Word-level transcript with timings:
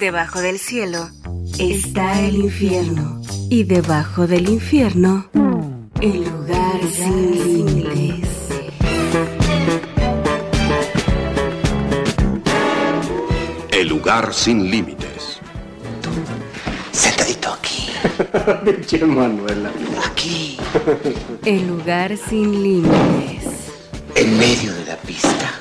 Debajo 0.00 0.40
del 0.40 0.58
cielo 0.58 1.10
está 1.58 2.18
el 2.20 2.36
infierno. 2.36 3.20
Y 3.50 3.64
debajo 3.64 4.26
del 4.26 4.48
infierno, 4.48 5.28
el 6.00 6.24
lugar 6.24 6.80
sin 6.90 7.30
límites. 7.32 8.28
El 13.70 13.88
lugar 13.88 14.32
sin 14.32 14.70
límites. 14.70 15.38
Sentadito 16.92 17.52
aquí. 17.52 17.90
Pinche 18.64 19.04
Manuela. 19.04 19.70
Aquí. 20.06 20.56
El 21.44 21.68
lugar 21.68 22.16
sin 22.16 22.62
límites. 22.62 23.44
En 24.14 24.38
medio 24.38 24.72
de 24.72 24.84
la 24.86 24.96
pista. 24.96 25.60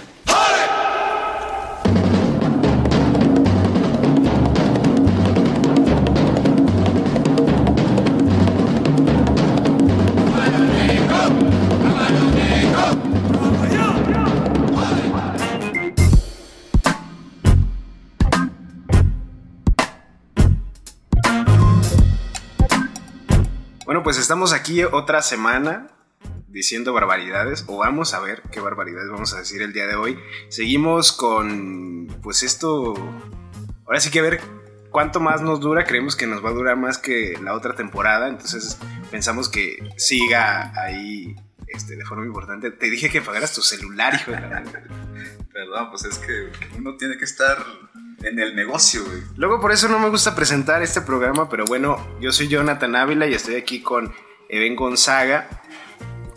Estamos 24.29 24.53
aquí 24.53 24.83
otra 24.83 25.23
semana 25.23 25.88
diciendo 26.47 26.93
barbaridades, 26.93 27.65
o 27.65 27.77
vamos 27.77 28.13
a 28.13 28.19
ver 28.19 28.43
qué 28.52 28.59
barbaridades 28.59 29.09
vamos 29.09 29.33
a 29.33 29.39
decir 29.39 29.63
el 29.63 29.73
día 29.73 29.88
de 29.88 29.95
hoy. 29.95 30.19
Seguimos 30.49 31.11
con, 31.11 32.05
pues 32.21 32.43
esto, 32.43 32.93
ahora 33.88 33.99
sí 33.99 34.11
que 34.11 34.19
a 34.19 34.21
ver 34.21 34.39
cuánto 34.91 35.19
más 35.19 35.41
nos 35.41 35.59
dura, 35.59 35.83
creemos 35.83 36.16
que 36.16 36.27
nos 36.27 36.45
va 36.45 36.49
a 36.49 36.53
durar 36.53 36.77
más 36.77 36.99
que 36.99 37.39
la 37.41 37.55
otra 37.55 37.75
temporada, 37.75 38.27
entonces 38.27 38.77
pensamos 39.09 39.49
que 39.49 39.80
siga 39.97 40.80
ahí 40.80 41.36
este, 41.66 41.95
de 41.95 42.05
forma 42.05 42.27
importante. 42.27 42.69
Te 42.69 42.91
dije 42.91 43.09
que 43.09 43.23
pagaras 43.23 43.55
tu 43.55 43.64
celular, 43.64 44.14
hijo 44.14 44.30
de 44.30 44.41
la. 44.41 44.64
Perdón, 45.52 45.89
pues 45.89 46.05
es 46.05 46.19
que 46.19 46.52
uno 46.77 46.97
tiene 46.97 47.17
que 47.17 47.25
estar 47.25 47.58
en 48.23 48.39
el 48.39 48.56
negocio, 48.56 49.03
güey. 49.06 49.22
Luego 49.38 49.59
por 49.59 49.72
eso 49.72 49.88
no 49.88 50.00
me 50.00 50.09
gusta 50.09 50.36
presentar 50.36 50.81
este 50.81 51.02
programa, 51.02 51.50
pero 51.50 51.66
bueno, 51.66 51.98
yo 52.20 52.31
soy 52.31 52.48
Jonathan 52.48 52.95
Ávila 52.95 53.28
y 53.28 53.34
estoy 53.34 53.56
aquí 53.56 53.81
con 53.81 54.14
Eben 54.50 54.76
Gonzaga. 54.76 55.48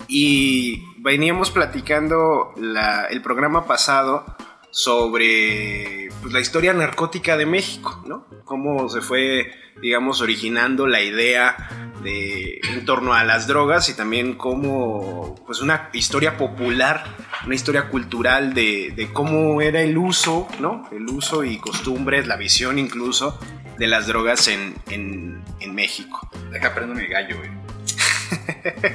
Y 0.09 0.85
veníamos 0.99 1.51
platicando 1.51 2.53
la- 2.57 3.07
el 3.07 3.23
programa 3.23 3.67
pasado 3.67 4.25
sobre 4.73 6.09
pues, 6.21 6.33
la 6.33 6.41
historia 6.41 6.73
narcótica 6.73 7.37
de 7.37 7.47
México, 7.47 8.03
¿no? 8.07 8.27
Cómo 8.45 8.89
se 8.89 9.01
fue, 9.01 9.53
digamos, 9.81 10.21
originando 10.21 10.87
la 10.87 11.01
idea 11.03 11.91
de, 12.03 12.59
en 12.71 12.85
torno 12.85 13.15
a 13.15 13.23
las 13.23 13.47
drogas 13.47 13.89
y 13.91 13.95
también 13.95 14.35
cómo, 14.35 15.37
pues 15.47 15.61
una 15.61 15.91
historia 15.93 16.37
popular, 16.37 17.05
una 17.47 17.55
historia 17.55 17.89
cultural 17.89 18.55
de, 18.55 18.93
de 18.97 19.13
cómo 19.13 19.61
era 19.61 19.83
el 19.83 19.97
uso, 19.97 20.49
¿no? 20.59 20.89
El 20.91 21.07
uso 21.09 21.45
y 21.45 21.59
costumbres, 21.59 22.27
la 22.27 22.37
visión 22.37 22.79
incluso 22.79 23.39
de 23.79 23.87
las 23.87 24.07
drogas 24.07 24.49
en, 24.49 24.75
en- 24.91 25.43
en 25.61 25.75
México. 25.75 26.29
Deja 26.51 26.75
prendo 26.75 26.95
mi 26.95 27.07
gallo, 27.07 27.37
güey. 27.39 27.51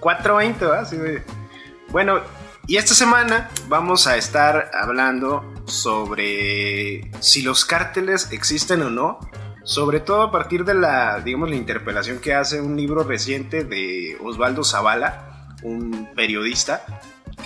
420, 0.00 0.64
¿verdad? 0.64 0.88
Sí, 0.88 0.96
güey. 0.96 1.18
Bueno, 1.90 2.20
y 2.68 2.76
esta 2.76 2.94
semana 2.94 3.48
vamos 3.66 4.06
a 4.06 4.18
estar 4.18 4.70
hablando 4.74 5.54
sobre 5.64 7.10
si 7.18 7.40
los 7.40 7.64
cárteles 7.64 8.30
existen 8.30 8.82
o 8.82 8.90
no. 8.90 9.18
Sobre 9.64 10.00
todo 10.00 10.20
a 10.20 10.30
partir 10.30 10.66
de 10.66 10.74
la, 10.74 11.20
digamos, 11.20 11.48
la 11.48 11.56
interpelación 11.56 12.18
que 12.18 12.34
hace 12.34 12.60
un 12.60 12.76
libro 12.76 13.04
reciente 13.04 13.64
de 13.64 14.18
Osvaldo 14.22 14.64
Zavala, 14.64 15.56
un 15.62 16.10
periodista 16.14 16.84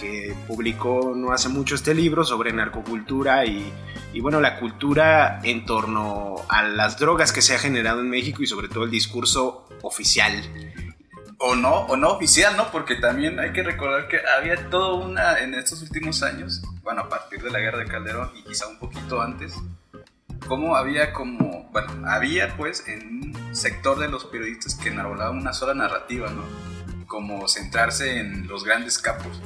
que 0.01 0.35
publicó 0.49 1.15
no 1.15 1.33
hace 1.33 1.49
mucho 1.49 1.77
este 1.77 1.95
libro 1.95 2.25
sobre 2.25 2.53
narcocultura 2.53 3.47
y, 3.47 3.73
y 4.13 4.21
bueno, 4.21 4.41
la 4.41 4.59
cultura 4.59 5.39
en 5.45 5.65
torno 5.65 6.37
a 6.49 6.65
las 6.65 6.99
drogas 6.99 7.33
que 7.33 7.43
se 7.43 7.55
ha 7.55 7.61
generado 7.61 8.01
en 8.01 8.11
México 8.11 8.43
y 8.43 8.49
sobre 8.49 8.67
todo 8.67 8.85
el 8.85 8.91
discurso 8.91 9.69
oficial. 9.83 10.43
O 11.45 11.57
no, 11.57 11.87
o 11.87 11.97
no 11.97 12.11
oficial, 12.11 12.57
¿no? 12.57 12.71
Porque 12.71 12.95
también 12.95 13.41
hay 13.41 13.53
que 13.53 13.65
recordar 13.65 14.07
que 14.07 14.21
había 14.39 14.71
toda 14.71 14.95
una, 14.95 15.41
en 15.41 15.55
estos 15.55 15.83
últimos 15.83 16.23
años, 16.23 16.63
bueno, 16.85 17.01
a 17.01 17.09
partir 17.09 17.43
de 17.43 17.51
la 17.51 17.59
guerra 17.59 17.79
de 17.79 17.87
Calderón 17.87 18.31
y 18.37 18.45
quizá 18.45 18.69
un 18.69 18.79
poquito 18.79 19.21
antes, 19.21 19.53
como 20.47 20.77
había 20.77 21.13
como, 21.13 21.69
bueno, 21.73 22.09
había 22.09 22.57
pues 22.57 22.87
en 22.87 23.35
un 23.35 23.57
sector 23.57 23.99
de 23.99 24.07
los 24.07 24.25
periodistas 24.27 24.77
que 24.77 24.91
enarbolaban 24.91 25.39
una 25.39 25.53
sola 25.53 25.75
narrativa, 25.75 26.31
¿no? 26.31 26.45
Como 27.09 27.49
centrarse 27.49 28.21
en 28.21 28.47
los 28.47 28.63
grandes 28.63 29.01
capos. 29.01 29.41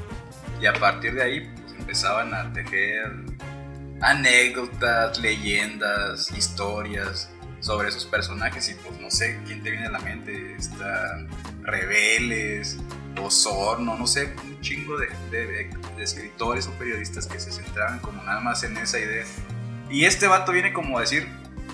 Y 0.61 0.67
a 0.67 0.75
partir 0.75 1.15
de 1.15 1.23
ahí 1.23 1.41
pues, 1.41 1.81
empezaban 1.81 2.35
a 2.35 2.53
tejer 2.53 3.11
anécdotas, 4.03 5.19
leyendas, 5.19 6.31
historias 6.31 7.31
sobre 7.61 7.89
esos 7.89 8.05
personajes 8.05 8.69
y 8.69 8.75
pues 8.75 9.01
no 9.01 9.11
sé 9.11 9.41
quién 9.47 9.63
te 9.63 9.71
viene 9.71 9.87
a 9.87 9.91
la 9.91 9.99
mente, 10.01 10.55
está 10.57 11.27
Rebeles, 11.67 12.79
Osorno, 13.21 13.97
no 13.99 14.07
sé, 14.07 14.35
un 14.45 14.61
chingo 14.61 14.97
de, 14.99 15.07
de- 15.31 15.47
de- 15.47 15.71
de 15.97 16.03
escritores 16.05 16.67
o 16.67 16.71
periodistas 16.73 17.27
que 17.27 17.41
se 17.41 17.51
centraban 17.51 17.99
como 18.01 18.23
nada 18.23 18.41
más 18.41 18.63
en 18.63 18.77
esa 18.77 18.99
idea. 18.99 19.25
Y 19.91 20.05
este 20.05 20.27
vato 20.27 20.53
viene 20.53 20.73
como 20.73 20.99
a 20.99 21.01
decir, 21.03 21.27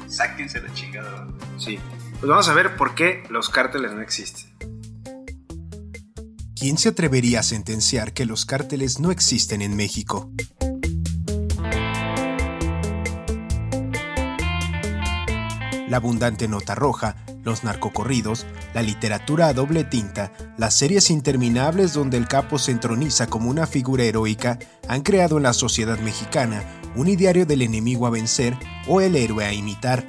sáquense 0.08 0.60
la 0.60 0.72
chingada. 0.74 1.24
¿no? 1.26 1.60
Sí. 1.60 1.78
Pues 2.20 2.28
vamos 2.30 2.48
a 2.48 2.54
ver 2.54 2.76
por 2.76 2.94
qué 2.94 3.24
los 3.30 3.48
cárteles 3.48 3.92
no 3.92 4.00
existen. 4.00 4.50
¿Quién 6.54 6.78
se 6.78 6.90
atrevería 6.90 7.40
a 7.40 7.42
sentenciar 7.42 8.12
que 8.12 8.24
los 8.24 8.44
cárteles 8.46 9.00
no 9.00 9.10
existen 9.10 9.62
en 9.62 9.74
México? 9.74 10.30
La 15.92 15.98
abundante 15.98 16.48
nota 16.48 16.74
roja, 16.74 17.16
los 17.44 17.64
narcocorridos, 17.64 18.46
la 18.72 18.80
literatura 18.80 19.48
a 19.48 19.52
doble 19.52 19.84
tinta, 19.84 20.32
las 20.56 20.72
series 20.72 21.10
interminables 21.10 21.92
donde 21.92 22.16
el 22.16 22.28
capo 22.28 22.58
se 22.58 22.72
entroniza 22.72 23.26
como 23.26 23.50
una 23.50 23.66
figura 23.66 24.02
heroica 24.02 24.58
han 24.88 25.02
creado 25.02 25.36
en 25.36 25.42
la 25.42 25.52
sociedad 25.52 25.98
mexicana 25.98 26.64
un 26.96 27.08
ideario 27.08 27.44
del 27.44 27.60
enemigo 27.60 28.06
a 28.06 28.10
vencer 28.10 28.56
o 28.88 29.02
el 29.02 29.16
héroe 29.16 29.44
a 29.44 29.52
imitar. 29.52 30.06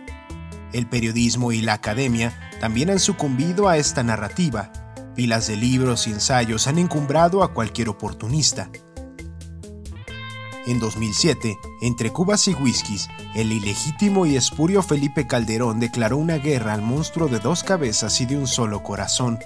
El 0.72 0.88
periodismo 0.88 1.52
y 1.52 1.60
la 1.60 1.74
academia 1.74 2.34
también 2.62 2.90
han 2.90 3.00
sucumbido 3.00 3.68
a 3.68 3.76
esta 3.76 4.04
narrativa. 4.04 4.72
Pilas 5.18 5.48
de 5.48 5.58
libros 5.58 6.08
y 6.08 6.12
ensayos 6.12 6.66
han 6.68 6.78
encumbrado 6.78 7.44
a 7.44 7.54
cualquier 7.54 7.90
oportunista. 7.90 8.70
En 10.66 10.79
2007, 10.79 11.59
entre 11.81 12.13
cubas 12.13 12.47
y 12.47 12.53
whiskies, 12.53 13.09
el 13.35 13.51
ilegítimo 13.51 14.25
y 14.25 14.38
espurio 14.38 14.81
Felipe 14.81 15.28
Calderón 15.28 15.81
declaró 15.81 16.18
una 16.18 16.38
guerra 16.38 16.74
al 16.74 16.81
monstruo 16.81 17.28
de 17.28 17.40
dos 17.40 17.63
cabezas 17.63 18.22
y 18.22 18.25
de 18.25 18.38
un 18.38 18.47
solo 18.47 18.81
corazón. 18.81 19.40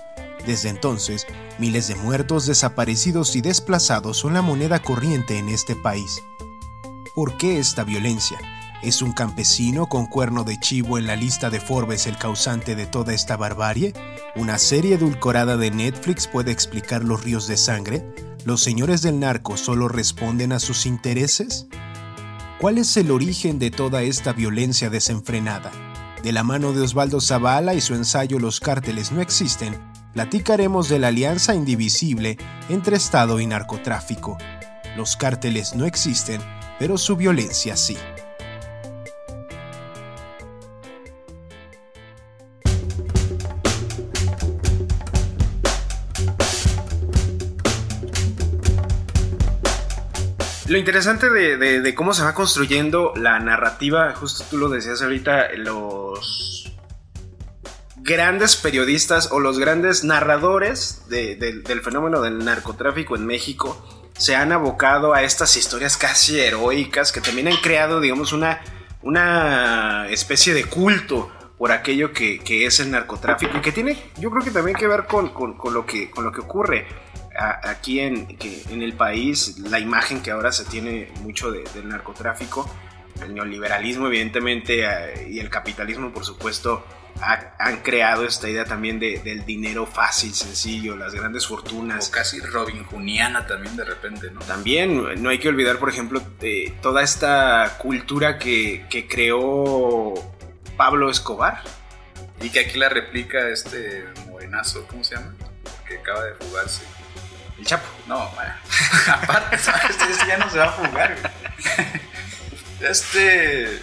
Desde 0.46 0.70
entonces, 0.70 1.26
miles 1.58 1.88
de 1.88 1.96
muertos, 1.96 2.46
desaparecidos 2.46 3.36
y 3.36 3.42
desplazados 3.42 4.18
son 4.18 4.34
la 4.34 4.44
moneda 4.44 4.80
corriente 4.80 5.40
en 5.40 5.50
este 5.50 5.76
país. 5.76 6.22
¿Por 7.16 7.36
qué 7.38 7.58
esta 7.58 7.84
violencia? 7.84 8.38
¿Es 8.84 9.02
un 9.02 9.12
campesino 9.12 9.88
con 9.88 10.06
cuerno 10.06 10.44
de 10.44 10.60
chivo 10.60 11.00
en 11.00 11.08
la 11.08 11.16
lista 11.16 11.50
de 11.50 11.60
Forbes 11.60 12.06
el 12.06 12.20
causante 12.20 12.76
de 12.76 12.86
toda 12.86 13.16
esta 13.16 13.36
barbarie? 13.38 13.94
¿Una 14.36 14.60
serie 14.60 14.96
edulcorada 14.96 15.58
de 15.58 15.72
Netflix 15.72 16.28
puede 16.28 16.52
explicar 16.52 17.04
los 17.04 17.24
ríos 17.24 17.48
de 17.48 17.58
sangre? 17.58 18.27
¿Los 18.48 18.62
señores 18.62 19.02
del 19.02 19.20
narco 19.20 19.58
solo 19.58 19.90
responden 19.90 20.54
a 20.54 20.60
sus 20.62 20.86
intereses? 20.86 21.68
¿Cuál 22.62 22.78
es 22.78 22.96
el 22.96 23.12
origen 23.12 23.60
de 23.60 23.72
toda 23.72 24.04
esta 24.04 24.32
violencia 24.32 24.90
desenfrenada? 24.90 25.70
De 26.24 26.32
la 26.32 26.46
mano 26.46 26.72
de 26.72 26.80
Osvaldo 26.80 27.20
Zavala 27.20 27.74
y 27.74 27.82
su 27.82 27.94
ensayo 27.94 28.40
Los 28.40 28.62
cárteles 28.62 29.12
no 29.12 29.20
existen, 29.20 29.78
platicaremos 30.14 30.88
de 30.88 30.98
la 30.98 31.10
alianza 31.10 31.56
indivisible 31.56 32.38
entre 32.70 32.96
Estado 32.96 33.42
y 33.42 33.48
narcotráfico. 33.48 34.38
Los 34.96 35.18
cárteles 35.18 35.76
no 35.76 35.84
existen, 35.84 36.40
pero 36.80 36.98
su 36.98 37.18
violencia 37.18 37.76
sí. 37.76 37.98
Lo 50.78 50.82
interesante 50.82 51.32
de, 51.32 51.96
cómo 51.96 52.14
se 52.14 52.22
va 52.22 52.36
construyendo 52.36 53.12
la 53.16 53.40
narrativa, 53.40 54.14
justo 54.14 54.44
tú 54.48 54.60
lo 54.60 54.70
decías 54.70 55.02
ahorita, 55.02 55.48
los 55.56 56.72
grandes 57.96 58.56
periodistas 58.58 59.32
o 59.32 59.40
los 59.40 59.58
grandes 59.58 60.04
narradores 60.04 61.10
de- 61.10 61.36
de- 61.36 61.62
del 61.62 61.82
fenómeno 61.82 62.22
del 62.22 62.46
narcotráfico 62.46 63.16
en 63.16 63.26
México 63.26 63.84
se 64.20 64.36
han 64.36 64.52
abocado 64.52 65.16
a 65.16 65.24
estas 65.24 65.58
historias 65.58 65.98
casi 65.98 66.40
heroicas 66.40 67.12
que 67.12 67.22
también 67.22 67.48
han 67.48 67.58
creado, 67.58 68.00
digamos, 68.00 68.32
una, 68.32 70.06
especie 70.12 70.54
de 70.54 70.66
culto 70.66 71.32
por 71.58 71.72
aquello 71.72 72.14
que, 72.14 72.40
es 72.68 72.80
el 72.80 72.92
narcotráfico 72.92 73.58
y 73.58 73.62
que 73.62 73.72
tiene, 73.72 74.12
yo 74.20 74.30
creo 74.30 74.44
que 74.44 74.52
también 74.52 74.78
que 74.78 74.86
ver 74.86 75.06
con 75.08 75.34
lo 75.74 75.88
que 75.88 76.12
ocurre 76.40 76.86
aquí 77.38 78.00
en, 78.00 78.38
que, 78.38 78.64
en 78.70 78.82
el 78.82 78.94
país, 78.94 79.60
la 79.60 79.80
imagen 79.80 80.22
que 80.22 80.32
ahora 80.32 80.52
se 80.52 80.66
tiene 80.66 81.12
mucho 81.22 81.52
de, 81.52 81.64
del 81.74 81.90
narcotráfico, 81.90 82.70
el 83.24 83.34
neoliberalismo 83.34 84.08
evidentemente 84.08 84.86
eh, 84.86 85.28
y 85.30 85.40
el 85.40 85.50
capitalismo 85.50 86.12
por 86.12 86.24
supuesto 86.24 86.86
han 87.20 87.78
creado 87.78 88.26
esta 88.26 88.48
idea 88.48 88.66
también 88.66 89.00
de, 89.00 89.20
del 89.20 89.44
dinero 89.44 89.88
fácil, 89.88 90.34
sencillo, 90.34 90.96
las 90.96 91.16
grandes 91.16 91.48
fortunas. 91.48 92.10
O 92.10 92.12
casi 92.12 92.40
Robin 92.40 92.84
Juniana 92.84 93.48
también 93.48 93.76
de 93.76 93.86
repente, 93.86 94.30
¿no? 94.30 94.40
También, 94.42 95.22
no 95.22 95.30
hay 95.30 95.40
que 95.40 95.50
olvidar, 95.50 95.80
por 95.80 95.90
ejemplo, 95.90 96.22
eh, 96.42 96.74
toda 96.82 97.02
esta 97.02 97.78
cultura 97.80 98.38
que, 98.38 98.86
que 98.90 99.08
creó 99.08 100.14
Pablo 100.78 101.10
Escobar. 101.10 101.64
Y 102.40 102.52
que 102.52 102.60
aquí 102.60 102.78
la 102.78 102.90
replica 102.90 103.50
este 103.50 104.06
morenazo, 104.28 104.86
¿cómo 104.88 105.04
se 105.04 105.16
llama? 105.16 105.34
Que 105.88 105.98
acaba 105.98 106.24
de 106.24 106.36
fugarse. 106.36 106.84
El 107.60 107.66
Chapo. 107.66 107.88
No, 108.08 108.18
aparte, 109.08 109.56
este 109.56 110.28
ya 110.28 110.38
no 110.38 110.50
se 110.50 110.58
va 110.60 110.66
a 110.66 110.72
fugar. 110.72 111.16
Este. 112.80 113.80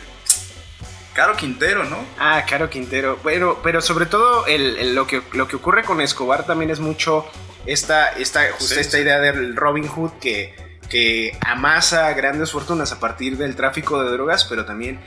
Caro 1.12 1.36
Quintero, 1.36 1.84
¿no? 1.84 2.04
Ah, 2.18 2.44
Caro 2.48 2.68
Quintero. 2.70 3.18
Pero, 3.22 3.60
pero 3.62 3.80
sobre 3.80 4.06
todo 4.06 4.46
el, 4.46 4.94
lo, 4.94 5.06
que, 5.06 5.22
lo 5.32 5.46
que 5.46 5.56
ocurre 5.56 5.84
con 5.84 6.00
Escobar 6.00 6.44
también 6.44 6.70
es 6.70 6.80
mucho 6.80 7.26
esta, 7.66 8.08
esta, 8.10 8.52
justo 8.52 8.78
esta 8.78 8.98
idea 8.98 9.20
del 9.20 9.54
Robin 9.54 9.86
Hood 9.86 10.12
que, 10.20 10.54
que 10.88 11.36
amasa 11.40 12.12
grandes 12.14 12.50
fortunas 12.50 12.90
a 12.92 12.98
partir 12.98 13.36
del 13.36 13.54
tráfico 13.54 14.02
de 14.02 14.10
drogas, 14.10 14.44
pero 14.44 14.64
también 14.64 15.00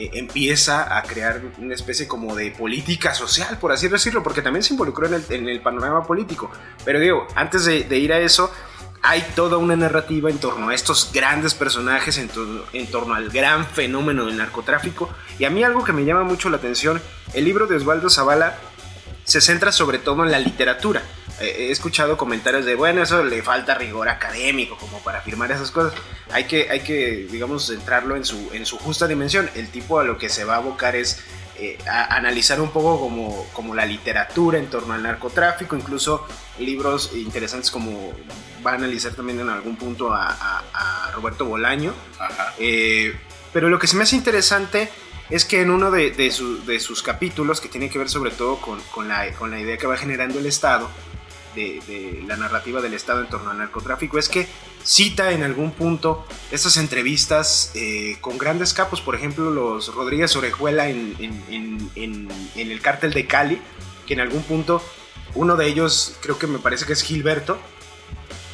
eh, 0.00 0.10
empieza 0.14 0.96
a 0.96 1.02
crear 1.02 1.42
una 1.58 1.74
especie 1.74 2.08
como 2.08 2.34
de 2.34 2.50
política 2.52 3.12
social, 3.12 3.58
por 3.58 3.70
así 3.70 3.86
decirlo, 3.88 4.22
porque 4.22 4.40
también 4.40 4.62
se 4.62 4.72
involucró 4.72 5.06
en 5.06 5.14
el, 5.14 5.48
en 5.48 5.62
panorama 5.62 6.02
político. 6.04 6.50
Pero 6.86 6.98
digo, 6.98 7.26
antes 7.34 7.66
de, 7.66 7.84
de 7.84 7.98
ir 7.98 8.10
a 8.12 8.18
eso, 8.18 8.50
hay 9.02 9.22
toda 9.34 9.56
una 9.56 9.76
narrativa 9.76 10.30
en 10.30 10.38
torno 10.38 10.68
a 10.68 10.74
estos 10.74 11.10
grandes 11.12 11.54
personajes, 11.54 12.18
en, 12.18 12.28
torno 12.88 13.14
al 13.14 13.30
gran 13.30 13.66
fenómeno 13.66 14.26
del 14.26 14.36
narcotráfico. 14.36 15.10
Y 15.38 15.44
a 15.44 15.50
mí 15.50 15.62
algo 15.62 15.84
que 15.84 15.92
me 15.92 16.04
llama 16.04 16.24
mucho 16.24 16.50
la 16.50 16.58
atención, 16.58 17.00
el 17.32 17.44
libro 17.44 17.66
de 17.66 17.76
Osvaldo 17.76 18.10
Zavala 18.10 18.58
se 19.24 19.40
centra 19.40 19.72
sobre 19.72 19.98
todo 19.98 20.24
en 20.24 20.30
la 20.30 20.38
literatura. 20.38 21.02
he 21.40 21.70
escuchado 21.70 22.16
comentarios 22.16 22.64
de, 22.64 22.74
bueno, 22.74 23.02
eso 23.02 23.24
le 23.24 23.42
falta 23.42 23.74
rigor 23.74 24.08
académico 24.08 24.76
como 24.76 24.98
para 24.98 25.18
afirmar 25.18 25.50
esas 25.52 25.70
cosas. 25.70 25.94
Hay 26.32 26.44
que, 26.44 26.70
hay 26.70 26.80
que 26.80 27.28
digamos, 27.30 27.66
centrarlo 27.66 28.16
en 28.16 28.24
su, 28.24 28.50
en 28.52 28.66
su 28.66 28.78
justa 28.78 29.06
dimensión. 29.06 29.50
El 29.54 29.68
tipo 29.70 29.98
a 29.98 30.04
lo 30.04 30.18
que 30.18 30.28
se 30.28 30.44
va 30.44 30.54
a 30.54 30.58
abocar 30.58 30.96
es 30.96 31.22
eh, 31.62 31.76
analizar 31.86 32.58
un 32.58 32.70
poco 32.70 32.98
como, 32.98 33.46
como, 33.52 33.74
la 33.74 33.84
literatura 33.84 34.58
en 34.58 34.70
torno 34.70 34.94
al 34.94 35.02
narcotráfico, 35.02 35.76
incluso 35.76 36.26
libros 36.58 37.10
interesantes 37.14 37.70
como 37.70 38.14
va 38.66 38.72
a 38.72 38.74
analizar 38.76 39.12
también 39.12 39.40
en 39.40 39.50
algún 39.50 39.76
punto 39.76 40.10
a, 40.10 40.62
Roberto 41.14 41.44
Bolaño. 41.44 41.92
Eh, 42.58 43.14
pero 43.52 43.68
lo 43.68 43.78
que 43.78 43.86
se 43.86 43.96
me 43.96 44.04
hace 44.04 44.16
interesante 44.16 44.90
es 45.30 45.44
que 45.44 45.60
en 45.60 45.70
uno 45.70 45.90
de, 45.90 46.10
de, 46.10 46.30
sus 46.80 47.02
capítulos, 47.02 47.60
que 47.60 47.68
tiene 47.68 47.88
que 47.88 47.98
ver 47.98 48.08
sobre 48.08 48.30
todo 48.30 48.60
con, 48.60 48.80
con, 48.92 49.08
la, 49.08 49.32
con 49.34 49.50
la 49.50 49.60
idea 49.60 49.78
que 49.78 49.86
va 49.86 49.96
generando 49.96 50.38
el 50.38 50.46
Estado, 50.46 50.90
de, 51.54 52.22
la 52.26 52.36
narrativa 52.36 52.80
del 52.80 52.94
Estado 52.94 53.22
en 53.22 53.28
torno 53.28 53.50
al 53.50 53.58
narcotráfico 53.58 54.18
es 54.18 54.28
que 54.28 54.46
cita 54.84 55.32
en 55.32 55.42
algún 55.42 55.72
punto 55.72 56.24
estas 56.50 56.76
entrevistas 56.76 57.72
eh, 57.74 58.16
con 58.20 58.38
grandes 58.38 58.72
capos, 58.72 59.00
por 59.00 59.14
ejemplo 59.14 59.50
los 59.50 59.94
Rodríguez 59.94 60.34
Orejuela 60.36 60.88
en, 60.88 61.16
el 61.96 62.80
cártel 62.80 63.12
de 63.12 63.26
Cali, 63.26 63.60
que 64.06 64.14
en 64.14 64.20
algún 64.20 64.42
punto 64.42 64.82
uno 65.34 65.56
de 65.56 65.66
ellos 65.66 66.16
creo 66.20 66.38
que 66.38 66.46
me 66.46 66.58
parece 66.58 66.86
que 66.86 66.92
es 66.92 67.02
Gilberto, 67.02 67.58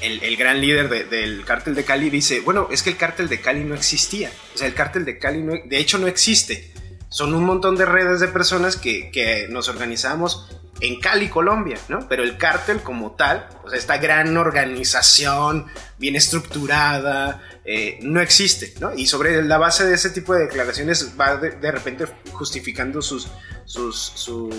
el, 0.01 0.37
gran 0.37 0.61
líder 0.61 1.09
del 1.09 1.45
cártel 1.45 1.75
de 1.75 1.85
Cali, 1.85 2.11
dice, 2.11 2.41
bueno, 2.41 2.69
es 2.71 2.83
que 2.83 2.91
el 2.91 2.97
cártel 2.97 3.29
de 3.29 3.41
Cali 3.41 3.65
no 3.65 3.75
existía, 3.75 4.31
o 4.55 4.59
sea, 4.59 4.67
el 4.67 4.75
cártel 4.75 5.05
de 5.05 5.19
Cali 5.19 5.43
de 5.65 5.79
hecho 5.79 5.99
no 5.99 6.07
existe. 6.07 6.73
Son 7.09 7.35
un 7.35 7.45
montón 7.45 7.77
de 7.77 7.87
redes 7.87 8.21
de 8.21 8.29
personas 8.29 8.77
que, 8.77 9.11
que 9.11 9.47
nos 9.49 9.69
organizamos 9.69 10.49
en 10.81 11.01
Cali, 11.01 11.29
Colombia, 11.29 11.79
¿no? 11.89 12.07
Pero 12.09 12.23
el 12.23 12.37
cártel 12.37 12.83
como 12.83 13.13
tal, 13.13 13.49
o 13.65 13.71
sea, 13.71 13.79
esta 13.79 13.97
gran 13.99 14.37
organización 14.37 15.67
bien 15.99 16.17
estructurada, 16.17 17.43
eh, 17.65 17.99
no 18.03 18.21
existe, 18.21 18.75
¿no? 18.81 18.95
Y 18.95 19.07
sobre 19.07 19.43
la 19.43 19.59
base 19.59 19.85
de 19.85 19.95
ese 19.95 20.11
tipo 20.11 20.35
de 20.35 20.45
declaraciones 20.45 21.15
va 21.19 21.37
de, 21.37 21.73
repente 21.73 22.07
justificando 22.31 23.03
sus, 23.03 23.29
sus, 23.65 23.97
su, 23.97 24.51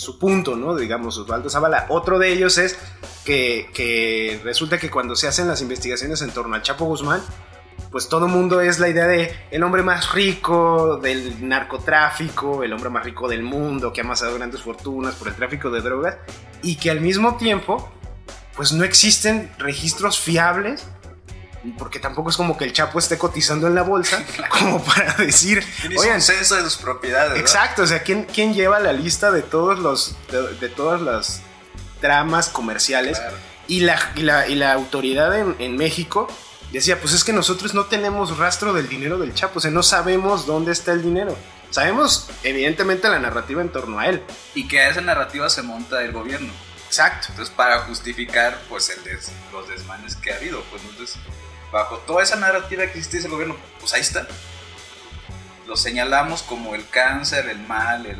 su, 0.00 0.18
punto, 0.18 0.56
¿no? 0.56 0.76
Digamos, 0.76 1.18
Osvaldo 1.18 1.50
Zavala. 1.50 1.86
Otro 1.88 2.18
de 2.18 2.32
ellos 2.32 2.58
es 2.58 2.78
que, 3.24 4.40
resulta 4.44 4.78
que 4.78 4.90
cuando 4.90 5.16
se 5.16 5.28
hacen 5.28 5.48
las 5.48 5.60
investigaciones 5.60 6.22
en 6.22 6.30
torno 6.30 6.54
al 6.54 6.62
Chapo 6.62 6.84
Guzmán, 6.84 7.22
pues 7.90 8.08
todo 8.08 8.28
mundo 8.28 8.60
es 8.60 8.78
la 8.78 8.88
idea 8.88 9.06
de 9.06 9.34
el 9.50 9.62
hombre 9.62 9.82
más 9.82 10.12
rico 10.12 10.98
del 10.98 11.48
narcotráfico, 11.48 12.62
el 12.62 12.72
hombre 12.72 12.90
más 12.90 13.04
rico 13.04 13.28
del 13.28 13.42
mundo, 13.42 13.92
que 13.92 14.00
ha 14.00 14.04
amasado 14.04 14.34
grandes 14.34 14.62
fortunas 14.62 15.14
por 15.14 15.28
el 15.28 15.34
tráfico 15.34 15.70
de 15.70 15.80
drogas, 15.80 16.16
y 16.62 16.76
que 16.76 16.90
al 16.90 17.00
mismo 17.00 17.36
tiempo, 17.36 17.90
pues 18.56 18.72
no 18.72 18.84
existen 18.84 19.50
registros 19.58 20.18
fiables, 20.18 20.86
porque 21.78 21.98
tampoco 21.98 22.30
es 22.30 22.36
como 22.36 22.56
que 22.56 22.64
el 22.64 22.72
Chapo 22.72 22.98
esté 22.98 23.18
cotizando 23.18 23.66
en 23.66 23.74
la 23.74 23.82
bolsa, 23.82 24.24
como 24.50 24.82
para 24.82 25.14
decir, 25.14 25.64
oigan, 25.96 26.22
censo 26.22 26.56
de 26.56 26.62
sus 26.62 26.76
propiedades. 26.76 27.38
Exacto, 27.38 27.82
o 27.82 27.86
sea, 27.86 28.02
¿quién, 28.02 28.24
quién 28.24 28.54
lleva 28.54 28.80
la 28.80 28.92
lista 28.92 29.30
de 29.30 29.42
todos 29.42 29.78
los, 29.78 30.16
de, 30.60 30.68
todas 30.68 31.00
las 31.00 31.42
tramas 32.00 32.48
comerciales? 32.48 33.20
Y, 33.66 33.80
la, 33.80 33.98
y, 34.14 34.22
la, 34.22 34.48
y 34.48 34.54
la 34.54 34.72
autoridad 34.72 35.38
en, 35.38 35.56
en 35.58 35.76
México 35.76 36.28
decía, 36.72 37.00
pues 37.00 37.12
es 37.12 37.24
que 37.24 37.32
nosotros 37.32 37.74
no 37.74 37.86
tenemos 37.86 38.38
rastro 38.38 38.72
del 38.72 38.88
dinero 38.88 39.18
del 39.18 39.34
Chapo, 39.34 39.58
o 39.58 39.60
sea, 39.60 39.70
no 39.70 39.82
sabemos 39.82 40.46
dónde 40.46 40.72
está 40.72 40.92
el 40.92 41.02
dinero. 41.02 41.36
Sabemos, 41.70 42.28
evidentemente, 42.44 43.08
la 43.08 43.18
narrativa 43.18 43.60
en 43.60 43.70
torno 43.70 43.98
a 43.98 44.06
él. 44.06 44.22
Y 44.54 44.68
que 44.68 44.80
a 44.80 44.88
esa 44.88 45.00
narrativa 45.00 45.50
se 45.50 45.62
monta 45.62 46.02
el 46.02 46.12
gobierno. 46.12 46.50
Exacto. 46.86 47.26
Entonces, 47.30 47.54
para 47.54 47.80
justificar, 47.80 48.58
pues, 48.68 48.88
el 48.88 49.18
los 49.52 49.68
desmanes 49.68 50.16
que 50.16 50.32
ha 50.32 50.36
habido, 50.36 50.62
pues, 50.70 50.82
entonces, 50.88 51.16
bajo 51.72 51.98
toda 51.98 52.22
esa 52.22 52.36
narrativa 52.36 52.84
que 52.84 52.98
existe 52.98 53.18
ese 53.18 53.28
gobierno, 53.28 53.56
pues 53.80 53.94
ahí 53.94 54.00
está. 54.00 54.26
Lo 55.66 55.76
señalamos 55.76 56.42
como 56.42 56.74
el 56.74 56.88
cáncer, 56.88 57.48
el 57.48 57.58
mal, 57.60 58.06
el, 58.06 58.16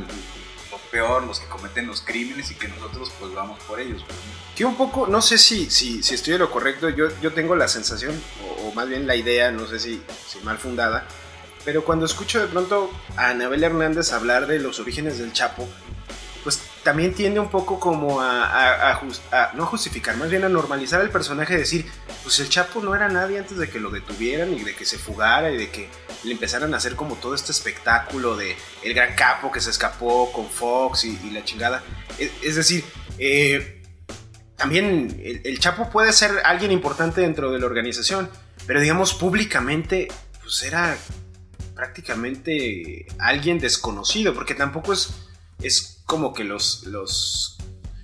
lo 0.71 0.79
peor, 0.91 1.25
los 1.25 1.41
que 1.41 1.47
cometen 1.47 1.87
los 1.87 2.03
crímenes 2.03 2.51
y 2.51 2.55
que 2.55 2.69
nosotros, 2.69 3.11
pues, 3.19 3.33
vamos 3.35 3.59
por 3.65 3.81
ellos. 3.81 4.05
Que 4.55 4.65
un 4.65 4.77
poco, 4.77 5.07
no 5.07 5.23
sé 5.23 5.39
si, 5.39 5.71
si, 5.71 6.03
si 6.03 6.15
estoy 6.15 6.35
de 6.35 6.41
lo 6.41 6.51
correcto, 6.51 6.89
yo, 6.91 7.09
yo 7.21 7.33
tengo 7.33 7.57
la 7.57 7.69
sensación, 7.69 8.21
o, 8.63 8.73
más 8.73 8.89
bien 8.89 9.07
la 9.07 9.17
idea, 9.17 9.51
no 9.51 9.67
sé 9.67 9.79
si, 9.79 10.03
si, 10.27 10.41
mal 10.41 10.59
fundada, 10.59 11.07
pero 11.65 11.85
cuando 11.85 12.07
escucho 12.07 12.41
de 12.41 12.47
pronto 12.47 12.91
a 13.17 13.31
Anabel 13.31 13.65
Hernández 13.65 14.13
hablar 14.13 14.47
de 14.47 14.59
los 14.59 14.79
orígenes 14.81 15.19
del 15.19 15.33
Chapo, 15.33 15.69
también 16.83 17.15
tiende 17.15 17.41
un 17.41 17.51
poco 17.51 17.81
como 17.81 18.21
a, 18.21 18.93
a, 18.93 19.53
no 19.55 19.67
justificar, 19.67 20.17
más 20.17 20.31
bien 20.31 20.45
a 20.45 20.49
normalizar 20.49 21.01
el 21.01 21.11
personaje, 21.11 21.57
decir, 21.57 21.87
pues 22.23 22.39
el 22.41 22.49
Chapo 22.49 22.81
no 22.81 22.95
era 22.95 23.09
nadie 23.09 23.39
antes 23.39 23.59
de 23.59 23.69
que 23.69 23.81
lo 23.81 23.91
detuvieran 23.91 24.55
y 24.55 24.63
de 24.63 24.75
que 24.75 24.85
se 24.85 24.99
fugara 24.99 25.51
y 25.51 25.57
de 25.57 25.71
que 25.71 25.89
le 26.25 26.33
empezaran 26.33 26.73
a 26.75 26.77
hacer 26.77 26.97
como 26.97 27.17
todo 27.17 27.35
este 27.35 27.53
espectáculo 27.53 28.37
de 28.37 28.57
el 28.83 28.95
gran 28.95 29.15
capo 29.15 29.51
que 29.51 29.61
se 29.61 29.71
escapó 29.71 30.33
con 30.33 30.49
Fox 30.49 31.05
y, 31.05 31.31
la 31.31 31.45
chingada. 31.45 31.83
Es, 32.19 32.31
es 32.43 32.57
decir, 32.57 32.85
eh, 33.19 33.83
también 34.57 35.21
el, 35.23 35.59
Chapo 35.59 35.91
puede 35.91 36.13
ser 36.13 36.31
alguien 36.45 36.73
importante 36.73 37.21
dentro 37.21 37.51
de 37.51 37.59
la 37.59 37.67
organización, 37.67 38.31
pero 38.67 38.81
digamos 38.81 39.15
públicamente, 39.15 40.09
pues 40.43 40.63
era 40.63 40.97
prácticamente 41.75 43.07
alguien 43.19 43.59
desconocido, 43.59 44.35
porque 44.35 44.55
tampoco 44.55 44.93
es 44.93 45.98
como 46.09 46.33
que 46.33 46.43
los, 46.43 46.85
los... 46.87 47.59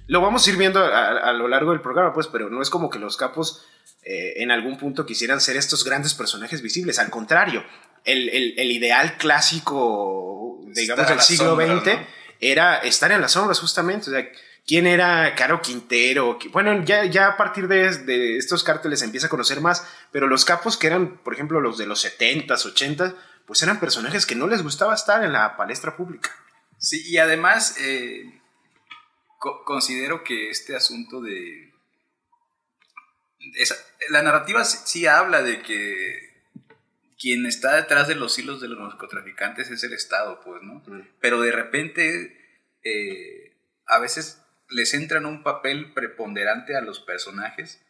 Lo 0.07 0.21
vamos 0.21 0.47
a 0.47 0.51
ir 0.51 0.59
viendo 0.59 0.85
a, 0.85 1.33
lo 1.33 1.49
largo 1.49 1.71
del 1.71 1.81
programa, 1.81 2.13
pues, 2.13 2.27
pero 2.27 2.51
no 2.51 2.61
es 2.61 2.69
como 2.69 2.91
que 2.91 2.99
los 2.99 3.17
capos 3.17 3.65
eh, 4.03 4.35
en 4.37 4.51
algún 4.51 4.77
punto 4.77 5.07
quisieran 5.07 5.41
ser 5.41 5.57
estos 5.57 5.85
grandes 5.85 6.13
personajes 6.13 6.61
visibles, 6.61 6.99
al 6.99 7.09
contrario, 7.09 7.65
el, 8.05 8.71
ideal 8.71 9.17
clásico, 9.17 10.61
digamos, 10.67 11.09
del 11.09 11.21
siglo 11.23 11.57
XX 11.57 11.97
era 12.41 12.77
estar 12.77 13.11
en 13.11 13.23
las 13.23 13.33
sombras 13.33 13.59
justamente, 13.59 14.11
o 14.11 14.13
sea, 14.13 14.29
quién 14.67 14.87
era 14.87 15.35
Caro 15.35 15.63
Quintero. 15.63 16.39
Bueno, 16.53 16.85
ya, 16.85 17.07
ya 17.07 17.29
a 17.29 17.37
partir 17.39 17.69
de, 17.69 18.37
estos 18.37 18.65
cárteles 18.65 18.99
se 18.99 19.07
empieza 19.07 19.29
a 19.29 19.31
conocer 19.31 19.63
más, 19.63 19.87
pero 20.13 20.27
los 20.27 20.45
capos 20.45 20.77
que 20.77 20.89
eran, 20.89 21.17
por 21.25 21.33
ejemplo, 21.33 21.59
los 21.63 21.79
de 21.79 21.87
los 21.87 22.05
70s, 22.05 22.75
80s, 22.75 23.15
pues 23.47 23.63
eran 23.63 23.81
personajes 23.81 24.27
que 24.27 24.35
no 24.35 24.47
les 24.47 24.63
gustaba 24.63 24.95
estar 24.95 25.25
en 25.25 25.33
la 25.33 25.57
palestra 25.57 25.97
pública. 25.97 26.31
Sí, 26.85 27.03
y 27.07 27.17
además 27.17 27.77
eh, 27.81 28.31
considero 29.65 30.23
que 30.23 30.51
este 30.51 30.77
asunto 30.77 31.23
de... 31.23 31.73
la 34.11 34.21
narrativa 34.21 34.65
sí, 34.65 35.07
habla 35.07 35.43
de 35.43 35.63
que 35.63 36.45
quien 37.19 37.47
está 37.47 37.77
detrás 37.77 38.07
de 38.07 38.17
los 38.17 38.39
hilos 38.39 38.61
de 38.61 38.69
los 38.69 38.79
narcotraficantes 38.79 39.71
es 39.71 39.83
el 39.83 39.95
Estado, 39.95 40.43
pues, 40.45 40.63
¿no? 40.63 40.83
Pero 41.21 41.41
de 41.41 41.53
repente, 41.53 42.69
eh, 42.85 43.57
a 43.87 43.99
veces 43.99 44.43
les 44.69 44.93
entran 44.93 45.25
un 45.25 45.43
papel 45.43 45.95
preponderante 45.95 46.77
a 46.77 46.83
los 46.83 47.01
personajes 47.01 47.81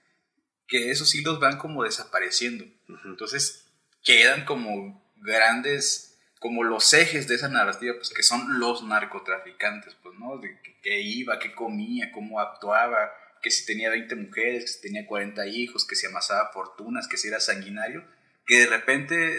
que 0.69 0.93
esos 0.93 1.13
hilos 1.17 1.41
van 1.41 1.59
como 1.59 1.83
desapareciendo. 1.83 2.65
Entonces, 3.05 3.67
quedan 4.05 4.45
como 4.45 5.05
grandes, 5.17 6.14
como 6.45 6.63
los 6.63 6.93
ejes 6.93 7.27
de 7.27 7.37
esa 7.37 7.49
narrativa, 7.49 7.95
pues 7.97 8.11
que 8.11 8.23
son 8.23 8.59
los 8.61 8.83
narcotraficantes, 8.83 9.97
pues, 10.03 10.19
¿no? 10.19 10.37
De 10.37 10.61
qué 10.83 11.01
iba, 11.01 11.39
qué 11.39 11.55
comía, 11.55 12.13
cómo 12.13 12.39
actuaba, 12.39 13.11
que 13.41 13.51
si 13.51 13.65
tenía 13.65 13.89
20 13.89 14.15
mujeres, 14.17 14.65
que 14.65 14.69
si 14.69 14.81
tenía 14.83 15.07
40 15.07 15.47
hijos, 15.47 15.87
que 15.87 15.97
si 15.97 16.05
amasaba 16.05 16.53
fortunas, 16.53 17.09
que 17.09 17.17
si 17.17 17.29
era 17.29 17.41
sanguinario, 17.41 18.05
que 18.45 18.59
de 18.59 18.67
repente 18.67 19.35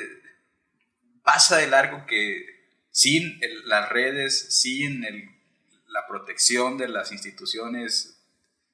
pasa 1.21 1.57
de 1.57 1.67
largo 1.67 2.07
que 2.07 2.43
sin 2.89 3.39
las 3.65 3.88
redes, 3.89 4.59
sin 4.59 5.01
la 5.89 6.07
protección 6.07 6.79
de 6.79 6.88
las 6.88 7.12
instituciones 7.12 8.19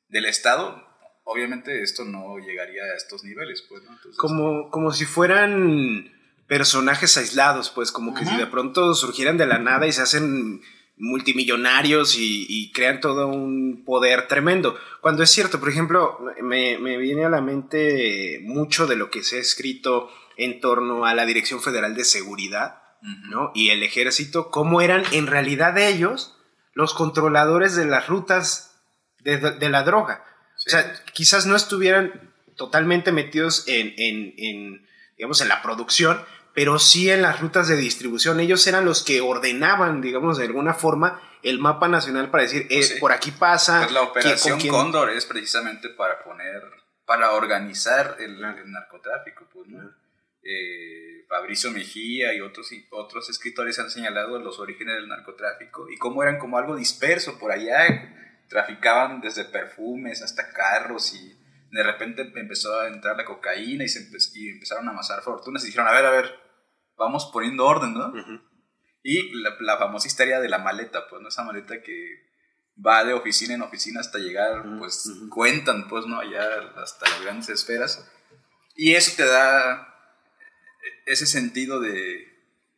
del 0.08 0.24
Estado, 0.24 0.88
obviamente 1.26 1.84
esto 1.84 2.06
no 2.06 2.38
llegaría 2.38 2.84
a 2.86 2.96
estos 2.96 3.26
niveles, 3.26 3.62
pues, 3.68 3.84
¿no? 3.84 4.00
como, 4.16 4.70
como 4.72 4.94
si 4.94 5.04
fueran 5.04 6.11
personajes 6.52 7.16
aislados, 7.16 7.70
pues, 7.70 7.94
como 7.94 8.14
que 8.14 8.26
si 8.26 8.36
de 8.36 8.46
pronto 8.46 8.94
surgieran 8.94 9.38
de 9.38 9.46
la 9.46 9.58
nada 9.58 9.88
y 9.88 9.94
se 9.94 10.02
hacen 10.02 10.62
multimillonarios 10.98 12.18
y, 12.18 12.74
crean 12.74 13.00
todo 13.00 13.28
un 13.28 13.86
poder 13.86 14.28
tremendo. 14.28 14.78
Cuando 15.00 15.24
es 15.24 15.30
cierto, 15.30 15.62
por 15.62 15.70
ejemplo, 15.70 16.20
me, 16.42 16.76
viene 16.98 17.24
a 17.24 17.30
la 17.30 17.40
mente 17.40 18.42
mucho 18.44 18.86
de 18.86 18.98
lo 18.98 19.10
que 19.10 19.24
se 19.24 19.38
ha 19.38 19.40
escrito 19.40 20.10
en 20.36 20.60
torno 20.60 21.06
a 21.06 21.14
la 21.16 21.26
Dirección 21.26 21.62
Federal 21.62 21.96
de 21.96 22.04
Seguridad, 22.04 22.82
¿no? 23.30 23.54
Y 23.56 23.70
el 23.70 23.82
ejército, 23.82 24.52
cómo 24.52 24.82
eran 24.82 25.06
en 25.14 25.28
realidad 25.28 25.78
ellos 25.78 26.38
los 26.74 26.94
controladores 26.94 27.78
de 27.78 27.86
las 27.86 28.08
rutas 28.08 28.78
de, 29.20 29.70
la 29.70 29.84
droga. 29.84 30.26
O 30.58 30.70
sea, 30.70 31.02
quizás 31.14 31.46
no 31.46 31.56
estuvieran 31.56 32.34
totalmente 32.58 33.14
metidos 33.14 33.64
en, 33.68 33.94
en, 33.96 34.86
digamos, 35.16 35.40
en 35.40 35.48
la 35.48 35.62
producción, 35.62 36.20
pero 36.54 36.80
sí 36.80 37.10
en 37.10 37.22
las 37.22 37.40
rutas 37.40 37.68
de 37.68 37.76
distribución. 37.76 38.40
Ellos 38.40 38.66
eran 38.68 38.86
los 38.86 39.04
que 39.04 39.22
ordenaban, 39.22 40.02
digamos, 40.02 40.38
de 40.38 40.46
alguna 40.46 40.74
forma, 40.74 41.22
el 41.44 41.60
mapa 41.60 41.88
nacional 41.88 42.30
para 42.30 42.44
decir, 42.44 42.68
eh, 42.70 42.98
por 43.00 43.12
aquí 43.12 43.32
pasa. 43.32 43.80
Pues 43.82 43.92
la 43.92 44.02
operación 44.02 44.60
Cóndor 44.68 45.10
es 45.12 45.26
precisamente 45.26 45.90
para 45.90 46.24
poner, 46.24 46.62
para 47.06 47.32
organizar 47.32 48.18
el, 48.20 48.40
narcotráfico, 48.40 49.48
pues, 49.54 49.68
¿no? 49.68 49.92
Eh, 50.44 51.26
Fabricio 51.30 51.72
Mejía 51.72 52.34
y 52.34 52.42
otros, 52.42 52.72
y 52.74 52.86
otros 52.90 53.30
escritores 53.30 53.80
han 53.80 53.90
señalado 53.90 54.40
los 54.40 54.60
orígenes 54.60 54.96
del 54.96 55.08
narcotráfico 55.08 55.90
y 55.90 55.98
cómo 55.98 56.24
eran 56.24 56.40
como 56.40 56.58
algo 56.58 56.76
disperso 56.76 57.40
por 57.40 57.52
allá. 57.52 58.18
Traficaban 58.50 59.22
desde 59.22 59.46
perfumes 59.46 60.22
hasta 60.22 60.50
carros 60.50 61.14
y 61.14 61.41
de 61.72 61.84
repente 61.84 62.30
empezó 62.36 62.80
a 62.80 62.88
entrar 62.88 63.16
la 63.16 63.26
cocaína 63.26 63.84
y, 63.84 63.88
se 63.88 64.10
y 64.36 64.50
empezaron 64.50 64.88
a 64.88 64.92
amasar 64.92 65.22
fortunas 65.22 65.64
y 65.64 65.68
dijeron, 65.68 65.88
a 65.88 65.94
ver, 65.94 66.06
a 66.06 66.12
ver, 66.12 66.40
vamos 66.98 67.30
poniendo 67.32 67.66
orden, 67.66 67.94
¿no? 67.94 68.14
Y 69.04 69.32
la, 69.42 69.78
famosa 69.78 70.08
historia 70.08 70.40
de 70.40 70.50
la 70.50 70.60
maleta, 70.60 71.08
pues, 71.10 71.22
¿no? 71.22 71.30
Esa 71.30 71.44
maleta 71.44 71.82
que 71.82 72.30
va 72.86 73.04
de 73.04 73.14
oficina 73.14 73.54
en 73.54 73.62
oficina 73.62 74.02
hasta 74.02 74.20
llegar, 74.20 74.64
pues, 74.80 75.10
cuentan, 75.30 75.88
pues, 75.88 76.06
¿no? 76.06 76.20
Allá 76.20 76.72
hasta 76.76 77.10
las 77.10 77.22
grandes 77.22 77.50
esferas. 77.50 78.06
Y 78.76 78.94
eso 78.94 79.14
te 79.16 79.26
da 79.26 79.88
ese 81.06 81.26
sentido 81.26 81.80
de, 81.80 82.28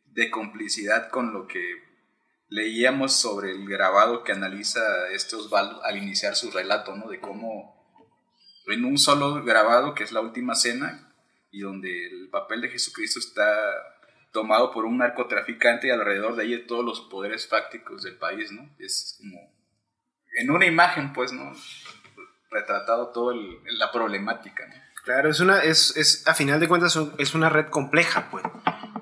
de 0.06 0.30
complicidad 0.30 1.10
con 1.10 1.32
lo 1.32 1.48
que 1.48 1.82
leíamos 2.48 3.12
sobre 3.12 3.50
el 3.50 3.68
grabado 3.68 4.22
que 4.22 4.32
analiza 4.32 5.08
este 5.10 5.34
Osvaldo 5.34 5.82
al 5.84 5.96
iniciar 5.96 6.36
su 6.36 6.52
relato, 6.52 6.94
¿no? 6.94 7.08
De 7.08 7.20
cómo 7.20 7.73
en 8.66 8.84
un 8.84 8.98
solo 8.98 9.42
grabado, 9.44 9.94
que 9.94 10.04
es 10.04 10.12
la 10.12 10.20
última 10.20 10.54
cena, 10.54 11.12
y 11.50 11.60
donde 11.60 12.06
el 12.06 12.28
papel 12.30 12.60
de 12.62 12.70
Jesucristo 12.70 13.18
está 13.18 13.54
tomado 14.32 14.72
por 14.72 14.84
un 14.84 14.98
narcotraficante 14.98 15.86
y 15.86 15.90
alrededor 15.90 16.34
de 16.34 16.42
ahí 16.42 16.66
todos 16.66 16.84
los 16.84 17.00
poderes 17.02 17.46
fácticos 17.46 18.02
del 18.02 18.16
país, 18.16 18.50
¿no? 18.50 18.68
Es 18.78 19.16
como 19.18 19.54
en 20.36 20.50
una 20.50 20.66
imagen, 20.66 21.12
pues, 21.12 21.32
¿no? 21.32 21.52
Retratado 22.50 23.08
toda 23.08 23.36
la 23.66 23.92
problemática, 23.92 24.66
¿no? 24.66 24.74
Claro, 25.04 25.30
es 25.30 25.38
una, 25.40 25.62
es, 25.62 25.96
es, 25.96 26.26
a 26.26 26.34
final 26.34 26.58
de 26.58 26.66
cuentas 26.66 26.98
es 27.18 27.34
una 27.34 27.50
red 27.50 27.66
compleja, 27.68 28.28
pues. 28.30 28.42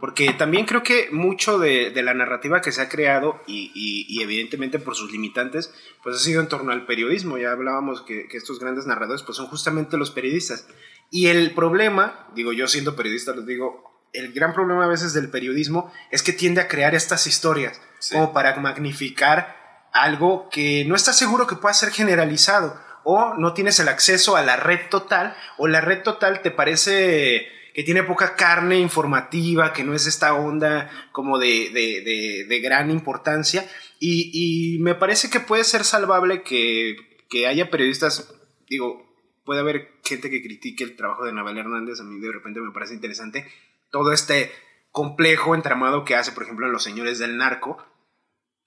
Porque 0.02 0.32
también 0.32 0.66
creo 0.66 0.82
que 0.82 1.10
mucho 1.12 1.60
de, 1.60 1.92
la 2.02 2.12
narrativa 2.12 2.60
que 2.60 2.72
se 2.72 2.82
ha 2.82 2.88
creado, 2.88 3.40
y, 3.46 3.70
y, 3.72 4.20
evidentemente 4.20 4.80
por 4.80 4.96
sus 4.96 5.12
limitantes, 5.12 5.72
pues 6.02 6.16
ha 6.16 6.18
sido 6.18 6.40
en 6.40 6.48
torno 6.48 6.72
al 6.72 6.86
periodismo. 6.86 7.38
Ya 7.38 7.52
hablábamos 7.52 8.02
que, 8.02 8.26
que, 8.26 8.36
estos 8.36 8.58
grandes 8.58 8.84
narradores, 8.84 9.22
pues 9.22 9.36
son 9.36 9.46
justamente 9.46 9.96
los 9.96 10.10
periodistas. 10.10 10.66
Y 11.12 11.28
el 11.28 11.54
problema, 11.54 12.26
digo 12.34 12.52
yo 12.52 12.66
siendo 12.66 12.96
periodista, 12.96 13.32
les 13.32 13.46
digo, 13.46 14.08
el 14.12 14.32
gran 14.32 14.52
problema 14.52 14.86
a 14.86 14.88
veces 14.88 15.12
del 15.12 15.30
periodismo 15.30 15.92
es 16.10 16.24
que 16.24 16.32
tiende 16.32 16.60
a 16.60 16.66
crear 16.66 16.96
estas 16.96 17.28
historias, 17.28 17.80
como 18.10 18.32
para 18.32 18.56
magnificar 18.56 19.86
algo 19.92 20.48
que 20.50 20.84
no 20.84 20.96
está 20.96 21.12
seguro 21.12 21.46
que 21.46 21.54
pueda 21.54 21.74
ser 21.74 21.92
generalizado 21.92 22.76
o 23.04 23.34
no 23.34 23.54
tienes 23.54 23.78
el 23.78 23.88
acceso 23.88 24.34
a 24.34 24.42
la 24.42 24.56
red 24.56 24.80
total, 24.90 25.36
o 25.58 25.68
la 25.68 25.80
red 25.80 26.02
total 26.02 26.42
te 26.42 26.50
parece 26.50 27.61
que 27.74 27.82
tiene 27.82 28.02
poca 28.02 28.36
carne 28.36 28.78
informativa, 28.78 29.72
que 29.72 29.84
no 29.84 29.94
es 29.94 30.06
esta 30.06 30.34
onda 30.34 30.90
como 31.12 31.38
de, 31.38 31.70
de, 31.70 32.44
de, 32.48 32.60
gran 32.60 32.90
importancia, 32.90 33.68
y, 33.98 34.30
y, 34.32 34.78
me 34.80 34.94
parece 34.94 35.30
que 35.30 35.40
puede 35.40 35.64
ser 35.64 35.84
salvable 35.84 36.42
que, 36.42 36.96
que, 37.28 37.46
haya 37.46 37.70
periodistas, 37.70 38.34
digo, 38.68 39.06
puede 39.44 39.60
haber 39.60 40.00
gente 40.04 40.30
que 40.30 40.42
critique 40.42 40.84
el 40.84 40.96
trabajo 40.96 41.24
de 41.24 41.32
Naval 41.32 41.58
Hernández, 41.58 42.00
a 42.00 42.04
mí 42.04 42.20
de 42.20 42.32
repente 42.32 42.60
me 42.60 42.72
parece 42.72 42.94
interesante 42.94 43.46
todo 43.90 44.12
este 44.12 44.50
complejo 44.90 45.54
entramado 45.54 46.04
que 46.04 46.16
hace, 46.16 46.32
por 46.32 46.42
ejemplo, 46.42 46.66
en 46.66 46.72
Los 46.72 46.82
Señores 46.82 47.18
del 47.18 47.36
Narco, 47.36 47.84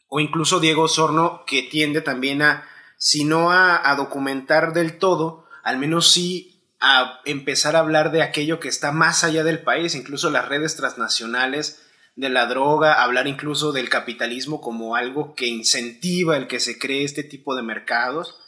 o 0.08 0.20
incluso 0.20 0.60
Diego 0.60 0.88
Sorno, 0.88 1.44
que 1.46 1.64
tiende 1.64 2.02
también 2.02 2.42
a 2.42 2.68
sino 2.98 3.52
a, 3.52 3.94
documentar 3.96 4.74
del 4.74 4.98
todo, 4.98 5.46
al 5.64 5.78
menos 5.78 6.12
sí 6.12 6.55
a 6.80 7.22
empezar 7.26 7.76
a 7.76 7.80
hablar 7.80 8.12
de 8.12 8.22
aquello 8.22 8.60
que 8.60 8.68
está 8.68 8.92
más 8.92 9.24
allá 9.24 9.44
del 9.44 9.64
país, 9.64 9.96
incluso 9.96 10.30
las 10.30 10.48
redes 10.48 10.76
transnacionales 10.76 11.82
de 12.16 12.30
la 12.30 12.46
droga, 12.46 13.04
hablar 13.04 13.28
incluso 13.28 13.72
del 13.72 13.90
capitalismo 13.90 14.62
como 14.62 14.96
algo 14.96 15.36
que 15.36 15.48
incentiva 15.48 16.38
el 16.38 16.48
que 16.48 16.60
se 16.60 16.80
cree 16.80 17.04
este 17.04 17.24
tipo 17.24 17.56
de 17.56 17.62
mercados. 17.62 18.40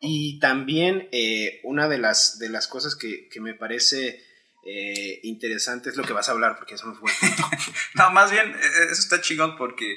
Y 0.00 0.38
también 0.38 1.08
eh, 1.12 1.60
una 1.64 1.88
de 1.88 1.98
las, 1.98 2.38
de 2.38 2.48
las 2.48 2.66
cosas 2.66 2.96
que, 2.96 3.28
me 3.40 3.54
parece 3.54 4.24
eh, 4.64 5.20
interesante 5.24 5.90
es 5.90 5.96
lo 5.96 6.04
que 6.04 6.12
vas 6.12 6.28
a 6.28 6.32
hablar, 6.32 6.56
porque 6.56 6.74
eso 6.74 6.86
no 6.86 6.94
fue. 6.94 7.10
no, 7.94 8.10
más 8.10 8.30
bien, 8.30 8.50
eh, 8.50 8.84
eso 8.90 9.00
está 9.00 9.20
chingón 9.20 9.56
porque 9.56 9.96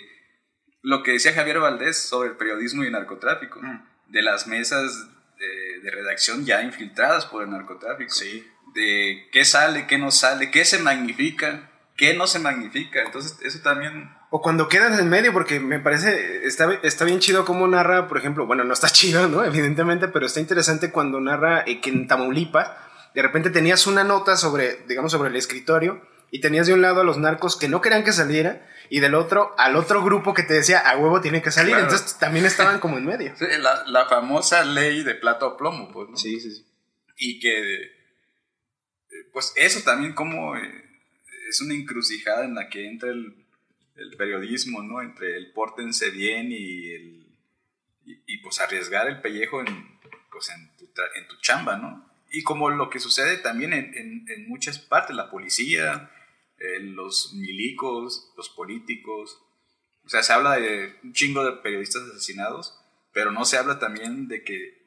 lo 0.81 1.03
que 1.03 1.11
decía 1.11 1.33
Javier 1.33 1.59
Valdés 1.59 1.97
sobre 1.97 2.29
el 2.29 2.37
periodismo 2.37 2.83
y 2.83 2.87
el 2.87 2.93
narcotráfico, 2.93 3.61
mm. 3.61 4.11
de 4.11 4.21
las 4.21 4.47
mesas 4.47 5.07
de, 5.81 5.91
redacción 5.91 6.45
ya 6.45 6.61
infiltradas 6.63 7.25
por 7.25 7.43
el 7.43 7.51
narcotráfico, 7.51 8.11
sí. 8.11 8.47
de 8.73 9.27
qué 9.31 9.45
sale, 9.45 9.85
qué 9.85 9.97
no 9.97 10.11
sale, 10.11 10.49
qué 10.49 10.65
se 10.65 10.79
magnifica, 10.79 11.69
qué 11.95 12.13
no 12.13 12.25
se 12.25 12.39
magnifica, 12.39 13.01
entonces 13.01 13.37
eso 13.43 13.59
también... 13.61 14.09
O 14.29 14.41
cuando 14.41 14.67
quedas 14.67 14.99
en 14.99 15.09
medio, 15.09 15.31
porque 15.31 15.59
me 15.59 15.79
parece, 15.79 16.45
está, 16.45 16.73
está 16.81 17.05
bien 17.05 17.19
chido 17.19 17.45
cómo 17.45 17.67
narra, 17.67 18.07
por 18.07 18.17
ejemplo, 18.17 18.47
bueno, 18.47 18.63
no 18.63 18.73
está 18.73 18.89
chido, 18.89 19.27
¿no? 19.27 19.43
Evidentemente, 19.45 20.07
pero 20.07 20.25
está 20.25 20.39
interesante 20.39 20.91
cuando 20.91 21.19
narra 21.19 21.63
eh, 21.67 21.81
que 21.81 21.89
en 21.89 22.07
Tamaulipas, 22.07 22.71
de 23.13 23.21
repente 23.21 23.51
tenías 23.51 23.85
una 23.85 24.03
nota 24.03 24.37
sobre, 24.37 24.83
digamos, 24.87 25.11
sobre 25.11 25.29
el 25.29 25.35
escritorio, 25.35 26.01
y 26.33 26.41
tenías 26.41 26.65
de 26.65 26.73
un 26.73 26.81
lado 26.81 27.01
a 27.01 27.03
los 27.03 27.19
narcos 27.19 27.55
que 27.55 27.67
no 27.67 27.79
querían 27.79 28.03
que 28.03 28.11
saliera 28.11 28.65
y 28.89 28.99
del 28.99 29.15
otro 29.15 29.55
al 29.57 29.75
otro 29.75 30.03
grupo 30.03 30.33
que 30.33 30.43
te 30.43 30.53
decía 30.53 30.79
a 30.79 30.97
huevo 30.97 31.21
tiene 31.21 31.41
que 31.41 31.51
salir. 31.51 31.75
Entonces 31.75 32.17
también 32.19 32.45
estaban 32.45 32.79
como 32.79 32.97
en 32.97 33.05
medio. 33.05 33.33
Sí, 33.43 33.45
la, 33.59 33.83
la, 33.87 34.05
famosa 34.07 34.63
ley 34.63 35.03
de 35.03 35.15
plata 35.15 35.45
o 35.45 35.57
plomo, 35.57 35.91
pues, 35.91 36.09
¿no? 36.09 36.17
Sí, 36.17 36.39
sí, 36.39 36.51
sí. 36.51 36.65
Y 37.17 37.39
que, 37.39 37.83
eh, 37.83 37.91
pues 39.31 39.53
eso 39.55 39.81
también 39.83 40.13
como 40.13 40.55
eh, 40.55 40.83
es 41.49 41.61
una 41.61 41.73
encrucijada 41.73 42.45
en 42.45 42.55
la 42.55 42.69
que 42.69 42.87
entra 42.87 43.09
el, 43.09 43.45
el 43.95 44.15
periodismo, 44.17 44.81
¿no? 44.81 45.01
Entre 45.01 45.37
el 45.37 45.51
pórtense 45.51 46.09
bien 46.09 46.51
y 46.51 46.91
el... 46.91 47.19
Y, 48.05 48.37
pues 48.39 48.59
arriesgar 48.59 49.07
el 49.07 49.21
pellejo 49.21 49.61
en, 49.61 49.97
pues 50.29 50.49
en, 50.49 50.75
tu, 50.75 50.83
en 51.15 51.27
tu 51.27 51.39
chamba, 51.39 51.77
¿no? 51.77 52.05
Y 52.29 52.43
como 52.43 52.69
lo 52.69 52.89
que 52.89 52.99
sucede 52.99 53.37
también 53.37 53.71
en, 53.71 53.93
en, 53.95 54.25
en 54.27 54.49
muchas 54.49 54.77
partes, 54.77 55.15
la 55.15 55.29
policía, 55.29 56.11
eh, 56.63 56.79
los 56.79 57.33
milicos, 57.33 58.31
los 58.37 58.47
políticos. 58.47 59.37
O 60.05 60.09
sea, 60.09 60.23
se 60.23 60.31
habla 60.31 60.53
de 60.53 60.97
un 61.03 61.11
chingo 61.11 61.43
de 61.43 61.61
periodistas 61.61 62.03
asesinados, 62.03 62.73
pero 63.11 63.31
no 63.31 63.43
se 63.43 63.57
habla 63.57 63.79
también 63.79 64.29
de 64.29 64.43
que 64.45 64.81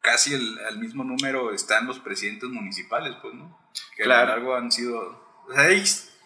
casi 0.00 0.32
el, 0.32 0.78
mismo 0.78 1.04
número 1.04 1.52
están 1.52 1.86
los 1.86 1.98
presidentes 1.98 2.48
municipales, 2.48 3.14
pues, 3.20 3.34
¿no? 3.34 3.58
Que 3.94 4.04
a 4.04 4.06
lo 4.06 4.26
largo 4.26 4.56
han 4.56 4.72
sido 4.72 4.98
O 5.46 5.52
sea, 5.52 5.68
es, 5.68 6.18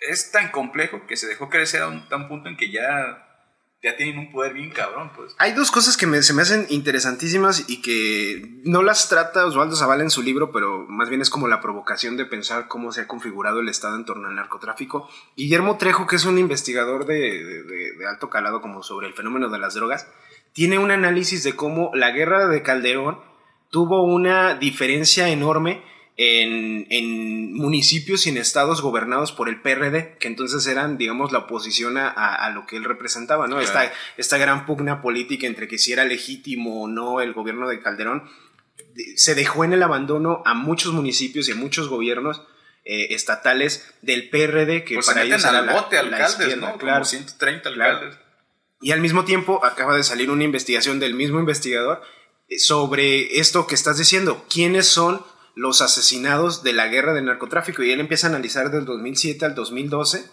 es 0.00 0.30
tan 0.30 0.50
complejo 0.50 1.06
que 1.06 1.16
se 1.16 1.26
dejó 1.26 1.48
crecer 1.48 1.80
a 1.80 1.88
un 1.88 2.06
tan 2.10 2.28
punto 2.28 2.50
en 2.50 2.58
que 2.58 2.70
ya 2.70 3.23
ya 3.84 3.96
tienen 3.96 4.18
un 4.18 4.32
poder 4.32 4.54
bien 4.54 4.70
cabrón, 4.70 5.10
pues. 5.14 5.36
Hay 5.38 5.52
dos 5.52 5.70
cosas 5.70 5.96
que 5.98 6.06
me- 6.06 6.22
se 6.22 6.32
me 6.32 6.40
hacen 6.42 6.66
interesantísimas 6.70 7.68
y 7.68 7.82
que 7.82 8.60
no 8.64 8.82
las 8.82 9.10
trata 9.10 9.44
Osvaldo 9.44 9.76
Zavala 9.76 10.02
en 10.02 10.10
su 10.10 10.22
libro, 10.22 10.50
pero 10.52 10.86
más 10.88 11.10
bien 11.10 11.20
es 11.20 11.28
como 11.28 11.48
la 11.48 11.60
provocación 11.60 12.16
de 12.16 12.24
pensar 12.24 12.66
cómo 12.66 12.92
se 12.92 13.02
ha 13.02 13.06
configurado 13.06 13.60
el 13.60 13.68
Estado 13.68 13.96
en 13.96 14.06
torno 14.06 14.26
al 14.28 14.34
narcotráfico. 14.36 15.08
Guillermo 15.36 15.76
Trejo, 15.76 16.06
que 16.06 16.16
es 16.16 16.24
un 16.24 16.38
investigador 16.38 17.04
de, 17.04 17.14
de- 17.14 17.62
de- 17.62 18.06
alto 18.08 18.30
calado 18.30 18.62
como 18.62 18.82
sobre 18.82 19.06
el 19.06 19.12
fenómeno 19.12 19.50
de 19.50 19.58
las 19.58 19.74
drogas, 19.74 20.08
tiene 20.54 20.78
un 20.78 20.90
análisis 20.90 21.44
de 21.44 21.54
cómo 21.54 21.90
la 21.94 22.10
guerra 22.10 22.46
de 22.48 22.62
Calderón 22.62 23.18
tuvo 23.70 24.04
una 24.04 24.54
diferencia 24.54 25.28
enorme 25.28 25.82
en, 26.16 26.86
en 26.90 27.52
municipios 27.54 28.26
y 28.26 28.30
en 28.30 28.36
estados 28.36 28.80
gobernados 28.82 29.32
por 29.32 29.48
el 29.48 29.60
PRD, 29.60 30.16
que 30.18 30.28
entonces 30.28 30.66
eran, 30.66 30.96
digamos, 30.96 31.32
la 31.32 31.40
oposición 31.40 31.96
a, 31.98 32.08
a- 32.08 32.34
a 32.46 32.50
lo 32.50 32.66
que 32.66 32.76
él 32.76 32.84
representaba, 32.84 33.46
¿no? 33.48 33.56
Claro. 33.58 33.64
Esta, 33.64 33.92
esta 34.16 34.38
gran 34.38 34.64
pugna 34.66 35.02
política 35.02 35.46
entre 35.46 35.66
que 35.66 35.78
si 35.78 35.92
era 35.92 36.04
legítimo 36.04 36.82
o 36.82 36.88
no 36.88 37.20
el 37.20 37.32
gobierno 37.32 37.68
de 37.68 37.80
Calderón, 37.80 38.30
de- 38.94 39.16
se 39.18 39.34
dejó 39.34 39.64
en 39.64 39.72
el 39.72 39.82
abandono 39.82 40.42
a 40.46 40.54
muchos 40.54 40.92
municipios 40.92 41.48
y 41.48 41.52
a 41.52 41.56
muchos 41.56 41.88
gobiernos 41.88 42.42
eh, 42.84 43.14
estatales 43.14 43.92
del 44.02 44.28
PRD, 44.28 44.84
que 44.84 44.94
Pues 44.94 45.06
se 45.06 45.12
para 45.12 45.24
meten 45.24 45.40
ellos 45.40 45.44
al 45.46 45.68
bote 45.70 45.96
la 45.96 46.02
alcaldes, 46.02 46.56
¿no? 46.58 46.76
claro. 46.78 46.96
Como 46.98 47.04
130 47.06 47.72
Claro. 47.72 47.92
alcaldes. 47.96 48.18
Y 48.80 48.92
al 48.92 49.00
mismo 49.00 49.24
tiempo 49.24 49.64
acaba 49.64 49.96
de 49.96 50.04
salir 50.04 50.30
una 50.30 50.44
investigación 50.44 51.00
del 51.00 51.14
mismo 51.14 51.40
investigador 51.40 52.02
eh, 52.48 52.58
sobre 52.58 53.38
esto 53.40 53.66
que 53.66 53.74
estás 53.74 53.96
diciendo, 53.98 54.44
quiénes 54.52 54.86
son 54.86 55.24
los 55.56 55.80
asesinados 55.82 56.62
de 56.62 56.72
la 56.72 56.88
guerra 56.88 57.12
del 57.12 57.26
narcotráfico. 57.26 57.82
Y 57.82 57.90
él 57.92 58.00
empieza 58.00 58.26
a 58.26 58.30
analizar 58.30 58.70
del 58.70 58.84
2007 58.84 59.44
al 59.44 59.54
2012 59.54 60.24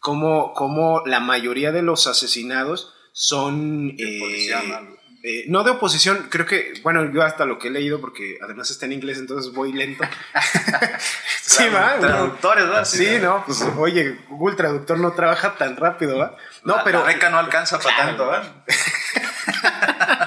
cómo, 0.00 0.52
cómo 0.54 1.02
la 1.06 1.20
mayoría 1.20 1.72
de 1.72 1.82
los 1.82 2.06
asesinados 2.06 2.94
son... 3.12 3.96
De 3.96 4.46
eh, 4.46 4.94
eh, 5.24 5.44
no 5.48 5.64
de 5.64 5.72
oposición, 5.72 6.28
creo 6.30 6.46
que, 6.46 6.74
bueno, 6.84 7.12
yo 7.12 7.22
hasta 7.22 7.44
lo 7.44 7.58
que 7.58 7.68
he 7.68 7.70
leído, 7.72 8.00
porque 8.00 8.38
además 8.40 8.70
está 8.70 8.86
en 8.86 8.92
inglés, 8.92 9.18
entonces 9.18 9.52
voy 9.52 9.72
lento. 9.72 10.04
sí, 11.42 11.64
va. 11.74 11.98
Traductores, 11.98 12.64
¿verdad? 12.66 12.84
Sí, 12.84 13.18
no, 13.20 13.42
pues 13.44 13.60
oye, 13.76 14.16
Google 14.28 14.54
Traductor 14.56 15.00
no 15.00 15.12
trabaja 15.14 15.56
tan 15.56 15.76
rápido, 15.76 16.18
¿va? 16.18 16.36
No, 16.62 16.76
La- 16.76 16.84
pero 16.84 17.00
La 17.00 17.06
beca 17.06 17.30
no 17.30 17.38
alcanza 17.38 17.80
para 17.80 17.96
tanto, 17.96 18.28
¿verdad? 18.28 18.64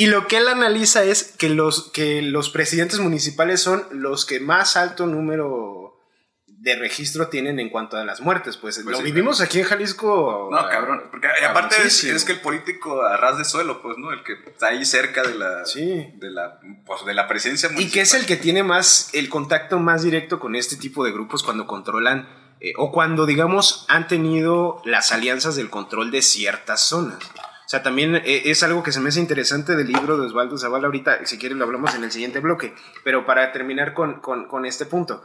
Y 0.00 0.06
lo 0.06 0.26
que 0.28 0.38
él 0.38 0.48
analiza 0.48 1.04
es 1.04 1.24
que 1.36 1.50
los, 1.50 1.90
que 1.92 2.22
los 2.22 2.48
presidentes 2.48 3.00
municipales 3.00 3.60
son 3.60 3.84
los 3.90 4.24
que 4.24 4.40
más 4.40 4.78
alto 4.78 5.06
número 5.06 5.98
de 6.46 6.74
registro 6.76 7.28
tienen 7.28 7.60
en 7.60 7.68
cuanto 7.68 7.98
a 7.98 8.04
las 8.06 8.22
muertes. 8.22 8.56
Pues, 8.56 8.76
Pues 8.76 8.86
lo 8.92 8.96
sí, 8.96 9.02
vivimos 9.02 9.42
aquí 9.42 9.58
en 9.58 9.66
Jalisco. 9.66 10.48
No, 10.50 10.56
ah, 10.56 10.70
cabrón. 10.70 11.02
Porque 11.10 11.28
aparte 11.46 11.76
es, 11.84 12.02
es 12.04 12.24
que 12.24 12.32
el 12.32 12.40
político 12.40 13.02
a 13.02 13.18
ras 13.18 13.36
de 13.36 13.44
suelo, 13.44 13.82
pues, 13.82 13.98
¿no? 13.98 14.10
El 14.10 14.22
que 14.22 14.32
está 14.50 14.68
ahí 14.68 14.86
cerca 14.86 15.22
de 15.22 15.34
la, 15.34 15.66
Sí. 15.66 16.06
de 16.16 16.30
la, 16.30 16.58
pues, 16.86 17.04
de 17.04 17.12
la 17.12 17.28
presencia 17.28 17.68
Y 17.68 17.72
municipal. 17.72 17.92
que 17.92 18.00
es 18.00 18.14
el 18.14 18.24
que 18.24 18.36
tiene 18.36 18.62
más, 18.62 19.10
el 19.12 19.28
contacto 19.28 19.78
más 19.80 20.02
directo 20.02 20.40
con 20.40 20.56
este 20.56 20.76
tipo 20.76 21.04
de 21.04 21.12
grupos 21.12 21.42
cuando 21.42 21.66
controlan, 21.66 22.26
eh, 22.60 22.72
o 22.78 22.90
cuando, 22.90 23.26
digamos, 23.26 23.84
han 23.88 24.08
tenido 24.08 24.80
las 24.86 25.12
alianzas 25.12 25.56
del 25.56 25.68
control 25.68 26.10
de 26.10 26.22
ciertas 26.22 26.80
zonas. 26.80 27.18
O 27.70 27.72
sea, 27.72 27.84
también 27.84 28.16
eh, 28.16 28.42
es 28.46 28.64
algo 28.64 28.82
que 28.82 28.90
se 28.90 28.98
me 28.98 29.10
hace 29.10 29.20
interesante 29.20 29.76
del 29.76 29.86
libro 29.86 30.18
de 30.18 30.26
Osvaldo 30.26 30.58
Zavala 30.58 30.86
ahorita, 30.86 31.24
si 31.24 31.38
quieres 31.38 31.56
lo 31.56 31.62
hablamos 31.64 31.94
en 31.94 32.02
el 32.02 32.10
siguiente 32.10 32.40
bloque, 32.40 32.74
pero 33.04 33.24
para 33.26 33.52
terminar 33.52 33.94
con, 33.94 34.20
con- 34.20 34.48
con 34.48 34.66
este 34.66 34.86
punto, 34.86 35.24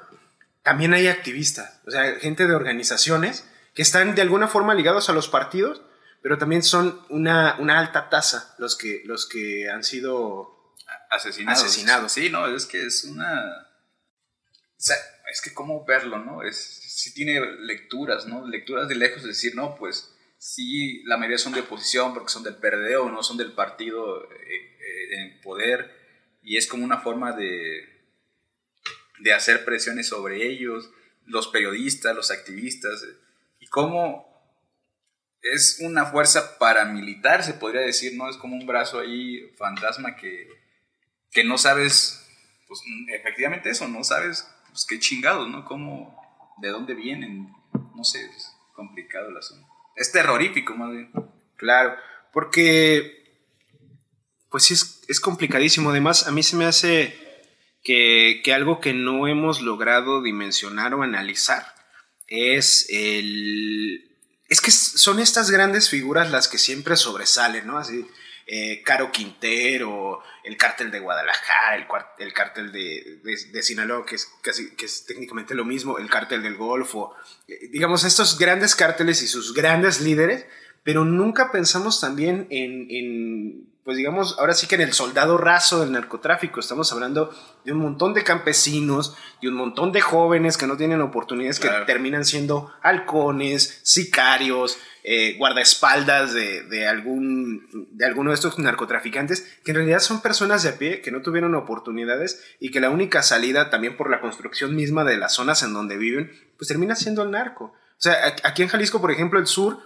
también 0.61 0.93
hay 0.93 1.07
activistas, 1.07 1.81
o 1.87 1.89
sea, 1.89 2.03
gente 2.19 2.45
de 2.45 2.53
organizaciones 2.53 3.49
que 3.73 3.81
están 3.81 4.13
de 4.13 4.21
alguna 4.21 4.47
forma 4.47 4.75
ligados 4.75 5.09
a 5.09 5.13
los 5.13 5.27
partidos, 5.27 5.81
pero 6.21 6.37
también 6.37 6.61
son 6.61 7.01
una, 7.09 7.55
una 7.57 7.79
alta 7.79 8.09
tasa 8.11 8.53
los 8.59 8.75
que, 8.77 9.01
los 9.05 9.25
que 9.27 9.67
han 9.71 9.83
sido 9.83 10.75
asesinados. 11.09 11.63
Asesinados. 11.63 12.11
Sí, 12.11 12.29
no, 12.29 12.45
es 12.55 12.67
que 12.67 12.85
es 12.85 13.05
una... 13.05 13.41
O 14.77 14.81
sea, 14.85 14.95
es 15.31 15.41
que 15.41 15.51
cómo 15.51 15.83
verlo, 15.83 16.19
¿no? 16.19 16.43
Es, 16.43 16.57
sí 16.57 17.11
tiene 17.11 17.41
lecturas, 17.61 18.27
¿no? 18.27 18.47
Lecturas 18.47 18.87
de 18.87 18.93
lejos 18.93 19.23
de 19.23 19.29
decir, 19.29 19.55
no, 19.55 19.75
pues 19.75 20.11
sí, 20.37 21.03
la 21.05 21.17
mayoría 21.17 21.37
son 21.37 21.53
de 21.53 21.61
oposición 21.61 22.13
porque 22.13 22.29
son 22.29 22.43
del 22.43 22.57
PRD 22.57 22.97
o 22.97 23.09
no 23.09 23.23
son 23.23 23.37
del 23.37 23.53
partido 23.53 24.23
eh, 24.31 24.77
eh, 24.79 25.15
en 25.15 25.41
poder 25.41 25.91
y 26.41 26.57
es 26.57 26.67
como 26.67 26.85
una 26.85 26.99
forma 26.99 27.31
de, 27.31 27.95
de 29.19 29.33
hacer 29.33 29.65
presiones 29.65 30.07
sobre 30.07 30.47
ellos, 30.47 30.89
los 31.25 31.47
periodistas, 31.47 32.15
los 32.15 32.31
activistas, 32.31 33.03
y 33.59 33.67
cómo 33.67 34.35
es 35.41 35.79
una 35.81 36.05
fuerza 36.05 36.57
paramilitar, 36.57 37.43
se 37.43 37.53
podría 37.53 37.81
decir, 37.81 38.15
¿no? 38.15 38.29
Es 38.29 38.37
como 38.37 38.55
un 38.55 38.65
brazo 38.65 38.99
ahí 38.99 39.51
fantasma 39.57 40.15
que, 40.15 40.47
que 41.31 41.43
no 41.43 41.57
sabes, 41.57 42.27
pues 42.67 42.81
efectivamente 43.09 43.69
eso, 43.69 43.87
no 43.87 44.03
sabes 44.03 44.47
pues, 44.69 44.85
qué 44.85 44.99
chingados, 44.99 45.49
¿no? 45.49 45.65
Cómo, 45.65 46.19
de 46.61 46.69
dónde 46.69 46.95
vienen, 46.95 47.51
no 47.95 48.03
sé, 48.03 48.25
es 48.25 48.55
complicado 48.73 49.29
el 49.29 49.37
asunto. 49.37 49.67
Es 49.95 50.11
terrorífico, 50.11 50.75
más 50.75 50.91
bien. 50.91 51.11
Claro, 51.55 51.95
porque 52.33 53.23
pues 54.49 54.63
sí 54.63 54.73
es, 54.73 55.01
es 55.07 55.19
complicadísimo. 55.19 55.89
Además, 55.89 56.27
a 56.27 56.31
mí 56.31 56.43
se 56.43 56.55
me 56.55 56.65
hace 56.65 57.15
que, 57.83 58.41
que 58.43 58.53
algo 58.53 58.79
que 58.79 58.93
no 58.93 59.27
hemos 59.27 59.61
logrado 59.61 60.21
dimensionar 60.21 60.93
o 60.93 61.03
analizar 61.03 61.65
es 62.27 62.87
el... 62.89 64.11
Es 64.47 64.61
que 64.61 64.71
son 64.71 65.19
estas 65.19 65.49
grandes 65.49 65.89
figuras 65.89 66.29
las 66.29 66.47
que 66.47 66.57
siempre 66.57 66.95
sobresalen, 66.97 67.65
¿no? 67.65 67.79
Así, 67.79 68.05
eh, 68.47 68.83
Caro 68.83 69.11
Quintero, 69.11 70.21
el 70.45 70.57
cártel 70.57 70.91
de 70.91 70.99
Guadalajara, 70.99 71.75
el, 71.75 71.87
el 72.19 72.33
cártel 72.33 72.71
de, 72.71 73.19
de, 73.23 73.35
de 73.51 73.63
Sinaloa, 73.63 74.05
que 74.05 74.15
es, 74.15 74.31
casi, 74.41 74.75
que 74.75 74.85
es 74.85 75.05
técnicamente 75.05 75.55
lo 75.55 75.65
mismo, 75.65 75.97
el 75.97 76.09
cártel 76.09 76.43
del 76.43 76.55
Golfo, 76.55 77.13
eh, 77.47 77.67
digamos, 77.71 78.03
estos 78.03 78.37
grandes 78.37 78.75
cárteles 78.75 79.21
y 79.23 79.27
sus 79.27 79.53
grandes 79.53 80.01
líderes, 80.01 80.45
pero 80.83 81.03
nunca 81.03 81.51
pensamos 81.51 81.99
también 81.99 82.47
en, 82.51 82.87
en, 82.91 83.67
pues 83.85 83.97
digamos, 83.97 84.37
ahora 84.39 84.55
sí 84.55 84.65
que 84.65 84.73
en 84.73 84.81
el 84.81 84.93
soldado 84.93 85.37
raso 85.37 85.79
del 85.79 85.91
narcotráfico. 85.91 86.59
Estamos 86.59 86.91
hablando 86.91 87.31
de 87.63 87.71
un 87.71 87.77
montón 87.77 88.15
de 88.15 88.23
campesinos, 88.23 89.15
de 89.43 89.47
un 89.47 89.53
montón 89.53 89.91
de 89.91 90.01
jóvenes 90.01 90.57
que 90.57 90.65
no 90.65 90.75
tienen 90.75 91.01
oportunidades, 91.01 91.59
Claro. 91.59 91.85
que 91.85 91.93
terminan 91.93 92.25
siendo 92.25 92.73
halcones, 92.81 93.81
sicarios, 93.83 94.79
eh, 95.03 95.35
guardaespaldas 95.37 96.33
de, 96.33 96.63
de, 96.63 96.87
algún, 96.87 97.87
de 97.91 98.05
alguno 98.07 98.31
de 98.31 98.35
estos 98.35 98.57
narcotraficantes, 98.57 99.59
que 99.63 99.69
en 99.69 99.75
realidad 99.77 99.99
son 99.99 100.19
personas 100.19 100.63
de 100.63 100.69
a 100.69 100.77
pie 100.79 101.01
que 101.01 101.11
no 101.11 101.21
tuvieron 101.21 101.53
oportunidades 101.53 102.43
y 102.59 102.71
que 102.71 102.79
la 102.79 102.89
única 102.89 103.21
salida, 103.21 103.69
también 103.69 103.97
por 103.97 104.09
la 104.09 104.19
construcción 104.19 104.75
misma 104.75 105.03
de 105.03 105.17
las 105.17 105.35
zonas 105.35 105.61
en 105.61 105.73
donde 105.75 105.97
viven, 105.97 106.31
pues 106.57 106.67
termina 106.67 106.95
siendo 106.95 107.21
el 107.21 107.29
narco. 107.29 107.65
O 107.65 107.99
sea, 108.01 108.15
aquí 108.43 108.63
en 108.63 108.67
Jalisco, 108.67 108.99
por 108.99 109.11
ejemplo, 109.11 109.39
el 109.39 109.45
sur, 109.45 109.77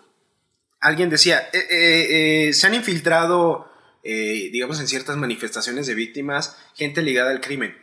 alguien 0.79 1.09
decía, 1.09 1.49
eh, 1.51 2.47
eh, 2.47 2.53
se 2.53 2.65
han 2.65 2.75
infiltrado, 2.75 3.68
eh, 4.09 4.49
digamos, 4.51 4.79
en 4.79 4.87
ciertas 4.87 5.17
manifestaciones 5.17 5.85
de 5.87 5.95
víctimas, 5.95 6.57
gente 6.75 7.01
ligada 7.01 7.31
al 7.31 7.41
crimen. 7.41 7.77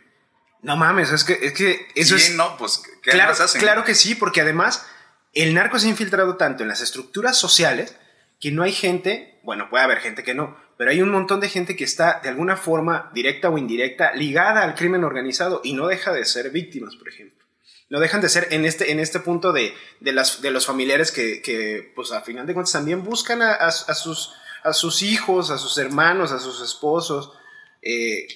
No 0.61 0.75
mames, 0.75 1.11
es 1.11 1.23
que, 1.23 1.33
es 1.41 1.53
que 1.53 1.87
eso 1.95 2.17
Sí, 2.17 2.31
es... 2.31 2.35
no, 2.35 2.57
pues, 2.57 2.81
¿qué 3.03 3.11
Claro, 3.11 3.31
hacen? 3.33 3.61
claro 3.61 3.83
que 3.83 3.95
sí, 3.95 4.15
porque 4.15 4.41
además 4.41 4.85
el 5.33 5.53
narco 5.53 5.77
se 5.79 5.87
ha 5.87 5.89
infiltrado 5.89 6.35
tanto 6.35 6.63
en 6.63 6.69
las 6.69 6.81
estructuras 6.81 7.37
sociales 7.37 7.95
que 8.39 8.51
no 8.51 8.63
hay 8.63 8.71
gente, 8.71 9.39
bueno, 9.43 9.69
puede 9.69 9.83
haber 9.83 9.99
gente 9.99 10.23
que 10.23 10.33
no, 10.33 10.57
pero 10.77 10.91
hay 10.91 11.01
un 11.01 11.09
montón 11.09 11.39
de 11.39 11.49
gente 11.49 11.75
que 11.75 11.83
está 11.83 12.19
de 12.21 12.29
alguna 12.29 12.55
forma, 12.57 13.09
directa 13.13 13.49
o 13.49 13.57
indirecta, 13.57 14.13
ligada 14.13 14.63
al 14.63 14.75
crimen 14.75 15.03
organizado 15.03 15.61
y 15.63 15.73
no 15.73 15.87
deja 15.87 16.11
de 16.11 16.25
ser 16.25 16.49
víctimas, 16.51 16.95
por 16.95 17.07
ejemplo. 17.09 17.45
No 17.89 17.99
dejan 17.99 18.19
de 18.21 18.29
ser 18.29 18.47
en 18.51 18.65
este, 18.65 18.91
en 18.91 18.99
este 18.99 19.19
punto 19.21 19.53
de, 19.53 19.73
de, 20.01 20.11
las, 20.11 20.41
de 20.41 20.51
los 20.51 20.65
familiares 20.65 21.11
que, 21.11 21.41
que, 21.41 21.93
pues 21.95 22.11
a 22.11 22.21
final 22.21 22.45
de 22.45 22.53
cuentas 22.53 22.73
también 22.73 23.03
buscan 23.03 23.41
a, 23.41 23.53
a- 23.53 23.67
a 23.67 23.95
sus, 23.95 24.33
a 24.67 24.73
sus 24.73 25.01
hijos, 25.01 25.49
a 25.51 25.57
sus 25.57 25.77
hermanos, 25.77 26.31
a 26.31 26.39
sus 26.39 26.61
esposos, 26.61 27.33
eh, 27.81 28.27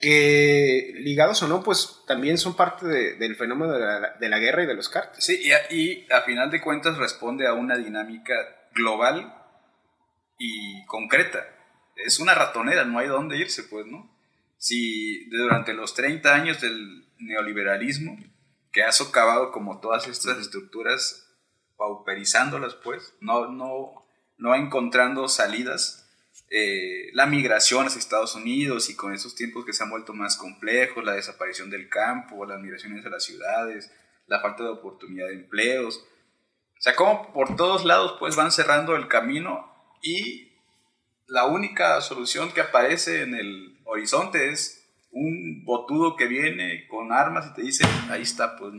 que 0.00 0.92
ligados 0.96 1.42
o 1.42 1.48
no, 1.48 1.62
pues 1.62 2.02
también 2.06 2.38
son 2.38 2.54
parte 2.54 2.86
de- 2.86 3.14
del 3.16 3.34
fenómeno 3.36 3.72
de 3.72 3.80
la, 3.80 4.14
de 4.18 4.28
la 4.28 4.38
guerra 4.38 4.62
y 4.62 4.66
de 4.66 4.74
los 4.74 4.88
cárteles. 4.88 5.24
Sí, 5.24 5.40
y 5.42 5.50
a, 5.52 5.72
y 5.72 6.06
a 6.12 6.22
final 6.22 6.50
de 6.50 6.60
cuentas 6.60 6.96
responde 6.98 7.46
a 7.48 7.52
una 7.54 7.76
dinámica 7.76 8.34
global 8.74 9.34
y 10.38 10.84
concreta. 10.86 11.44
Es 11.96 12.20
una 12.20 12.34
ratonera, 12.34 12.84
no 12.84 12.98
hay 13.00 13.08
dónde 13.08 13.38
irse, 13.38 13.64
pues, 13.64 13.86
¿no? 13.86 14.08
Si 14.56 15.28
durante 15.30 15.72
los 15.74 15.94
30 15.94 16.32
años 16.34 16.60
del 16.60 17.06
neoliberalismo, 17.18 18.16
que 18.70 18.84
ha 18.84 18.92
socavado 18.92 19.50
como 19.50 19.80
todas 19.80 20.06
estas 20.06 20.38
estructuras, 20.38 21.28
pauperizándolas, 21.76 22.74
pues, 22.74 23.14
no, 23.20 23.48
no, 23.48 24.06
no 24.38 24.54
encontrando 24.54 25.28
salidas, 25.28 26.08
eh, 26.50 27.10
la 27.12 27.26
migración 27.26 27.86
hacia 27.86 27.98
Estados 27.98 28.34
Unidos 28.34 28.88
y 28.88 28.96
con 28.96 29.12
esos 29.12 29.34
tiempos 29.34 29.66
que 29.66 29.72
se 29.72 29.82
han 29.82 29.90
vuelto 29.90 30.14
más 30.14 30.36
complejos, 30.36 31.04
la 31.04 31.12
desaparición 31.12 31.68
del 31.68 31.88
campo, 31.90 32.46
las 32.46 32.60
migraciones 32.60 33.04
a 33.04 33.10
las 33.10 33.24
ciudades, 33.24 33.92
la 34.26 34.40
falta 34.40 34.62
de 34.62 34.70
oportunidad 34.70 35.26
de 35.26 35.34
empleos. 35.34 36.06
O 36.78 36.80
sea, 36.80 36.94
como 36.94 37.32
por 37.32 37.56
todos 37.56 37.84
lados 37.84 38.16
pues 38.18 38.36
van 38.36 38.52
cerrando 38.52 38.96
el 38.96 39.08
camino 39.08 39.70
y 40.00 40.52
la 41.26 41.44
única 41.44 42.00
solución 42.00 42.52
que 42.52 42.62
aparece 42.62 43.22
en 43.22 43.34
el 43.34 43.78
horizonte 43.84 44.50
es 44.50 44.78
un 45.10 45.64
botudo 45.64 46.16
que 46.16 46.26
viene 46.26 46.86
con 46.88 47.12
armas 47.12 47.48
y 47.50 47.54
te 47.54 47.62
dice, 47.62 47.84
ahí 48.10 48.22
está, 48.22 48.56
pues. 48.56 48.74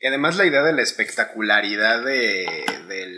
Y 0.00 0.06
además 0.06 0.36
la 0.36 0.46
idea 0.46 0.62
de 0.62 0.72
la 0.72 0.82
espectacularidad 0.82 2.04
de, 2.04 2.46
del, 2.88 3.13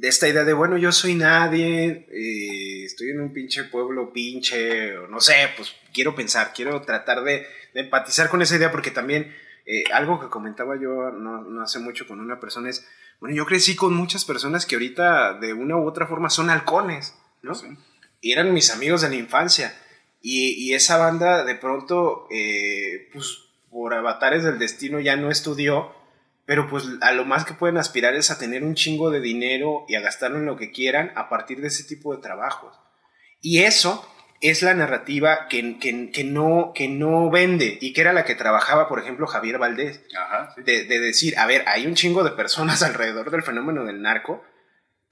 de 0.00 0.08
esta 0.08 0.28
idea 0.28 0.44
de, 0.44 0.52
bueno, 0.52 0.76
yo 0.76 0.92
soy 0.92 1.14
nadie, 1.14 2.06
eh, 2.10 2.84
estoy 2.84 3.10
en 3.10 3.20
un 3.20 3.32
pinche 3.32 3.64
pueblo 3.64 4.12
pinche, 4.12 4.96
o 4.96 5.08
no 5.08 5.20
sé, 5.20 5.34
pues 5.56 5.74
quiero 5.92 6.14
pensar, 6.14 6.52
quiero 6.54 6.80
tratar 6.82 7.24
de, 7.24 7.46
de 7.74 7.80
empatizar 7.80 8.28
con 8.28 8.40
esa 8.40 8.56
idea 8.56 8.70
porque 8.70 8.92
también 8.92 9.34
eh, 9.66 9.84
algo 9.92 10.20
que 10.20 10.28
comentaba 10.28 10.76
yo 10.80 11.10
no, 11.10 11.42
no, 11.42 11.62
hace 11.62 11.80
mucho 11.80 12.06
con 12.06 12.20
una 12.20 12.38
persona 12.38 12.70
es, 12.70 12.86
bueno, 13.20 13.34
yo 13.34 13.44
crecí 13.44 13.74
con 13.74 13.92
muchas 13.92 14.24
personas 14.24 14.66
que 14.66 14.76
ahorita 14.76 15.34
de 15.34 15.52
una 15.52 15.76
u 15.76 15.86
otra 15.86 16.06
forma 16.06 16.30
son 16.30 16.48
halcones, 16.50 17.14
¿no? 17.42 17.54
Sí. 17.54 17.66
Y 18.20 18.32
eran 18.32 18.54
mis 18.54 18.70
amigos 18.70 19.02
de 19.02 19.08
la 19.08 19.16
infancia. 19.16 19.76
Y, 20.22 20.50
y 20.52 20.74
esa 20.74 20.96
banda 20.96 21.44
de 21.44 21.54
pronto, 21.54 22.26
eh, 22.30 23.08
pues 23.12 23.38
por 23.70 23.94
avatares 23.94 24.44
del 24.44 24.58
destino 24.58 25.00
ya 25.00 25.16
no 25.16 25.30
estudió, 25.30 25.92
pero 26.48 26.66
pues 26.66 26.86
a 27.02 27.12
lo 27.12 27.26
más 27.26 27.44
que 27.44 27.52
pueden 27.52 27.76
aspirar 27.76 28.14
es 28.14 28.30
a 28.30 28.38
tener 28.38 28.64
un 28.64 28.74
chingo 28.74 29.10
de 29.10 29.20
dinero 29.20 29.84
y 29.86 29.96
a 29.96 30.00
gastarlo 30.00 30.38
en 30.38 30.46
lo 30.46 30.56
que 30.56 30.72
quieran 30.72 31.12
a 31.14 31.28
partir 31.28 31.60
de 31.60 31.68
ese 31.68 31.84
tipo 31.84 32.16
de 32.16 32.22
trabajos. 32.22 32.74
Y 33.42 33.64
eso 33.64 34.10
es 34.40 34.62
la 34.62 34.72
narrativa 34.72 35.46
que, 35.50 35.78
que, 35.78 36.10
que, 36.10 36.24
no, 36.24 36.72
que 36.74 36.88
no 36.88 37.28
vende 37.28 37.76
y 37.82 37.92
que 37.92 38.00
era 38.00 38.14
la 38.14 38.24
que 38.24 38.34
trabajaba, 38.34 38.88
por 38.88 38.98
ejemplo, 38.98 39.26
Javier 39.26 39.58
Valdés. 39.58 40.00
Ajá, 40.18 40.54
sí. 40.54 40.62
de, 40.62 40.84
de, 40.84 41.00
decir, 41.00 41.38
a 41.38 41.44
ver, 41.44 41.64
hay 41.66 41.86
un 41.86 41.94
chingo 41.94 42.24
de 42.24 42.30
personas 42.30 42.82
alrededor 42.82 43.30
del 43.30 43.42
fenómeno 43.42 43.84
del 43.84 44.00
narco 44.00 44.42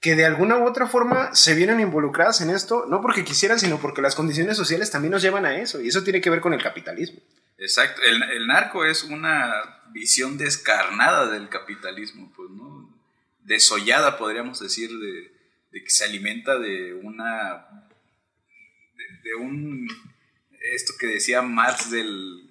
que 0.07 0.15
de 0.15 0.25
alguna 0.25 0.55
u 0.57 0.65
otra 0.65 0.87
forma 0.87 1.35
se 1.35 1.53
vieron 1.53 1.81
involucradas 1.81 2.39
en 2.39 2.49
esto, 2.49 2.85
no 2.87 3.01
porque 3.01 3.25
quisieran, 3.25 3.59
sino 3.59 3.77
porque 3.81 4.01
las 4.01 4.15
condiciones 4.15 4.55
sociales 4.55 4.89
también 4.89 5.11
nos 5.11 5.21
llevan 5.21 5.45
a 5.45 5.59
eso, 5.59 5.81
y 5.81 5.89
eso 5.89 6.01
tiene 6.01 6.21
que 6.21 6.29
ver 6.29 6.39
con 6.39 6.53
el 6.53 6.63
capitalismo. 6.63 7.19
Exacto, 7.57 8.01
el, 8.03 8.23
el 8.23 8.47
narco 8.47 8.85
es 8.85 9.03
una 9.03 9.51
visión 9.91 10.37
descarnada 10.37 11.29
del 11.29 11.49
capitalismo, 11.49 12.31
pues, 12.37 12.49
¿no? 12.51 12.89
Desollada, 13.43 14.17
podríamos 14.17 14.61
decir, 14.61 14.89
de, 14.97 15.29
que 15.73 15.89
se 15.89 16.05
alimenta 16.05 16.57
de 16.57 16.93
una 16.93 17.67
de, 18.95 19.29
de, 19.29 19.35
un 19.35 19.89
esto 20.73 20.93
que 20.97 21.07
decía 21.07 21.41
Marx 21.41 21.91
del 21.91 22.49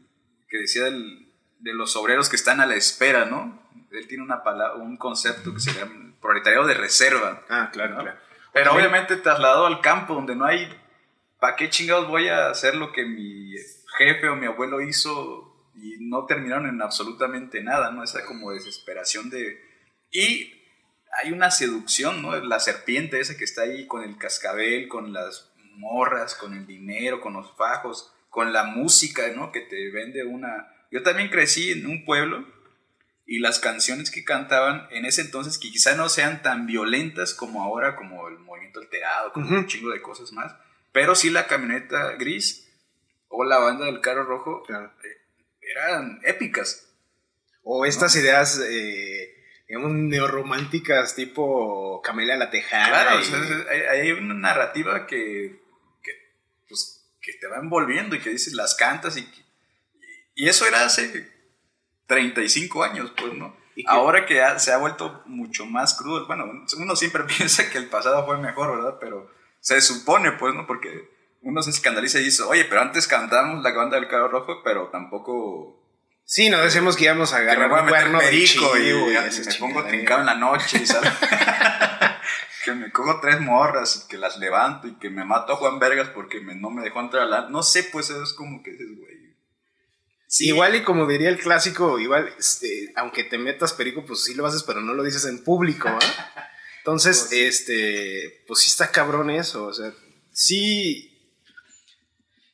que 0.50 0.58
decía 0.58 0.84
del, 0.84 1.32
de 1.60 1.72
los 1.72 1.96
obreros 1.96 2.28
que 2.28 2.36
están 2.36 2.60
a 2.60 2.66
la 2.66 2.74
espera, 2.76 3.24
¿no? 3.24 3.66
Él 3.92 4.06
tiene 4.08 4.24
una 4.24 4.42
palabra, 4.42 4.74
un 4.74 4.98
concepto 4.98 5.54
que 5.54 5.60
se 5.60 5.72
llama 5.72 6.05
proletariado 6.26 6.66
de 6.66 6.74
reserva. 6.74 7.44
Ah, 7.48 7.70
claro, 7.72 7.94
¿no? 7.94 8.02
claro. 8.02 8.18
Pero 8.52 8.72
obviamente 8.72 9.16
trasladado 9.16 9.66
al 9.66 9.80
campo 9.80 10.14
donde 10.14 10.34
no 10.34 10.44
hay 10.46 10.68
¿para 11.40 11.56
qué 11.56 11.70
chingados 11.70 12.08
voy 12.08 12.28
a 12.28 12.48
hacer 12.48 12.74
lo 12.74 12.92
que 12.92 13.04
mi 13.04 13.54
jefe 13.98 14.28
o 14.28 14.36
mi 14.36 14.46
abuelo 14.46 14.80
hizo 14.80 15.70
y 15.74 15.96
no 16.00 16.24
terminaron 16.26 16.66
en 16.66 16.80
absolutamente 16.80 17.62
nada, 17.62 17.90
¿no? 17.90 18.02
Esa 18.02 18.24
como 18.24 18.52
desesperación 18.52 19.30
de 19.30 19.60
y 20.10 20.52
hay 21.22 21.32
una 21.32 21.50
seducción, 21.50 22.22
¿no? 22.22 22.36
La 22.36 22.60
serpiente 22.60 23.20
esa 23.20 23.36
que 23.36 23.44
está 23.44 23.62
ahí 23.62 23.86
con 23.86 24.02
el 24.02 24.16
cascabel, 24.18 24.88
con 24.88 25.12
las 25.12 25.52
morras, 25.74 26.34
con 26.34 26.54
el 26.54 26.66
dinero, 26.66 27.20
con 27.20 27.34
los 27.34 27.54
fajos, 27.56 28.12
con 28.28 28.52
la 28.52 28.64
música, 28.64 29.22
¿no? 29.34 29.52
Que 29.52 29.60
te 29.60 29.90
vende 29.90 30.24
una... 30.24 30.72
Yo 30.90 31.02
también 31.02 31.28
crecí 31.28 31.72
en 31.72 31.86
un 31.86 32.04
pueblo 32.04 32.46
y 33.26 33.40
las 33.40 33.58
canciones 33.58 34.10
que 34.10 34.24
cantaban 34.24 34.86
en 34.90 35.04
ese 35.04 35.22
entonces, 35.22 35.58
que 35.58 35.70
quizá 35.70 35.96
no 35.96 36.08
sean 36.08 36.42
tan 36.42 36.66
violentas 36.66 37.34
como 37.34 37.62
ahora, 37.62 37.96
como 37.96 38.28
el 38.28 38.38
movimiento 38.38 38.80
alterado, 38.80 39.32
como 39.32 39.46
uh 39.46 39.50
-huh. 39.50 39.58
un 39.58 39.66
chingo 39.66 39.90
de 39.90 40.00
cosas 40.00 40.32
más, 40.32 40.54
pero 40.92 41.14
sí 41.14 41.30
la 41.30 41.46
camioneta 41.46 42.12
gris 42.12 42.68
o 43.28 43.44
la 43.44 43.58
banda 43.58 43.86
del 43.86 44.00
carro 44.00 44.24
rojo 44.24 44.62
claro. 44.62 44.92
eh, 45.02 45.18
eran 45.60 46.20
épicas. 46.22 46.88
O 47.62 47.84
estas 47.84 48.14
¿no? 48.14 48.22
ideas... 48.22 48.60
Eh 48.68 49.32
digamos, 49.68 49.92
neorrománticas 49.92 51.14
tipo 51.14 52.00
Camelia 52.02 52.36
la 52.36 52.50
Tejana. 52.50 52.88
Claro, 52.88 53.18
y... 53.18 53.22
o 53.22 53.24
sea, 53.24 53.66
hay, 53.70 53.80
hay, 53.80 54.12
una 54.12 54.34
narrativa 54.34 55.06
que, 55.06 55.60
que, 56.02 56.12
pues, 56.68 57.10
que 57.20 57.32
te 57.34 57.46
va 57.46 57.56
envolviendo 57.56 58.14
y 58.14 58.20
que 58.20 58.30
dices, 58.30 58.52
las 58.52 58.74
cantas 58.74 59.16
y, 59.16 59.28
y 60.34 60.48
eso 60.48 60.66
era 60.66 60.84
hace 60.84 61.35
35 62.06 62.84
años, 62.84 63.12
pues, 63.16 63.34
¿no? 63.34 63.56
Que, 63.74 63.84
Ahora 63.86 64.24
que 64.24 64.42
ha, 64.42 64.58
se 64.58 64.72
ha 64.72 64.78
vuelto 64.78 65.22
mucho 65.26 65.66
más 65.66 65.94
crudo, 65.94 66.26
bueno, 66.26 66.44
uno 66.78 66.96
siempre 66.96 67.24
piensa 67.36 67.70
que 67.70 67.78
el 67.78 67.88
pasado 67.88 68.24
fue 68.26 68.38
mejor, 68.38 68.76
¿verdad? 68.76 68.98
Pero 69.00 69.30
se 69.60 69.80
supone, 69.80 70.32
pues, 70.32 70.54
¿no? 70.54 70.66
Porque 70.66 71.10
uno 71.42 71.62
se 71.62 71.70
escandaliza 71.70 72.20
y 72.20 72.24
dice, 72.24 72.42
oye, 72.42 72.64
pero 72.64 72.80
antes 72.80 73.06
cantábamos 73.06 73.62
la 73.62 73.72
banda 73.72 73.98
del 73.98 74.08
carro 74.08 74.28
rojo, 74.28 74.62
pero 74.64 74.88
tampoco 74.88 75.82
Sí, 76.28 76.50
nos 76.50 76.64
decíamos 76.64 76.96
que 76.96 77.04
íbamos 77.04 77.32
a 77.32 77.36
agarrar 77.36 77.70
un 77.70 77.88
cuerno 77.88 78.18
perico 78.18 78.76
y, 78.76 78.88
y, 78.88 78.90
y 78.90 79.46
me 79.46 79.54
pongo 79.60 79.84
trincado 79.84 80.20
en 80.20 80.26
la 80.26 80.34
noche, 80.34 80.84
¿sabes? 80.84 81.12
que 82.64 82.72
me 82.72 82.90
cojo 82.90 83.20
tres 83.20 83.40
morras 83.40 84.02
y 84.04 84.08
que 84.08 84.18
las 84.18 84.36
levanto 84.38 84.88
y 84.88 84.96
que 84.96 85.08
me 85.08 85.24
mato 85.24 85.52
a 85.52 85.56
Juan 85.56 85.78
Vergas 85.78 86.08
porque 86.08 86.40
me, 86.40 86.56
no 86.56 86.70
me 86.70 86.82
dejó 86.82 87.00
entrar 87.00 87.22
a 87.22 87.26
la... 87.26 87.48
No 87.48 87.62
sé, 87.62 87.84
pues 87.84 88.10
es 88.10 88.32
como 88.32 88.60
que 88.64 88.72
dices, 88.72 88.98
güey. 88.98 89.15
Sí. 90.36 90.48
Igual 90.48 90.74
y 90.74 90.82
como 90.82 91.06
diría 91.06 91.30
el 91.30 91.38
clásico, 91.38 91.98
igual, 91.98 92.30
este, 92.38 92.92
aunque 92.96 93.24
te 93.24 93.38
metas 93.38 93.72
perico, 93.72 94.04
pues 94.04 94.24
sí 94.24 94.34
lo 94.34 94.44
haces, 94.46 94.64
pero 94.64 94.80
no 94.80 94.92
lo 94.92 95.02
dices 95.02 95.24
en 95.24 95.42
público, 95.42 95.88
¿eh? 95.88 96.06
Entonces, 96.78 97.28
pues, 97.28 97.32
este, 97.32 98.44
pues 98.46 98.60
sí 98.60 98.70
está 98.70 98.90
cabrón 98.90 99.30
eso, 99.30 99.66
o 99.66 99.72
sea, 99.72 99.92
sí 100.30 101.32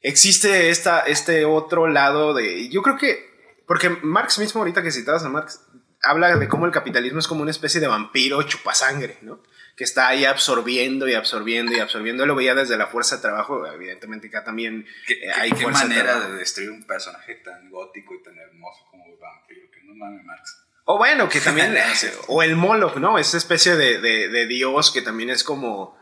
existe 0.01 0.71
esta, 0.71 1.01
este 1.01 1.45
otro 1.45 1.89
lado 1.89 2.35
de... 2.35 2.69
Yo 2.69 2.83
creo 2.83 2.97
que 2.97 3.33
porque 3.67 3.89
Marx 3.89 4.39
mismo, 4.39 4.61
ahorita 4.61 4.83
que 4.83 4.91
citabas 4.91 5.25
a 5.25 5.29
Marx, 5.29 5.61
habla 6.03 6.37
de 6.37 6.49
cómo 6.49 6.67
el 6.67 6.73
capitalismo 6.73 7.19
es 7.19 7.27
como 7.27 7.43
una 7.43 7.51
especie 7.51 7.81
de 7.81 7.87
vampiro 7.87 8.43
chupasangre, 8.43 9.19
¿no? 9.23 9.43
Que 9.77 9.85
está 9.85 10.09
ahí 10.09 10.25
absorbiendo 10.25 11.09
y 11.09 11.15
absorbiendo 11.15 11.73
y 11.73 11.81
absorbiendo. 11.81 12.27
Lo 12.27 12.35
veía 12.35 12.55
desde 12.55 12.77
la 12.77 12.87
fuerza 12.87 13.17
de 13.17 13.23
trabajo, 13.23 13.67
evidentemente 13.67 14.29
acá 14.29 14.45
también 14.45 14.87
¿Qué, 15.07 15.15
eh, 15.15 15.33
hay 15.35 15.53
¿qué 15.53 15.67
manera 15.67 16.21
de, 16.21 16.33
de, 16.33 16.39
destruir 16.39 16.71
un 16.71 16.85
personaje 16.85 17.37
tan 17.37 17.71
gótico 17.71 18.15
y 18.15 18.23
tan 18.23 18.37
hermoso 18.39 18.87
como 18.91 19.07
el 19.07 19.17
vampiro, 19.17 19.71
que 19.71 19.83
no 19.85 19.95
mames 19.95 20.25
Marx. 20.25 20.63
O 20.85 20.99
bueno, 20.99 21.29
que 21.29 21.41
también, 21.41 21.75
o 22.29 22.43
el 22.43 22.57
Moloch, 22.57 22.97
¿no? 22.97 23.19
Esa 23.19 23.37
especie 23.37 23.77
de, 23.77 24.01
de, 24.01 24.29
de, 24.29 24.47
Dios 24.47 24.91
que 24.91 25.03
también 25.03 25.31
es 25.31 25.45
como, 25.45 25.97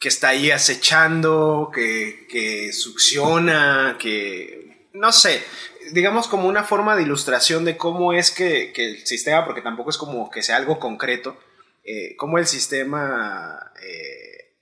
que 0.00 0.08
está 0.08 0.28
ahí 0.28 0.50
acechando, 0.50 1.70
que, 1.72 2.26
que 2.28 2.72
succiona, 2.72 3.96
que, 3.98 4.88
no 4.92 5.12
sé, 5.12 5.42
digamos, 5.92 6.26
como 6.26 6.48
una 6.48 6.64
forma 6.64 6.96
de 6.96 7.02
ilustración 7.02 7.64
de 7.64 7.76
cómo 7.76 8.12
es 8.12 8.30
que, 8.30 8.72
que, 8.72 8.86
el 8.86 9.06
sistema, 9.06 9.44
porque 9.44 9.62
tampoco 9.62 9.90
es 9.90 9.96
como 9.96 10.30
que 10.30 10.42
sea 10.42 10.56
algo 10.56 10.80
concreto, 10.80 11.38
eh, 11.90 12.16
cómo 12.16 12.36
el 12.36 12.46
sistema 12.46 13.72
eh, 13.80 14.52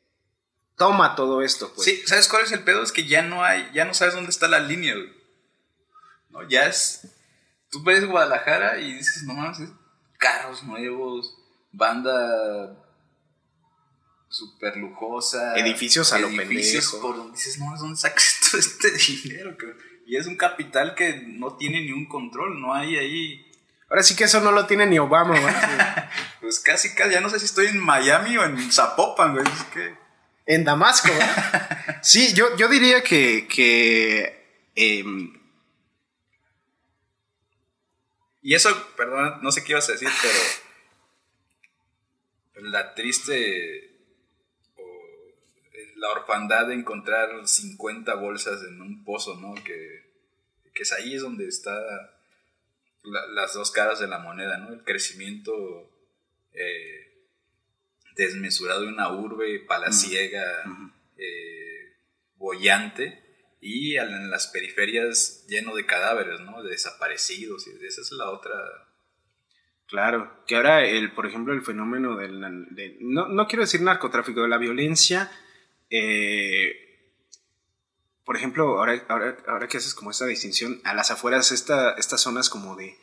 toma 0.77 1.17
todo 1.17 1.43
esto. 1.43 1.73
Pues. 1.75 1.85
Sí, 1.85 2.03
¿sabes 2.07 2.29
cuál 2.29 2.45
es 2.45 2.53
el 2.53 2.63
pedo? 2.63 2.85
Es 2.85 2.93
que 2.93 3.05
ya 3.05 3.23
no 3.23 3.43
hay, 3.43 3.69
ya 3.75 3.85
no 3.85 3.95
sabes 3.95 4.15
dónde 4.15 4.31
está 4.31 4.47
la 4.47 4.61
línea, 4.61 4.95
güey. 4.95 5.13
No, 6.31 6.49
ya 6.49 6.67
es. 6.67 7.09
Tú 7.69 7.83
ves 7.83 8.07
Guadalajara 8.07 8.79
y 8.79 8.93
dices, 8.93 9.25
no 9.25 9.35
mames, 9.35 9.59
carros 10.19 10.63
nuevos, 10.63 11.37
banda 11.73 12.77
super 14.29 14.77
lujosa. 14.77 15.57
Edificios 15.57 16.13
a 16.13 16.21
lo 16.21 16.29
edificios 16.29 16.93
pendejo. 16.93 17.09
Por 17.09 17.17
donde 17.17 17.33
dices, 17.33 17.59
no, 17.59 17.77
¿dónde 17.77 17.97
sacas 17.97 18.39
todo 18.51 18.61
este 18.61 18.93
dinero, 18.93 19.57
cabrón? 19.59 19.79
Y 20.07 20.17
es 20.17 20.29
un 20.29 20.37
capital 20.37 20.95
que 20.95 21.25
no 21.27 21.57
tiene 21.57 21.81
ni 21.81 21.91
un 21.91 22.07
control, 22.07 22.61
no 22.61 22.73
hay 22.73 22.97
ahí. 22.97 23.53
Ahora 23.91 24.05
sí 24.05 24.15
que 24.15 24.25
eso 24.25 24.41
no 24.41 24.53
lo 24.53 24.67
tiene 24.67 24.87
ni 24.87 25.01
Obama, 25.01 25.41
güey. 25.41 25.55
pues 26.47 26.61
casi, 26.61 26.95
casi, 26.95 27.11
ya 27.11 27.21
no 27.21 27.29
sé 27.29 27.41
si 27.41 27.47
estoy 27.47 27.67
en 27.67 27.81
Miami 27.81 28.37
o 28.37 28.45
en 28.45 28.71
Zapopan, 28.71 29.35
güey. 29.35 29.45
Es 29.45 29.65
que... 29.65 29.97
En 30.47 30.63
Damasco, 30.63 31.09
güey. 31.13 31.27
sí, 32.03 32.33
yo, 32.35 32.57
yo 32.57 32.69
diría 32.69 33.03
que. 33.03 33.49
que 33.49 34.71
eh... 34.77 35.05
Y 38.43 38.55
eso, 38.55 38.71
perdón, 38.97 39.41
no 39.43 39.51
sé 39.51 39.65
qué 39.65 39.73
ibas 39.73 39.89
a 39.89 39.93
decir, 39.93 40.09
pero. 40.23 40.39
La 42.71 42.95
triste 42.95 43.97
la 45.97 46.11
orfandad 46.13 46.69
de 46.69 46.75
encontrar 46.75 47.49
50 47.49 48.15
bolsas 48.15 48.63
en 48.63 48.81
un 48.81 49.03
pozo, 49.03 49.35
¿no? 49.41 49.53
Que, 49.65 50.05
que 50.75 50.85
es 50.85 50.93
ahí 50.93 51.17
es 51.17 51.23
donde 51.23 51.49
está 51.49 51.75
la, 53.03 53.27
las 53.33 53.55
dos 53.55 53.73
caras 53.73 53.99
de 53.99 54.07
la 54.07 54.21
moneda, 54.21 54.59
¿no? 54.59 54.73
El 54.73 54.85
crecimiento 54.85 55.96
eh, 56.57 57.07
desmesurado 58.17 58.83
de 58.83 58.89
una 58.89 59.13
urbe 59.13 59.61
palaciega, 59.61 60.43
eh, 61.17 61.97
bollante, 62.37 63.27
y 63.61 63.97
en 63.97 64.31
las 64.31 64.47
periferias 64.49 65.45
lleno 65.49 65.75
de 65.75 65.87
cadáveres, 65.87 66.41
¿no? 66.41 66.63
De 66.63 66.71
desaparecidos, 66.71 67.67
y 67.67 67.85
esa 67.85 68.01
es 68.01 68.13
la 68.13 68.31
otra... 68.31 68.53
Claro, 69.87 70.45
que 70.47 70.57
ahora, 70.57 70.85
el, 70.85 71.13
por 71.13 71.27
ejemplo, 71.27 71.53
el 71.53 71.63
fenómeno 71.63 72.17
del... 72.17 72.41
no, 73.01 73.29
no, 73.29 73.47
quiero 73.47 73.63
decir 73.63 73.83
narcotráfico, 73.83 74.43
de 74.43 74.49
la 74.49 74.59
violencia, 74.59 75.31
eh, 75.91 77.13
por 78.25 78.37
ejemplo, 78.37 78.79
ahora, 78.79 79.05
ahora, 79.09 79.37
ahora, 79.47 79.69
que 79.69 79.77
haces 79.77 79.95
como 79.95 80.11
esta 80.11 80.27
distinción, 80.27 80.81
a 80.85 80.95
las 80.95 81.13
afueras 81.13 81.53
esta, 81.53 81.93
estas 81.93 82.21
zonas 82.21 82.51
como 82.51 82.75
de, 82.75 82.97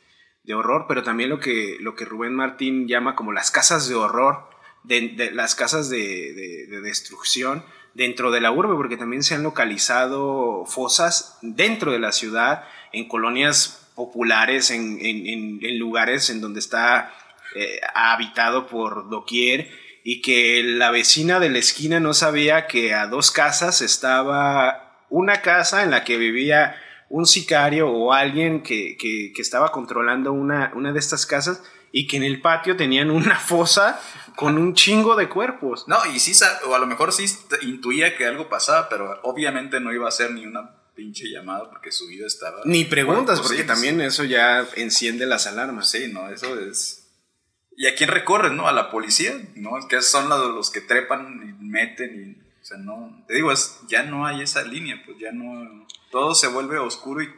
de, 0.43 0.53
horror, 0.53 0.86
pero 0.88 1.03
también 1.03 1.29
lo 1.29 1.39
que, 1.39 1.77
lo 1.79 1.95
que 1.95 2.06
Rubén 2.06 2.34
Martín 2.34 2.88
llama 2.88 3.15
como 3.15 3.32
las 3.32 3.51
casas 3.51 3.88
de 3.88 3.95
horror, 3.95 4.49
de, 4.84 5.32
las 5.34 5.56
casas 5.56 5.89
de, 5.89 6.67
de, 6.69 6.82
destrucción 6.82 7.63
dentro 7.93 8.32
de 8.32 8.41
la 8.41 8.51
urbe, 8.51 8.75
porque 8.75 8.97
también 8.97 9.23
se 9.23 9.36
han 9.36 9.43
localizado 9.43 10.65
fosas 10.65 11.38
dentro 11.41 11.91
de 11.91 11.99
la 11.99 12.12
ciudad, 12.12 12.65
en 12.91 13.08
colonias 13.08 13.89
populares, 13.95 14.71
en, 14.71 14.97
en, 14.99 15.60
en 15.62 15.79
lugares 15.79 16.29
en 16.29 16.41
donde 16.41 16.60
está 16.60 17.13
eh, 17.56 17.79
habitado 17.93 18.65
por 18.65 19.10
doquier 19.10 19.69
y 20.03 20.21
que 20.21 20.63
la 20.63 20.89
vecina 20.89 21.39
de 21.39 21.51
la 21.51 21.60
esquina 21.60 21.99
no 21.99 22.15
sabía 22.15 22.65
que 22.65 22.95
a 22.95 23.06
dos 23.06 23.29
casas 23.29 23.82
estaba 23.82 25.06
una 25.10 25.41
casa 25.41 25.84
en 25.84 25.91
la 25.91 26.03
que 26.03 26.17
vivía 26.17 26.75
un 27.13 27.28
sicario 27.28 27.91
o 27.91 28.12
alguien 28.12 28.63
que, 28.63 28.97
que, 28.97 29.32
estaba 29.39 29.71
controlando 29.71 30.34
una, 30.34 30.71
una, 30.73 30.91
de 30.91 30.97
estas 30.97 31.28
casas 31.28 31.62
y 31.91 32.08
que 32.08 32.17
en 32.17 32.23
el 32.23 32.41
patio 32.41 32.76
tenían 32.76 33.12
una 33.12 33.39
fosa 33.39 34.02
con 34.36 34.58
un 34.58 34.73
chingo 34.73 35.15
de 35.15 35.30
cuerpos. 35.30 35.88
No, 35.88 36.04
y 36.08 36.17
sí, 36.17 36.34
o 36.65 36.73
a 36.73 36.80
lo 36.80 36.88
mejor 36.88 37.13
sí 37.13 37.26
intuía 37.62 38.17
que 38.17 38.26
algo 38.26 38.49
pasaba, 38.49 38.89
pero 38.89 39.19
obviamente 39.21 39.80
no 39.80 39.93
iba 39.93 40.08
a 40.08 40.12
ser 40.12 40.32
ni 40.32 40.47
una 40.47 40.71
pinche 40.95 41.30
llamada 41.30 41.69
porque 41.69 41.91
su 41.91 42.08
vida 42.08 42.26
estaba... 42.26 42.62
Ni 42.65 42.84
preguntas, 42.84 43.39
pues 43.41 43.49
porque 43.49 43.63
también 43.63 44.02
eso 44.02 44.23
ya 44.23 44.67
enciende 44.76 45.28
las 45.28 45.45
alarmas. 45.45 45.91
Sí, 45.91 46.12
no, 46.12 46.32
eso 46.32 46.60
es... 46.60 47.12
¿Y 47.78 47.86
a 47.86 47.93
quién 47.93 48.10
recorren, 48.10 48.56
no? 48.56 48.67
A 48.67 48.71
la 48.71 48.89
policía, 48.89 49.39
¿no? 49.54 49.69
Que 49.88 50.02
son 50.02 50.30
los 50.30 50.71
que 50.71 50.82
trepan 50.82 51.56
y 51.60 51.63
meten 51.63 52.39
y 52.39 52.42
o 52.63 52.65
sea, 52.65 52.78
no, 52.78 53.21
te 53.28 53.34
digo, 53.34 53.52
es, 53.52 53.82
ya 53.89 54.04
no 54.04 54.26
hay 54.26 54.41
esa 54.41 54.63
línea, 54.63 55.04
pues 55.06 55.17
ya 55.19 55.34
no, 55.34 55.86
todo 56.12 56.34
se 56.34 56.47
vuelve 56.47 56.78
oscuro 56.78 57.21
y, 57.21 57.30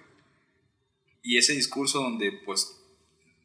y 1.24 1.40
ese 1.40 1.54
discurso 1.54 2.00
donde 2.00 2.32
pues 2.46 2.80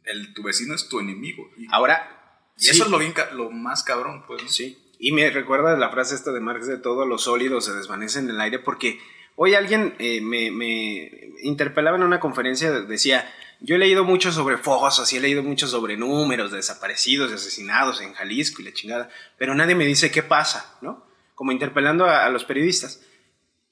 el, 0.04 0.34
tu 0.34 0.42
vecino 0.42 0.74
es 0.74 0.90
tu 0.90 1.00
enemigo. 1.00 1.50
Y, 1.56 1.66
Ahora, 1.70 2.44
y 2.58 2.68
eso 2.68 2.84
es 2.84 2.90
lo, 2.90 2.98
bien, 2.98 3.14
lo 3.32 3.50
más 3.50 3.82
cabrón, 3.82 4.24
pues. 4.26 4.42
Sí, 4.48 4.76
y 4.98 5.12
me 5.12 5.30
recuerda 5.30 5.74
la 5.78 5.88
frase 5.88 6.16
esta 6.16 6.32
de 6.32 6.40
Marx 6.40 6.66
de 6.66 6.76
todo 6.76 7.06
lo 7.06 7.16
sólido 7.16 7.62
se 7.62 7.72
desvanece 7.72 8.18
en 8.18 8.28
el 8.28 8.38
aire 8.42 8.58
porque 8.58 9.00
hoy 9.36 9.54
alguien 9.54 9.94
eh, 9.98 10.20
me, 10.20 10.50
me 10.50 11.30
interpelaba 11.42 11.96
en 11.96 12.02
una 12.02 12.20
conferencia, 12.20 12.72
decía, 12.72 13.26
yo 13.60 13.76
he 13.76 13.78
leído 13.78 14.04
mucho 14.04 14.32
sobre 14.32 14.58
fosas 14.58 15.10
y 15.14 15.16
he 15.16 15.20
leído 15.20 15.42
mucho 15.42 15.66
sobre 15.66 15.96
números 15.96 16.50
de 16.50 16.58
desaparecidos, 16.58 17.30
de 17.30 17.36
asesinados 17.36 18.02
en 18.02 18.12
Jalisco 18.12 18.60
y 18.60 18.66
la 18.66 18.74
chingada, 18.74 19.08
pero 19.38 19.54
nadie 19.54 19.74
me 19.74 19.86
dice 19.86 20.10
qué 20.10 20.22
pasa, 20.22 20.76
¿no? 20.82 21.08
Como 21.40 21.52
interpelando 21.52 22.04
a, 22.04 22.28
los 22.28 22.44
periodistas. 22.44 23.00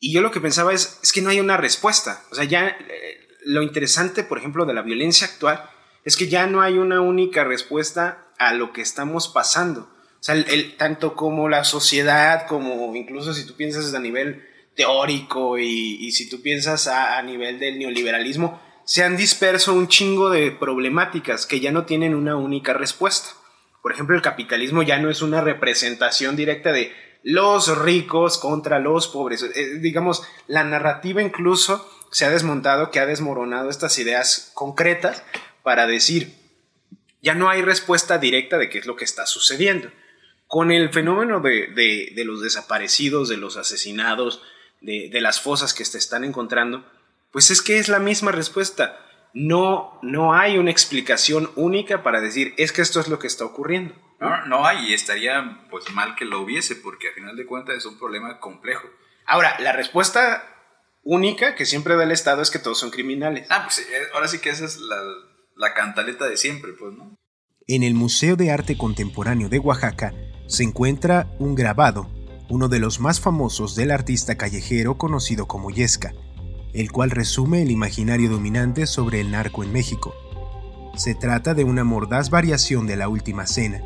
Y 0.00 0.10
yo 0.10 0.22
lo 0.22 0.30
que 0.30 0.40
pensaba 0.40 0.72
es, 0.72 0.98
es 1.02 1.12
que 1.12 1.20
no 1.20 1.28
hay 1.28 1.38
una 1.38 1.58
respuesta. 1.58 2.24
O 2.30 2.34
sea, 2.34 2.44
ya 2.44 2.66
eh, 2.66 3.28
lo 3.44 3.62
interesante, 3.62 4.24
por 4.24 4.38
ejemplo, 4.38 4.64
de 4.64 4.72
la 4.72 4.80
violencia 4.80 5.26
actual 5.26 5.68
es 6.02 6.16
que 6.16 6.28
ya 6.28 6.46
no 6.46 6.62
hay 6.62 6.78
una 6.78 7.02
única 7.02 7.44
respuesta 7.44 8.32
a 8.38 8.54
lo 8.54 8.72
que 8.72 8.80
estamos 8.80 9.28
pasando. 9.28 9.82
O 9.82 10.22
sea, 10.22 10.34
el, 10.34 10.78
tanto 10.78 11.14
como 11.14 11.50
la 11.50 11.62
sociedad, 11.64 12.46
como 12.46 12.96
incluso 12.96 13.34
si 13.34 13.44
tú 13.44 13.54
piensas 13.54 13.92
a 13.92 14.00
nivel 14.00 14.48
teórico 14.74 15.58
y, 15.58 16.10
si 16.12 16.26
tú 16.30 16.40
piensas 16.40 16.86
a, 16.86 17.18
a, 17.18 17.22
nivel 17.22 17.58
del 17.58 17.78
neoliberalismo, 17.78 18.62
se 18.86 19.04
han 19.04 19.18
disperso 19.18 19.74
un 19.74 19.88
chingo 19.88 20.30
de 20.30 20.52
problemáticas 20.52 21.44
que 21.44 21.60
ya 21.60 21.70
no 21.70 21.84
tienen 21.84 22.14
una 22.14 22.34
única 22.34 22.72
respuesta. 22.72 23.28
Por 23.82 23.92
ejemplo, 23.92 24.16
el 24.16 24.22
capitalismo 24.22 24.82
ya 24.82 24.98
no 24.98 25.10
es 25.10 25.20
una 25.20 25.42
representación 25.42 26.34
directa 26.34 26.72
de 26.72 27.07
los 27.22 27.76
ricos 27.78 28.38
contra 28.38 28.78
los 28.78 29.08
pobres. 29.08 29.42
Eh, 29.42 29.78
digamos, 29.80 30.22
la 30.46 30.64
narrativa 30.64 31.22
incluso 31.22 31.88
se 32.10 32.24
ha 32.24 32.30
desmontado, 32.30 32.90
que 32.90 33.00
ha 33.00 33.06
desmoronado 33.06 33.70
estas 33.70 33.98
ideas 33.98 34.50
concretas 34.54 35.22
para 35.62 35.86
decir, 35.86 36.34
ya 37.20 37.34
no 37.34 37.50
hay 37.50 37.62
respuesta 37.62 38.18
directa 38.18 38.58
de 38.58 38.68
qué 38.68 38.78
es 38.78 38.86
lo 38.86 38.96
que 38.96 39.04
está 39.04 39.26
sucediendo. 39.26 39.90
Con 40.46 40.70
el 40.70 40.90
fenómeno 40.90 41.40
de, 41.40 42.12
los 42.24 42.40
desaparecidos, 42.40 43.28
de 43.28 43.36
los 43.36 43.56
asesinados, 43.56 44.42
de, 44.80 45.10
las 45.20 45.40
fosas 45.40 45.74
que 45.74 45.84
se 45.84 45.98
están 45.98 46.24
encontrando, 46.24 46.86
pues 47.32 47.50
es 47.50 47.60
que 47.60 47.78
es 47.78 47.88
la 47.88 47.98
misma 47.98 48.32
respuesta. 48.32 49.04
No, 49.34 49.98
no 50.02 50.32
hay 50.32 50.56
una 50.56 50.70
explicación 50.70 51.50
única 51.54 52.02
para 52.02 52.22
decir, 52.22 52.54
es 52.56 52.72
que 52.72 52.80
esto 52.80 53.00
es 53.00 53.08
lo 53.08 53.18
que 53.18 53.26
está 53.26 53.44
ocurriendo. 53.44 53.94
No, 54.20 54.46
no 54.46 54.66
hay 54.66 54.90
y 54.90 54.94
estaría 54.94 55.66
pues 55.70 55.90
mal 55.92 56.16
que 56.16 56.24
lo 56.24 56.40
hubiese 56.40 56.76
porque 56.76 57.08
al 57.08 57.14
final 57.14 57.36
de 57.36 57.46
cuentas 57.46 57.76
es 57.76 57.86
un 57.86 57.98
problema 57.98 58.40
complejo. 58.40 58.88
Ahora, 59.26 59.58
la 59.60 59.72
respuesta 59.72 60.42
única 61.04 61.54
que 61.54 61.66
siempre 61.66 61.96
da 61.96 62.04
el 62.04 62.10
Estado 62.10 62.42
es 62.42 62.50
que 62.50 62.58
todos 62.58 62.78
son 62.78 62.90
criminales. 62.90 63.46
Ah, 63.50 63.62
pues 63.64 63.78
eh, 63.78 64.08
ahora 64.14 64.28
sí 64.28 64.40
que 64.40 64.50
esa 64.50 64.64
es 64.64 64.78
la, 64.78 64.96
la 65.56 65.74
cantaleta 65.74 66.28
de 66.28 66.36
siempre, 66.36 66.72
pues, 66.72 66.94
¿no? 66.94 67.16
En 67.66 67.82
el 67.82 67.94
Museo 67.94 68.36
de 68.36 68.50
Arte 68.50 68.78
Contemporáneo 68.78 69.48
de 69.48 69.58
Oaxaca 69.58 70.14
se 70.46 70.62
encuentra 70.64 71.28
un 71.38 71.54
grabado, 71.54 72.10
uno 72.48 72.68
de 72.68 72.78
los 72.78 72.98
más 72.98 73.20
famosos 73.20 73.76
del 73.76 73.90
artista 73.90 74.36
callejero 74.36 74.96
conocido 74.96 75.46
como 75.46 75.70
Yesca, 75.70 76.14
el 76.72 76.90
cual 76.90 77.10
resume 77.10 77.62
el 77.62 77.70
imaginario 77.70 78.30
dominante 78.30 78.86
sobre 78.86 79.20
el 79.20 79.30
narco 79.30 79.62
en 79.62 79.72
México. 79.72 80.14
Se 80.96 81.14
trata 81.14 81.52
de 81.52 81.64
una 81.64 81.84
mordaz 81.84 82.30
variación 82.30 82.86
de 82.86 82.96
la 82.96 83.08
última 83.08 83.46
cena, 83.46 83.82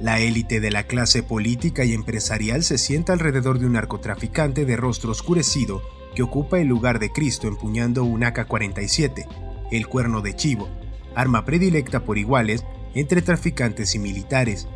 la 0.00 0.18
élite 0.18 0.60
de 0.60 0.70
la 0.70 0.84
clase 0.84 1.22
política 1.22 1.84
y 1.84 1.92
empresarial 1.92 2.64
se 2.64 2.78
sienta 2.78 3.12
alrededor 3.12 3.58
de 3.58 3.66
un 3.66 3.74
narcotraficante 3.74 4.64
de 4.64 4.76
rostro 4.76 5.10
oscurecido 5.10 5.82
que 6.14 6.22
ocupa 6.22 6.58
el 6.58 6.68
lugar 6.68 6.98
de 6.98 7.12
Cristo 7.12 7.46
empuñando 7.46 8.02
un 8.04 8.24
AK-47, 8.24 9.26
el 9.70 9.86
cuerno 9.86 10.22
de 10.22 10.34
chivo, 10.34 10.68
arma 11.14 11.44
predilecta 11.44 12.04
por 12.04 12.16
iguales 12.16 12.64
entre 12.94 13.20
traficantes 13.20 13.94
y 13.94 13.98
militares. 13.98 14.66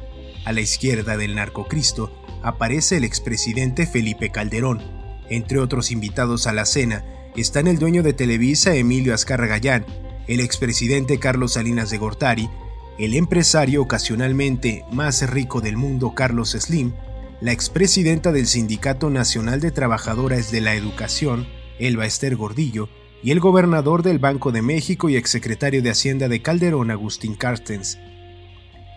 A 0.45 0.53
la 0.53 0.61
izquierda 0.61 1.17
del 1.17 1.35
narcocristo 1.35 2.13
aparece 2.43 2.99
el 2.99 3.05
expresidente 3.05 3.87
Felipe 3.87 4.31
Calderón. 4.31 4.83
Entre 5.31 5.59
otros 5.59 5.91
invitados 5.91 6.47
a 6.47 6.53
la 6.53 6.67
cena 6.67 7.03
están 7.35 7.67
el 7.67 7.79
dueño 7.79 8.03
de 8.03 8.13
Televisa 8.13 8.75
Emilio 8.75 9.15
Azcarra 9.15 9.47
Gallán, 9.47 9.87
el 10.29 10.41
expresidente 10.41 11.19
Carlos 11.19 11.55
Salinas 11.55 11.89
de 11.89 11.97
Gortari 11.97 12.51
el 12.99 13.15
empresario 13.15 13.83
ocasionalmente 13.83 14.85
más 14.93 15.29
rico 15.29 15.61
del 15.61 15.77
mundo 15.77 16.15
Carlos 16.15 16.53
Slim, 16.53 16.93
la 17.41 17.53
expresidenta 17.53 18.31
del 18.31 18.47
Sindicato 18.47 19.11
Nacional 19.11 19.61
de 19.61 19.73
Trabajadoras 19.73 20.53
de 20.53 20.61
la 20.61 20.75
Educación, 20.75 21.49
Elba 21.79 22.07
Esther 22.07 22.37
Gordillo, 22.37 22.89
y 23.23 23.33
el 23.33 23.41
gobernador 23.41 24.03
del 24.03 24.19
Banco 24.19 24.53
de 24.53 24.63
México 24.63 25.09
y 25.09 25.17
exsecretario 25.17 25.83
de 25.83 25.91
Hacienda 25.91 26.29
de 26.29 26.43
Calderón, 26.43 26.91
Agustín 26.91 27.35
Carstens. 27.35 27.99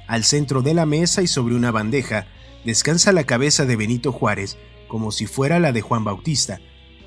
Al 0.06 0.24
centro 0.24 0.62
de 0.62 0.74
la 0.74 0.86
mesa 0.86 1.22
y 1.22 1.28
sobre 1.28 1.56
una 1.56 1.72
bandeja 1.72 2.28
descansa 2.66 3.12
la 3.14 3.24
cabeza 3.24 3.66
de 3.66 3.78
Benito 3.78 4.12
Juárez, 4.12 4.58
como 4.88 5.12
si 5.12 5.26
fuera 5.26 5.60
la 5.60 5.72
de 5.72 5.82
Juan 5.82 6.04
Bautista. 6.04 6.60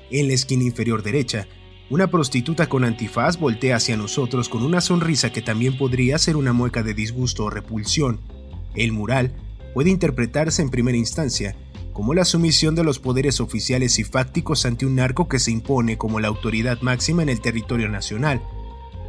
En 0.09 0.27
la 0.27 0.33
esquina 0.33 0.63
inferior 0.63 1.03
derecha 1.03 1.47
una 1.91 2.07
prostituta 2.07 2.69
con 2.69 2.85
antifaz 2.85 3.37
voltea 3.37 3.75
hacia 3.75 3.97
nosotros 3.97 4.47
con 4.47 4.63
una 4.63 4.79
sonrisa 4.79 5.33
que 5.33 5.41
también 5.41 5.77
podría 5.77 6.17
ser 6.17 6.37
una 6.37 6.53
mueca 6.53 6.83
de 6.83 6.93
disgusto 6.93 7.43
o 7.43 7.49
repulsión. 7.49 8.21
El 8.75 8.93
mural 8.93 9.33
puede 9.73 9.89
interpretarse 9.89 10.61
en 10.61 10.69
primera 10.69 10.97
instancia 10.97 11.53
como 11.91 12.13
la 12.13 12.23
sumisión 12.23 12.75
de 12.75 12.85
los 12.85 12.99
poderes 12.99 13.41
oficiales 13.41 13.99
y 13.99 14.05
fácticos 14.05 14.65
ante 14.65 14.85
un 14.85 14.95
narco 14.95 15.27
que 15.27 15.37
se 15.37 15.51
impone 15.51 15.97
como 15.97 16.21
la 16.21 16.29
autoridad 16.29 16.79
máxima 16.79 17.23
en 17.23 17.29
el 17.29 17.41
territorio 17.41 17.89
nacional. 17.89 18.41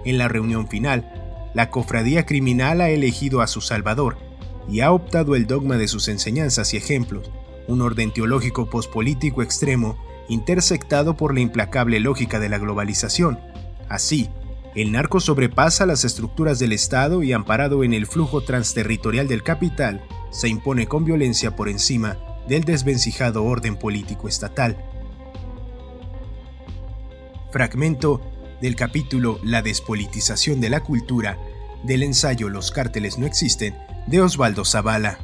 En 0.04 0.18
la 0.18 0.26
reunión 0.26 0.66
final, 0.66 1.08
la 1.54 1.70
cofradía 1.70 2.26
criminal 2.26 2.80
ha 2.80 2.90
elegido 2.90 3.42
a 3.42 3.46
su 3.46 3.60
salvador 3.60 4.18
y 4.68 4.80
ha 4.80 4.90
optado 4.90 5.36
el 5.36 5.46
dogma 5.46 5.76
de 5.76 5.86
sus 5.86 6.08
enseñanzas 6.08 6.74
y 6.74 6.78
ejemplos, 6.78 7.30
un 7.68 7.80
orden 7.80 8.12
teológico 8.12 8.68
pospolítico 8.68 9.40
extremo 9.40 9.96
intersectado 10.28 11.16
por 11.16 11.34
la 11.34 11.40
implacable 11.40 12.00
lógica 12.00 12.40
de 12.40 12.48
la 12.48 12.58
globalización. 12.58 13.38
Así, 13.88 14.30
el 14.74 14.92
narco 14.92 15.20
sobrepasa 15.20 15.84
las 15.84 16.04
estructuras 16.04 16.58
del 16.58 16.72
Estado 16.72 17.22
y 17.22 17.32
amparado 17.32 17.84
en 17.84 17.92
el 17.92 18.06
flujo 18.06 18.42
transterritorial 18.42 19.28
del 19.28 19.42
capital, 19.42 20.02
se 20.30 20.48
impone 20.48 20.86
con 20.86 21.04
violencia 21.04 21.54
por 21.54 21.68
encima 21.68 22.16
del 22.48 22.64
desvencijado 22.64 23.44
orden 23.44 23.76
político 23.76 24.28
estatal. 24.28 24.76
Fragmento 27.50 28.22
del 28.62 28.76
capítulo 28.76 29.38
La 29.44 29.60
despolitización 29.60 30.60
de 30.60 30.70
la 30.70 30.80
cultura 30.80 31.38
del 31.82 32.02
ensayo 32.02 32.48
Los 32.48 32.70
cárteles 32.70 33.18
no 33.18 33.26
existen 33.26 33.76
de 34.06 34.22
Osvaldo 34.22 34.64
Zavala. 34.64 35.18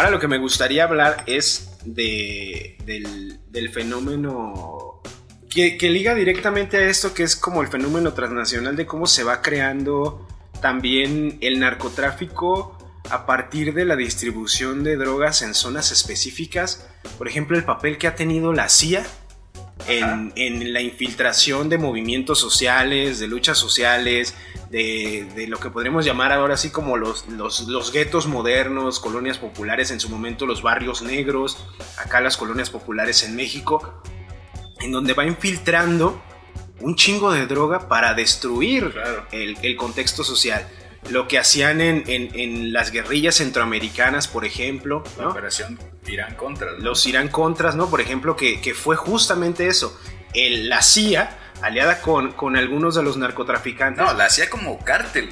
Ahora 0.00 0.12
lo 0.12 0.18
que 0.18 0.28
me 0.28 0.38
gustaría 0.38 0.84
hablar 0.84 1.24
es 1.26 1.76
de, 1.84 2.78
del, 2.86 3.38
del 3.50 3.68
fenómeno 3.68 5.02
que, 5.50 5.76
que 5.76 5.90
liga 5.90 6.14
directamente 6.14 6.78
a 6.78 6.88
esto, 6.88 7.12
que 7.12 7.22
es 7.22 7.36
como 7.36 7.60
el 7.60 7.68
fenómeno 7.68 8.14
transnacional 8.14 8.76
de 8.76 8.86
cómo 8.86 9.06
se 9.06 9.24
va 9.24 9.42
creando 9.42 10.26
también 10.62 11.36
el 11.42 11.60
narcotráfico 11.60 12.78
a 13.10 13.26
partir 13.26 13.74
de 13.74 13.84
la 13.84 13.94
distribución 13.94 14.84
de 14.84 14.96
drogas 14.96 15.42
en 15.42 15.52
zonas 15.52 15.92
específicas. 15.92 16.88
Por 17.18 17.28
ejemplo, 17.28 17.58
el 17.58 17.64
papel 17.64 17.98
que 17.98 18.06
ha 18.06 18.14
tenido 18.14 18.54
la 18.54 18.70
CIA 18.70 19.04
en, 19.88 20.32
en 20.36 20.72
la 20.72 20.80
infiltración 20.80 21.68
de 21.68 21.78
movimientos 21.78 22.38
sociales, 22.38 23.18
de 23.18 23.26
luchas 23.26 23.58
sociales, 23.58 24.34
de, 24.70 25.26
de 25.34 25.46
lo 25.48 25.58
que 25.58 25.70
podríamos 25.70 26.04
llamar 26.04 26.32
ahora 26.32 26.54
así 26.54 26.70
como 26.70 26.96
los, 26.96 27.26
los, 27.28 27.62
los 27.68 27.92
guetos 27.92 28.26
modernos, 28.26 29.00
colonias 29.00 29.38
populares, 29.38 29.90
en 29.90 29.98
su 30.00 30.08
momento 30.08 30.46
los 30.46 30.62
barrios 30.62 31.02
negros, 31.02 31.58
acá 31.98 32.20
las 32.20 32.36
colonias 32.36 32.70
populares 32.70 33.22
en 33.24 33.34
México, 33.36 34.02
en 34.80 34.92
donde 34.92 35.12
va 35.14 35.24
infiltrando 35.26 36.22
un 36.80 36.94
chingo 36.96 37.32
de 37.32 37.46
droga 37.46 37.88
para 37.88 38.14
destruir 38.14 38.92
Claro. 38.92 39.26
el, 39.32 39.56
el 39.62 39.76
contexto 39.76 40.24
social. 40.24 40.66
Lo 41.08 41.26
que 41.28 41.38
hacían 41.38 41.80
en, 41.80 42.04
en- 42.06 42.38
en 42.38 42.72
las 42.72 42.90
guerrillas 42.92 43.36
centroamericanas, 43.36 44.28
por 44.28 44.44
ejemplo, 44.44 45.02
La 45.18 45.28
operación 45.28 45.78
Irán 46.06 46.34
contra. 46.34 46.72
¿no? 46.72 46.78
los 46.78 47.06
Irán 47.06 47.28
Contras, 47.28 47.74
¿no? 47.74 47.88
Por 47.88 48.00
ejemplo, 48.00 48.36
que, 48.36 48.60
que 48.60 48.74
fue 48.74 48.96
justamente 48.96 49.66
eso. 49.66 49.98
El- 50.34 50.68
la 50.68 50.82
CIA, 50.82 51.36
aliada 51.62 52.00
con, 52.02 52.32
con 52.32 52.56
algunos 52.56 52.94
de 52.94 53.02
los 53.02 53.16
narcotraficantes. 53.16 54.04
No, 54.04 54.12
la 54.12 54.26
hacía 54.26 54.48
como 54.50 54.78
cártel, 54.84 55.30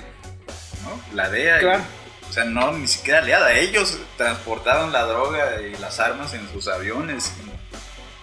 ¿no? 0.85 1.15
La 1.15 1.29
DEA. 1.29 1.59
y- 1.59 1.61
Claro. 1.61 1.83
o 2.29 2.33
sea, 2.33 2.45
no, 2.45 2.73
ni 2.73 2.89
siquiera 2.89 3.19
aliada. 3.21 3.53
Ellos 3.53 3.99
transportaban 4.17 4.91
la 4.93 5.05
droga 5.05 5.61
y 5.63 5.77
las 5.81 6.01
armas 6.01 6.33
en 6.35 6.49
sus 6.51 6.67
aviones. 6.69 7.33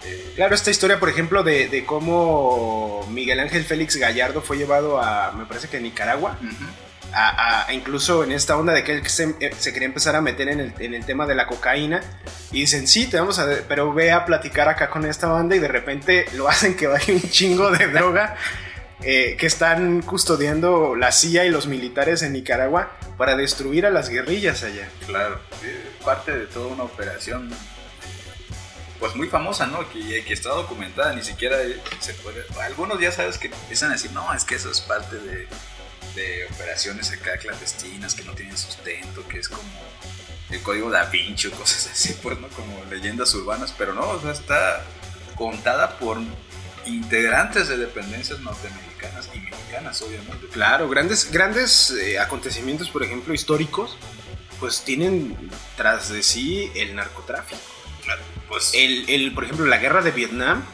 eh, 0.04 0.32
Claro, 0.36 0.54
esta 0.54 0.70
historia, 0.70 0.98
por 1.00 1.08
ejemplo, 1.08 1.42
de, 1.42 1.68
de 1.68 1.84
cómo 1.86 3.06
Miguel 3.10 3.40
Ángel 3.40 3.64
Félix 3.64 3.96
Gallardo 3.96 4.42
fue 4.42 4.56
llevado 4.58 5.00
a, 5.00 5.32
me 5.32 5.46
parece 5.46 5.68
que 5.68 5.76
a 5.78 5.80
Nicaragua, 5.80 6.38
ujú. 6.42 6.66
Incluso 7.72 8.24
en 8.24 8.32
esta 8.32 8.56
onda 8.56 8.72
de 8.72 8.84
que 8.84 8.92
él 8.92 9.06
se, 9.08 9.34
eh, 9.40 9.50
se 9.58 9.72
quería 9.72 9.86
empezar 9.86 10.16
a 10.16 10.20
meter 10.20 10.48
en 10.48 10.60
el, 10.60 11.04
tema 11.04 11.26
de 11.26 11.34
la 11.34 11.46
cocaína, 11.46 12.00
y 12.52 12.60
dicen, 12.60 12.86
sí, 12.86 13.06
te 13.06 13.18
vamos 13.18 13.38
a, 13.38 13.46
pero 13.68 13.92
ve 13.92 14.12
a 14.12 14.24
platicar 14.24 14.68
acá 14.68 14.90
con 14.90 15.04
esta 15.06 15.26
banda, 15.28 15.56
y 15.56 15.58
de 15.58 15.68
repente 15.68 16.26
lo 16.34 16.48
hacen 16.48 16.76
que 16.76 16.86
vaya 16.86 17.12
un 17.12 17.22
chingo 17.22 17.70
de 17.70 17.86
droga 17.88 18.36
eh, 19.02 19.36
que 19.38 19.46
están 19.46 20.02
custodiando 20.02 20.94
la 20.96 21.12
CIA 21.12 21.44
y 21.44 21.50
los 21.50 21.66
militares 21.66 22.22
en 22.22 22.32
Nicaragua 22.32 22.92
para 23.18 23.36
destruir 23.36 23.86
a 23.86 23.90
las 23.90 24.08
guerrillas 24.08 24.62
allá. 24.62 24.88
Claro, 25.06 25.40
eh, 25.64 25.90
parte 26.04 26.36
de 26.36 26.46
toda 26.46 26.68
una 26.68 26.84
operación, 26.84 27.50
pues 28.98 29.14
muy 29.14 29.28
famosa, 29.28 29.66
¿no? 29.66 29.88
Que, 29.90 30.24
que 30.24 30.32
está 30.32 30.50
documentada, 30.50 31.12
ni 31.14 31.22
siquiera 31.22 31.56
se 32.00 32.14
puede. 32.14 32.44
Algunos 32.62 32.98
ya 32.98 33.12
sabes 33.12 33.38
que 33.38 33.48
empiezan 33.48 33.90
a 33.90 33.92
decir, 33.92 34.12
no, 34.12 34.32
es 34.32 34.44
que 34.44 34.54
eso 34.54 34.70
es 34.70 34.80
parte 34.80 35.16
de, 35.16 35.46
de 36.16 36.46
operaciones 36.52 37.12
acá 37.12 37.36
clandestinas 37.36 38.14
que 38.14 38.24
no 38.24 38.32
tienen 38.32 38.56
sustento, 38.56 39.26
que 39.28 39.38
es 39.38 39.48
como 39.48 39.62
el 40.50 40.62
código 40.62 40.90
da 40.90 41.04
Vinci 41.04 41.48
o 41.48 41.52
cosas 41.52 41.90
así, 41.92 42.16
pues, 42.22 42.40
¿no? 42.40 42.48
Como 42.48 42.84
leyendas 42.90 43.32
urbanas, 43.34 43.72
pero 43.76 43.94
no, 43.94 44.08
o 44.08 44.20
sea, 44.20 44.32
está 44.32 44.84
contada 45.36 45.98
por 45.98 46.18
integrantes 46.86 47.68
de 47.68 47.76
dependencias 47.76 48.40
norteamericanas 48.40 49.28
y 49.34 49.40
mexicanas, 49.40 50.02
obviamente. 50.02 50.48
Claro, 50.48 50.88
grandes, 50.88 51.30
grandes 51.30 51.90
eh, 51.90 52.18
acontecimientos, 52.18 52.90
por 52.90 53.02
ejemplo, 53.02 53.34
históricos, 53.34 53.96
pues 54.58 54.82
tienen 54.82 55.36
tras 55.76 56.08
de 56.08 56.22
sí 56.22 56.70
el 56.74 56.94
narcotráfico. 56.94 57.60
Pues, 58.48 58.72
El, 58.74 59.08
el, 59.10 59.34
por 59.34 59.44
ejemplo, 59.44 59.66
la 59.66 59.78
guerra 59.78 60.00
de 60.00 60.12
Vietnam, 60.12 60.64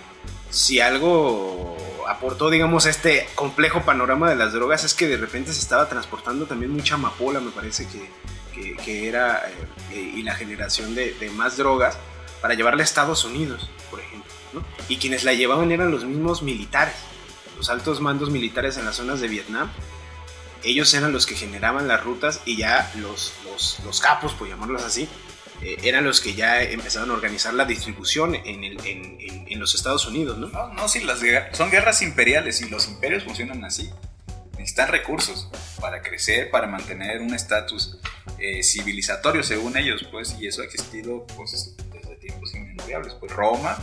si 0.51 0.81
algo 0.81 1.77
aportó, 2.09 2.51
digamos, 2.51 2.87
este 2.87 3.29
complejo 3.35 3.83
panorama 3.83 4.29
de 4.29 4.37
las 4.37 4.53
drogas, 4.53 4.85
es 4.85 4.95
que 4.95 5.09
de 5.09 5.17
repente 5.17 5.53
se 5.53 5.61
estaba 5.61 5.89
transportando 5.89 6.47
también 6.47 6.73
mucha 6.73 6.95
amapola, 6.95 7.41
me 7.41 7.51
parece 7.51 7.87
que, 7.87 8.77
que, 8.77 9.09
era, 9.09 9.49
eh, 9.49 9.67
eh, 9.93 10.13
y 10.17 10.23
la 10.23 10.35
generación 10.35 10.95
de, 10.95 11.15
más 11.35 11.57
drogas 11.57 11.97
para 12.41 12.55
llevarla 12.55 12.83
a 12.83 12.85
Estados 12.85 13.25
Unidos, 13.25 13.71
por 13.91 14.01
ejemplo. 14.01 14.31
Y 14.89 14.99
quienes 14.99 15.25
la 15.25 15.33
llevaban 15.33 15.73
eran 15.73 15.91
los 15.91 16.05
mismos 16.05 16.43
militares, 16.43 16.95
los 17.57 17.71
altos 17.71 18.01
mandos 18.01 18.31
militares 18.31 18.77
en 18.77 18.85
las 18.85 18.97
zonas 18.97 19.21
de 19.21 19.29
Vietnam. 19.29 19.71
Ellos 20.63 20.93
eran 20.95 21.13
los 21.13 21.27
que 21.27 21.35
generaban 21.35 21.89
las 21.89 22.05
rutas 22.05 22.41
y 22.45 22.57
ya 22.57 22.93
los, 22.97 23.33
los, 23.45 23.81
los 23.85 24.01
capos, 24.01 24.33
por 24.35 24.49
llamarlos 24.49 24.85
así, 24.85 25.09
eh, 25.63 25.79
eran 25.85 26.03
los 26.03 26.21
que 26.21 26.35
ya 26.35 26.61
empezaron 26.61 27.11
a 27.11 27.15
organizar 27.15 27.55
la 27.55 27.65
distribución 27.65 28.35
en, 28.35 29.61
los 29.61 29.77
Estados 29.77 30.07
Unidos, 30.07 30.39
¿no? 30.39 30.49
No, 30.49 30.75
no, 30.75 30.89
sí, 30.89 31.01
son 31.53 31.71
guerras 31.71 32.03
imperiales 32.03 32.61
y 32.63 32.69
los 32.69 32.89
imperios 32.89 33.23
funcionan 33.23 33.65
así. 33.65 33.91
Necesitan 34.59 34.89
recursos 34.89 35.49
para 35.81 36.03
crecer, 36.03 36.51
para 36.51 36.67
mantener 36.67 37.21
un 37.21 37.33
estatus 37.33 37.99
eh, 38.39 38.65
civilizatorio 38.65 39.45
según 39.45 39.77
ellos, 39.77 40.05
pues, 40.11 40.37
y 40.41 40.49
eso 40.49 40.63
ha 40.63 40.65
existido 40.65 41.25
pues, 41.37 41.77
desde 41.93 42.17
tiempos 42.17 42.53
inmemoriales. 42.57 43.15
Pues 43.15 43.31
Roma, 43.31 43.79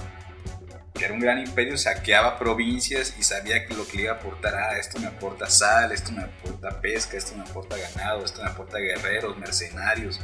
que 0.93 1.05
era 1.05 1.13
un 1.13 1.21
gran 1.21 1.39
imperio, 1.39 1.77
saqueaba 1.77 2.37
provincias 2.37 3.15
y 3.17 3.23
sabía 3.23 3.65
que 3.65 3.73
lo 3.73 3.87
que 3.87 3.97
le 3.97 4.03
iba 4.03 4.13
a 4.13 4.15
aportar, 4.15 4.53
ah, 4.55 4.77
esto 4.77 4.99
me 4.99 5.07
aporta 5.07 5.49
sal, 5.49 5.93
esto 5.93 6.11
me 6.11 6.23
aporta 6.23 6.81
pesca, 6.81 7.15
esto 7.15 7.35
me 7.37 7.43
aporta 7.43 7.77
ganado, 7.77 8.25
esto 8.25 8.43
me 8.43 8.49
aporta 8.49 8.79
guerreros, 8.79 9.37
mercenarios. 9.37 10.19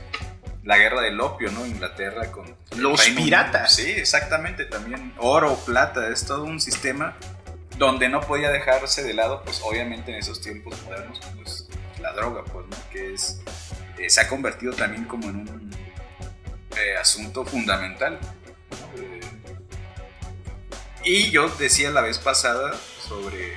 La 0.66 0.78
guerra 0.78 1.02
del 1.02 1.22
opio, 1.22 1.52
¿no? 1.52 1.66
Inglaterra 1.66 2.32
con 2.32 2.54
Los 2.76 3.06
Unido. 3.08 3.24
piratas. 3.24 3.76
Sí, 3.76 3.90
exactamente, 3.92 4.66
también 4.66 5.14
oro, 5.18 5.56
plata, 5.66 6.10
es 6.10 6.26
todo 6.26 6.44
un 6.44 6.60
sistema 6.60 7.16
donde 7.78 8.10
no 8.10 8.22
podía 8.22 8.52
dejarse 8.52 9.04
de 9.04 9.14
lado, 9.14 9.44
pues 9.44 9.62
obviamente 9.64 10.12
en 10.12 10.18
esos 10.18 10.42
tiempos 10.42 10.82
modernos, 10.84 11.20
pues 11.36 11.68
la 12.02 12.14
droga, 12.14 12.44
pues, 12.46 12.66
¿no? 12.68 12.78
que 12.92 13.14
es, 13.14 13.42
eh, 13.98 14.10
se 14.10 14.22
ha 14.22 14.28
convertido 14.28 14.74
también 14.74 15.06
como 15.06 15.30
en 15.30 15.36
un 15.38 15.76
eh, 16.78 16.98
asunto 17.00 17.46
fundamental. 17.46 18.20
Eh, 18.98 19.20
y 21.04 21.32
yo 21.32 21.50
decía 21.50 21.92
la 21.92 22.02
vez 22.02 22.18
pasada 22.18 22.74
sobre, 23.08 23.54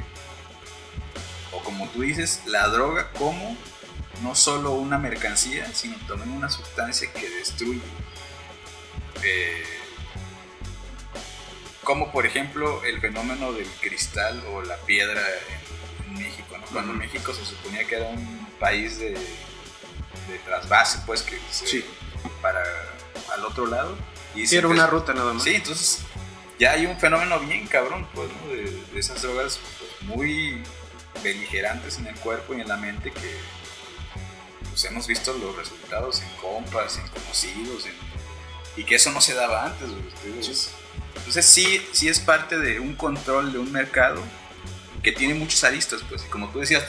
o 1.52 1.62
como 1.62 1.88
tú 1.88 2.02
dices, 2.02 2.42
la 2.46 2.68
droga 2.68 3.10
como 3.12 3.56
no 4.22 4.34
solo 4.34 4.72
una 4.72 4.98
mercancía, 4.98 5.72
sino 5.74 5.96
también 6.06 6.30
una 6.32 6.48
sustancia 6.50 7.12
que 7.12 7.28
destruye. 7.30 7.80
Eh, 9.22 9.64
como 11.84 12.12
por 12.12 12.26
ejemplo 12.26 12.84
el 12.84 13.00
fenómeno 13.00 13.52
del 13.52 13.66
cristal 13.80 14.42
o 14.52 14.62
la 14.62 14.76
piedra 14.78 15.22
en, 16.06 16.06
en 16.18 16.22
México, 16.24 16.56
¿no? 16.58 16.66
Cuando. 16.66 16.92
México 16.92 17.32
se 17.32 17.44
suponía 17.44 17.84
que 17.86 17.96
era 17.96 18.08
un 18.08 18.46
país 18.60 18.98
de, 18.98 19.10
de 19.12 20.38
trasvase, 20.44 20.98
pues 21.06 21.22
que 21.22 21.38
se- 21.50 21.66
Sí. 21.66 21.84
para 22.42 22.62
al 23.32 23.44
otro 23.44 23.66
lado. 23.66 23.96
Y 24.34 24.46
Sí, 24.46 24.56
era 24.56 24.68
una 24.68 24.86
ruta 24.86 25.14
nada 25.14 25.32
más. 25.32 25.44
Sí, 25.44 25.54
entonces 25.54 26.00
ya 26.58 26.72
hay 26.72 26.84
un 26.86 26.98
fenómeno 26.98 27.40
bien 27.40 27.66
cabrón, 27.66 28.06
pues, 28.14 28.28
¿no? 28.32 28.48
De, 28.52 28.70
de 28.92 29.00
esas 29.00 29.22
drogas 29.22 29.58
pues, 29.78 30.02
muy 30.02 30.62
beligerantes 31.22 31.98
en 31.98 32.06
el 32.08 32.14
cuerpo 32.16 32.54
y 32.54 32.60
en 32.60 32.68
la 32.68 32.76
mente 32.76 33.10
que 33.10 33.36
pues, 34.80 34.92
hemos 34.92 35.06
visto 35.08 35.32
los 35.32 35.56
resultados 35.56 36.22
en 36.22 36.28
compas, 36.40 36.98
en 36.98 37.08
conocidos, 37.08 37.86
en- 37.86 37.96
y 38.76 38.84
que 38.84 38.94
eso 38.94 39.10
no 39.10 39.20
se 39.20 39.34
daba 39.34 39.66
antes. 39.66 39.88
ustedes- 39.90 40.70
Entonces 41.16 41.46
sí, 41.46 41.84
sí 41.92 42.08
es 42.08 42.20
parte 42.20 42.56
de 42.60 42.78
un 42.78 42.94
control 42.94 43.52
de 43.52 43.58
un 43.58 43.72
mercado 43.72 44.22
que 45.02 45.10
tiene 45.10 45.34
muchos 45.34 45.64
aristas, 45.64 46.02
pues, 46.08 46.22
y 46.24 46.28
como 46.28 46.48
tú 46.50 46.60
decías, 46.60 46.84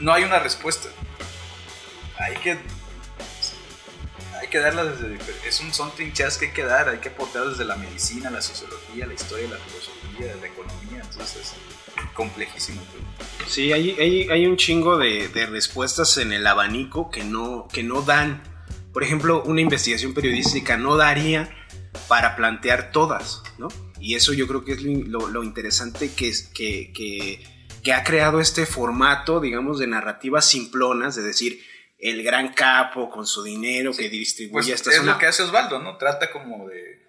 no 0.00 0.12
hay 0.12 0.24
una 0.24 0.40
respuesta. 0.40 0.88
Hay 2.18 2.34
que 2.38 2.58
hay 4.40 4.48
que 4.48 4.58
darla 4.58 4.84
desde 4.84 5.18
es 5.48 5.60
un 5.60 5.72
son 5.72 5.94
trincheras 5.94 6.36
que 6.36 6.46
hay 6.46 6.52
que 6.52 6.64
dar, 6.64 6.88
hay 6.88 6.98
que 6.98 7.10
aportar 7.10 7.44
desde 7.48 7.64
la 7.64 7.76
medicina, 7.76 8.28
la 8.28 8.42
sociología, 8.42 9.06
la 9.06 9.14
historia, 9.14 9.48
la 9.48 9.56
filosofía, 9.58 10.34
la 10.40 10.46
economía, 10.48 11.00
entonces 11.00 11.36
es 11.46 11.54
complejísimo. 12.14 12.80
Sí, 13.46 13.72
hay, 13.72 13.90
hay, 13.98 14.28
hay 14.30 14.46
un 14.46 14.56
chingo 14.56 14.96
de, 14.98 15.28
de 15.28 15.46
respuestas 15.46 16.16
en 16.18 16.32
el 16.32 16.46
abanico 16.46 17.10
que 17.10 17.24
no, 17.24 17.68
que 17.72 17.82
no 17.82 18.02
dan. 18.02 18.42
Por 18.92 19.02
ejemplo, 19.02 19.42
una 19.44 19.60
investigación 19.60 20.14
periodística 20.14 20.76
no 20.76 20.96
daría 20.96 21.50
para 22.08 22.36
plantear 22.36 22.92
todas, 22.92 23.42
¿no? 23.58 23.68
Y 24.00 24.14
eso 24.14 24.32
yo 24.32 24.46
creo 24.48 24.64
que 24.64 24.72
es 24.72 24.82
lo, 24.82 25.28
lo 25.28 25.42
interesante 25.44 26.10
que, 26.14 26.28
es- 26.28 26.42
que, 26.48 26.92
que, 26.92 27.44
que 27.82 27.92
ha 27.92 28.04
creado 28.04 28.40
este 28.40 28.66
formato, 28.66 29.40
digamos, 29.40 29.78
de 29.78 29.86
narrativas 29.86 30.44
simplonas, 30.48 31.14
de 31.16 31.22
decir, 31.22 31.60
el 31.98 32.22
gran 32.22 32.52
capo 32.52 33.10
con 33.10 33.26
su 33.26 33.42
dinero 33.44 33.92
que 33.92 34.08
distribuye 34.08 34.52
Pues 34.52 34.68
esta 34.68 34.90
es 34.90 34.96
zona. 34.96 35.12
lo 35.12 35.18
que 35.18 35.26
hace 35.26 35.42
Osvaldo, 35.44 35.78
¿no? 35.80 35.96
Trata 35.98 36.30
como 36.32 36.68
de, 36.68 37.01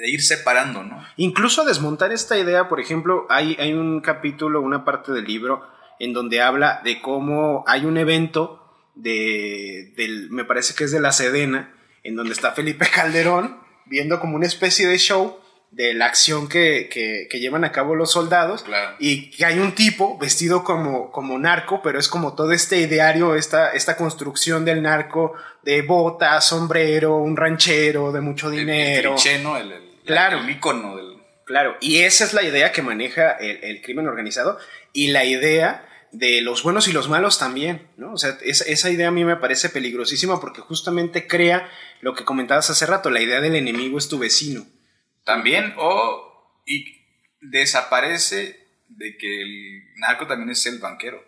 de 0.00 0.10
ir 0.10 0.22
separando, 0.22 0.82
¿no? 0.82 1.04
Incluso 1.16 1.64
desmontar 1.64 2.12
esta 2.12 2.38
idea, 2.38 2.68
por 2.68 2.80
ejemplo, 2.80 3.26
hay, 3.30 3.56
hay 3.58 3.72
un 3.72 4.00
capítulo, 4.00 4.60
una 4.60 4.84
parte 4.84 5.12
del 5.12 5.24
libro, 5.24 5.66
en 5.98 6.12
donde 6.12 6.40
habla 6.40 6.80
de 6.84 7.00
cómo 7.00 7.64
hay 7.66 7.84
un 7.84 7.96
evento 7.96 8.58
de, 8.94 9.92
del, 9.96 10.30
me 10.30 10.44
parece 10.44 10.74
que 10.74 10.84
es 10.84 10.90
de 10.90 11.00
la 11.00 11.12
Sedena, 11.12 11.74
en 12.02 12.16
donde 12.16 12.32
está 12.32 12.52
Felipe 12.52 12.88
Calderón 12.94 13.60
viendo 13.86 14.20
como 14.20 14.36
una 14.36 14.46
especie 14.46 14.86
de 14.86 14.98
show 14.98 15.38
de 15.72 15.94
la 15.94 16.04
acción 16.06 16.48
que, 16.48 16.88
que- 16.92 17.26
que 17.30 17.40
llevan 17.40 17.64
a 17.64 17.72
cabo 17.72 17.94
los 17.94 18.12
soldados 18.12 18.62
Claro. 18.62 18.94
y 18.98 19.30
que 19.30 19.44
hay 19.46 19.58
un 19.58 19.74
tipo 19.74 20.18
vestido 20.18 20.64
como, 20.64 21.10
como 21.10 21.38
narco, 21.38 21.80
pero 21.82 21.98
es 21.98 22.08
como 22.08 22.34
todo 22.34 22.52
este 22.52 22.76
ideario, 22.78 23.34
esta, 23.34 23.72
esta 23.72 23.96
construcción 23.96 24.64
del 24.66 24.82
narco 24.82 25.32
de 25.62 25.80
botas, 25.82 26.46
sombrero, 26.46 27.16
un 27.16 27.36
ranchero 27.36 28.12
de 28.12 28.20
mucho 28.20 28.50
dinero. 28.50 29.16
El. 29.24 29.46
El, 29.46 29.72
el- 29.72 29.82
Claro. 30.04 30.38
El 30.40 30.50
icono 30.50 30.96
del. 30.96 31.12
Claro, 31.46 31.76
y 31.80 31.98
esa 32.00 32.24
es 32.24 32.32
la 32.34 32.42
idea 32.42 32.70
que 32.72 32.82
maneja 32.82 33.32
el, 33.32 33.64
el 33.64 33.82
crimen 33.82 34.06
organizado 34.06 34.58
y 34.92 35.08
la 35.08 35.24
idea 35.24 35.86
de 36.12 36.40
los 36.42 36.62
buenos 36.62 36.86
y 36.88 36.92
los 36.92 37.08
malos 37.08 37.38
también, 37.38 37.88
¿no? 37.96 38.12
O 38.12 38.16
sea, 38.18 38.36
esa, 38.42 38.64
esa 38.64 38.90
idea 38.90 39.08
a 39.08 39.12
mí 39.12 39.24
me 39.24 39.36
parece 39.36 39.68
peligrosísima 39.70 40.40
porque 40.40 40.60
justamente 40.60 41.26
crea 41.26 41.68
lo 42.00 42.14
que 42.14 42.24
comentabas 42.24 42.68
hace 42.70 42.84
rato, 42.86 43.10
la 43.10 43.20
idea 43.22 43.40
del 43.40 43.54
enemigo 43.56 43.96
es 43.98 44.08
tu 44.08 44.18
vecino. 44.18 44.66
También, 45.24 45.74
o. 45.76 46.62
Y 46.66 46.84
desaparece 47.40 48.58
de 48.88 49.16
que 49.16 49.42
el 49.42 49.94
narco 49.96 50.26
también 50.26 50.50
es 50.50 50.64
el 50.66 50.78
banquero. 50.78 51.22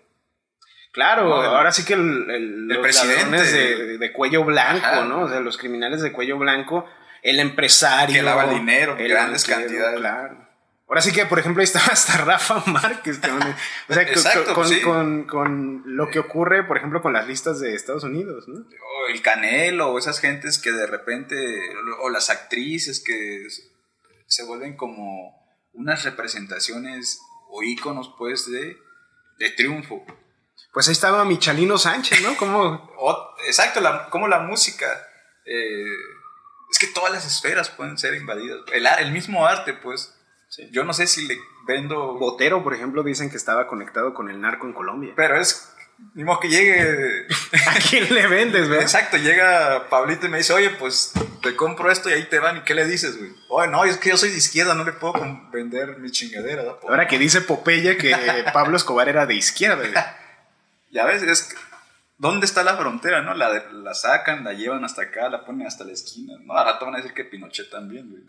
Claro, 0.92 1.24
No, 1.28 1.34
ahora 1.42 1.72
sí 1.72 1.84
que 1.84 1.94
el, 1.94 2.30
el- 2.30 2.68
los 2.68 2.78
presidente. 2.78 3.42
de, 3.42 3.98
de 3.98 4.12
cuello 4.12 4.44
blanco, 4.44 4.86
Ajá. 4.86 5.04
¿no? 5.06 5.22
O 5.22 5.28
sea, 5.28 5.40
los 5.40 5.58
criminales 5.58 6.02
de 6.02 6.12
cuello 6.12 6.38
blanco, 6.38 6.88
el 7.22 7.40
empresario. 7.40 8.14
Que 8.14 8.22
lava 8.22 8.44
el 8.44 8.50
dinero, 8.60 8.96
el 8.96 9.08
grandes 9.08 9.42
banquero, 9.48 9.66
cantidades. 9.68 9.98
Claro. 9.98 10.44
Ahora 10.86 11.00
sí 11.00 11.12
que, 11.12 11.26
por 11.26 11.38
ejemplo, 11.40 11.62
ahí 11.62 11.64
estaba 11.64 11.86
hasta 11.86 12.18
Rafa 12.24 12.62
Márquez. 12.66 13.18
O 13.18 13.22
sea, 13.92 14.04
con- 14.04 14.12
Exacto, 14.14 14.54
con, 14.54 14.68
sí. 14.68 14.80
con- 14.82 15.24
con 15.26 15.82
lo 15.86 16.08
que 16.10 16.20
ocurre, 16.20 16.62
por 16.62 16.76
ejemplo, 16.76 17.02
con 17.02 17.12
las 17.12 17.26
listas 17.26 17.58
de 17.58 17.74
Estados 17.74 18.04
Unidos, 18.04 18.46
¿no? 18.46 18.60
O 18.60 19.06
el 19.12 19.20
Canelo, 19.20 19.88
o 19.90 19.98
esas 19.98 20.20
gentes 20.20 20.58
que 20.60 20.70
de 20.70 20.86
repente. 20.86 21.34
O 22.02 22.08
las 22.10 22.30
actrices 22.30 23.02
que 23.04 23.46
se 24.26 24.44
vuelven 24.44 24.76
como 24.76 25.34
unas 25.72 26.04
representaciones 26.04 27.20
o 27.50 27.62
íconos, 27.62 28.14
pues, 28.18 28.50
de, 28.50 28.76
de 29.38 29.50
triunfo. 29.50 30.04
Pues 30.72 30.88
ahí 30.88 30.92
estaba 30.92 31.24
Michalino 31.24 31.78
Sánchez, 31.78 32.22
¿no? 32.22 32.36
Como 32.36 32.90
O- 32.98 33.34
exacto, 33.46 33.80
la- 33.80 34.08
como 34.10 34.28
la 34.28 34.40
música. 34.40 34.86
eh, 35.46 35.84
es 36.70 36.78
que 36.78 36.86
todas 36.88 37.12
las 37.12 37.24
esferas 37.26 37.70
pueden 37.70 37.96
ser 37.98 38.14
invadidas. 38.14 38.60
El, 38.72 38.86
el 38.86 39.12
mismo 39.12 39.46
arte, 39.46 39.74
pues. 39.74 40.16
Yo 40.70 40.84
no 40.84 40.92
sé 40.92 41.06
si 41.06 41.26
le 41.26 41.36
vendo. 41.66 42.14
Botero, 42.14 42.62
por 42.64 42.74
ejemplo, 42.74 43.02
dicen 43.02 43.30
que 43.30 43.36
estaba 43.36 43.66
conectado 43.66 44.14
con 44.14 44.30
el 44.30 44.40
narco 44.40 44.66
en 44.66 44.72
Colombia. 44.72 45.12
Pero 45.16 45.38
es. 45.38 45.73
Ni 46.14 46.24
modo 46.24 46.40
que 46.40 46.48
llegue. 46.48 47.26
¿A 47.68 47.74
quién 47.88 48.12
le 48.14 48.26
vendes, 48.28 48.68
güey? 48.68 48.80
Exacto, 48.80 49.16
llega 49.16 49.88
Pablito 49.88 50.26
y 50.26 50.28
me 50.28 50.38
dice, 50.38 50.52
oye, 50.52 50.70
pues 50.70 51.12
te 51.42 51.56
compro 51.56 51.90
esto 51.90 52.08
y 52.10 52.12
ahí 52.12 52.24
te 52.28 52.38
van. 52.38 52.58
¿Y 52.58 52.60
qué 52.62 52.74
le 52.74 52.86
dices, 52.86 53.16
güey? 53.18 53.30
Oye, 53.48 53.68
no, 53.68 53.84
es 53.84 53.96
que 53.96 54.10
yo 54.10 54.16
soy 54.16 54.30
de 54.30 54.38
izquierda, 54.38 54.74
no 54.74 54.84
le 54.84 54.92
puedo 54.92 55.14
vender 55.52 55.98
mi 55.98 56.10
chingadera. 56.10 56.62
Ahora 56.88 57.06
que 57.08 57.18
dice 57.18 57.40
Popeye 57.40 57.96
que 57.96 58.14
Pablo 58.52 58.76
Escobar 58.76 59.08
era 59.08 59.26
de 59.26 59.34
izquierda, 59.34 59.76
güey. 59.76 59.92
Ya 60.90 61.04
ves, 61.06 61.22
es 61.22 61.42
que- 61.42 61.56
¿Dónde 62.16 62.46
está 62.46 62.62
la 62.62 62.76
frontera, 62.76 63.20
no? 63.22 63.34
La, 63.34 63.50
de- 63.52 63.64
la 63.72 63.92
sacan, 63.94 64.44
la 64.44 64.52
llevan 64.52 64.84
hasta 64.84 65.02
acá, 65.02 65.28
la 65.28 65.44
ponen 65.44 65.66
hasta 65.66 65.82
la 65.82 65.92
esquina. 65.92 66.34
No, 66.44 66.56
a 66.56 66.62
rato 66.64 66.84
van 66.84 66.94
a 66.94 66.98
decir 66.98 67.12
que 67.12 67.24
Pinochet 67.24 67.68
también, 67.68 68.08
güey. 68.08 68.22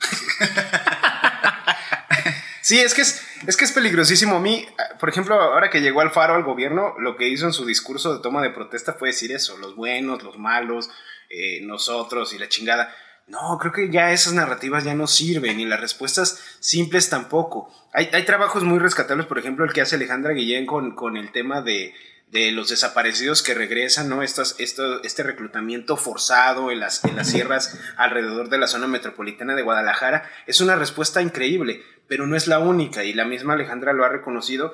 Sí, 2.65 2.79
es 2.79 2.95
que 2.95 3.03
es, 3.03 3.21
es 3.45 3.57
que 3.57 3.65
es 3.65 3.71
peligrosísimo. 3.71 4.37
A 4.37 4.39
mí, 4.39 4.65
por 4.99 5.07
ejemplo, 5.07 5.39
ahora 5.39 5.69
que 5.69 5.81
llegó 5.81 6.01
Alfaro 6.01 6.33
al 6.33 6.41
gobierno, 6.41 6.95
lo 6.97 7.15
que 7.15 7.27
hizo 7.27 7.45
en 7.45 7.53
su 7.53 7.63
discurso 7.63 8.11
de 8.11 8.23
toma 8.23 8.41
de 8.41 8.49
protesta 8.49 8.93
fue 8.93 9.09
decir 9.09 9.31
eso, 9.31 9.55
los 9.59 9.75
buenos, 9.75 10.23
los 10.23 10.39
malos, 10.39 10.89
eh, 11.29 11.61
nosotros 11.61 12.33
y 12.33 12.39
la 12.39 12.49
chingada. 12.49 12.91
No, 13.27 13.59
creo 13.59 13.71
que 13.71 13.91
ya 13.91 14.11
esas 14.11 14.33
narrativas 14.33 14.83
ya 14.83 14.95
no 14.95 15.05
sirven 15.05 15.59
y 15.59 15.65
las 15.65 15.79
respuestas 15.79 16.57
simples 16.59 17.07
tampoco. 17.07 17.71
Hay, 17.93 18.09
hay 18.11 18.23
trabajos 18.25 18.63
muy 18.63 18.79
rescatables, 18.79 19.27
por 19.27 19.37
ejemplo, 19.37 19.63
el 19.63 19.71
que 19.71 19.81
hace 19.81 19.97
Alejandra 19.97 20.33
Guillén 20.33 20.65
con, 20.65 20.95
con 20.95 21.17
el 21.17 21.31
tema 21.31 21.61
de, 21.61 21.93
de 22.27 22.51
los 22.51 22.69
desaparecidos 22.69 23.43
que 23.43 23.53
regresan, 23.53 24.09
¿no? 24.09 24.23
Estas, 24.23 24.55
esto, 24.59 25.01
este 25.03 25.23
reclutamiento 25.23 25.95
forzado 25.95 26.71
en 26.71 26.79
las, 26.79 27.03
en 27.05 27.15
las 27.15 27.29
sierras 27.29 27.79
alrededor 27.97 28.49
de 28.49 28.57
la 28.57 28.67
zona 28.67 28.87
metropolitana 28.87 29.55
de 29.55 29.61
Guadalajara 29.61 30.29
es 30.47 30.59
una 30.59 30.75
respuesta 30.75 31.21
increíble, 31.21 31.81
pero 32.07 32.27
no 32.27 32.35
es 32.35 32.47
la 32.47 32.59
única 32.59 33.03
y 33.03 33.13
la 33.13 33.25
misma 33.25 33.53
Alejandra 33.53 33.93
lo 33.93 34.03
ha 34.03 34.09
reconocido. 34.09 34.73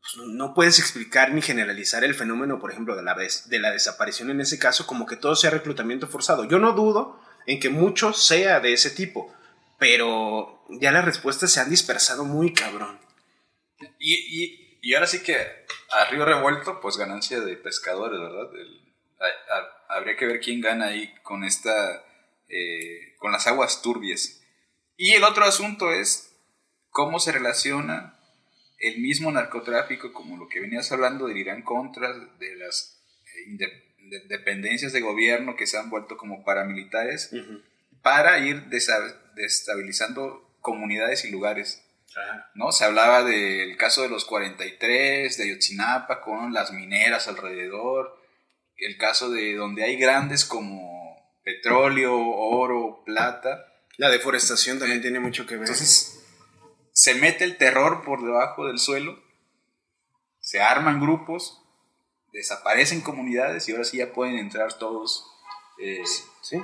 Pues 0.00 0.26
no 0.28 0.54
puedes 0.54 0.78
explicar 0.78 1.32
ni 1.32 1.42
generalizar 1.42 2.04
el 2.04 2.14
fenómeno, 2.14 2.58
por 2.58 2.72
ejemplo, 2.72 2.96
de 2.96 3.02
la, 3.02 3.14
de 3.14 3.58
la 3.58 3.70
desaparición 3.70 4.30
en 4.30 4.40
ese 4.40 4.58
caso 4.58 4.86
como 4.86 5.06
que 5.06 5.16
todo 5.16 5.36
sea 5.36 5.50
reclutamiento 5.50 6.06
forzado. 6.06 6.44
Yo 6.44 6.58
no 6.58 6.72
dudo 6.72 7.20
en 7.46 7.60
que 7.60 7.68
mucho 7.68 8.12
sea 8.12 8.60
de 8.60 8.72
ese 8.72 8.90
tipo, 8.90 9.34
pero 9.78 10.64
ya 10.80 10.92
las 10.92 11.04
respuestas 11.04 11.52
se 11.52 11.60
han 11.60 11.70
dispersado 11.70 12.24
muy 12.24 12.52
cabrón. 12.52 12.98
Y, 13.98 14.69
y 14.82 14.94
ahora 14.94 15.06
sí 15.06 15.22
que 15.22 15.36
a 15.36 16.04
río 16.10 16.24
revuelto, 16.24 16.80
pues 16.80 16.96
ganancia 16.96 17.40
de 17.40 17.56
pescadores, 17.56 18.18
¿verdad? 18.20 18.54
El- 18.54 18.80
a- 19.20 19.56
a- 19.56 19.96
habría 19.96 20.16
que 20.16 20.26
ver 20.26 20.40
quién 20.40 20.60
gana 20.60 20.86
ahí 20.86 21.12
con 21.22 21.44
esta, 21.44 22.04
eh, 22.48 23.14
con 23.18 23.32
las 23.32 23.46
aguas 23.46 23.82
turbias. 23.82 24.42
Y 24.96 25.12
el 25.12 25.24
otro 25.24 25.44
asunto 25.44 25.92
es 25.92 26.34
cómo 26.90 27.20
se 27.20 27.32
relaciona 27.32 28.18
el 28.78 28.98
mismo 29.00 29.30
narcotráfico, 29.30 30.12
como 30.12 30.36
lo 30.38 30.48
que 30.48 30.60
venías 30.60 30.90
hablando 30.92 31.26
del 31.26 31.36
Irán 31.36 31.62
contra, 31.62 32.12
de 32.38 32.56
las 32.56 33.02
eh, 33.26 33.48
inde- 33.50 33.84
de- 34.08 34.20
dependencias 34.28 34.92
de 34.92 35.00
gobierno 35.02 35.54
que 35.56 35.66
se 35.66 35.76
han 35.78 35.90
vuelto 35.90 36.16
como 36.16 36.42
paramilitares, 36.44 37.30
para 38.02 38.38
ir 38.38 38.64
destabilizando 39.36 40.48
comunidades 40.60 41.24
y 41.24 41.30
lugares. 41.30 41.82
¿No? 42.54 42.72
Se 42.72 42.84
hablaba 42.84 43.22
del 43.22 43.76
caso 43.76 44.02
de 44.02 44.08
los 44.08 44.24
43, 44.24 45.36
de 45.36 45.44
Ayotzinapa, 45.44 46.20
con 46.20 46.52
las 46.52 46.72
mineras 46.72 47.28
alrededor, 47.28 48.18
el 48.76 48.96
caso 48.96 49.30
de 49.30 49.54
donde 49.54 49.84
hay 49.84 49.96
grandes 49.96 50.44
como 50.44 51.38
petróleo, 51.44 52.16
oro, 52.16 53.02
plata. 53.04 53.66
La 53.96 54.08
deforestación 54.08 54.78
también 54.78 55.02
tiene 55.02 55.20
mucho 55.20 55.46
que 55.46 55.54
ver. 55.56 55.64
Entonces, 55.68 56.24
se 56.92 57.14
mete 57.14 57.44
el 57.44 57.56
terror 57.56 58.04
por 58.04 58.22
debajo 58.24 58.66
del 58.66 58.78
suelo, 58.78 59.18
se 60.40 60.60
arman 60.60 61.00
grupos, 61.00 61.62
desaparecen 62.32 63.00
comunidades 63.00 63.68
y 63.68 63.72
ahora 63.72 63.84
sí 63.84 63.98
ya 63.98 64.12
pueden 64.12 64.38
entrar 64.38 64.72
todos. 64.74 65.26
eh, 65.82 66.02
¿Sí? 66.42 66.60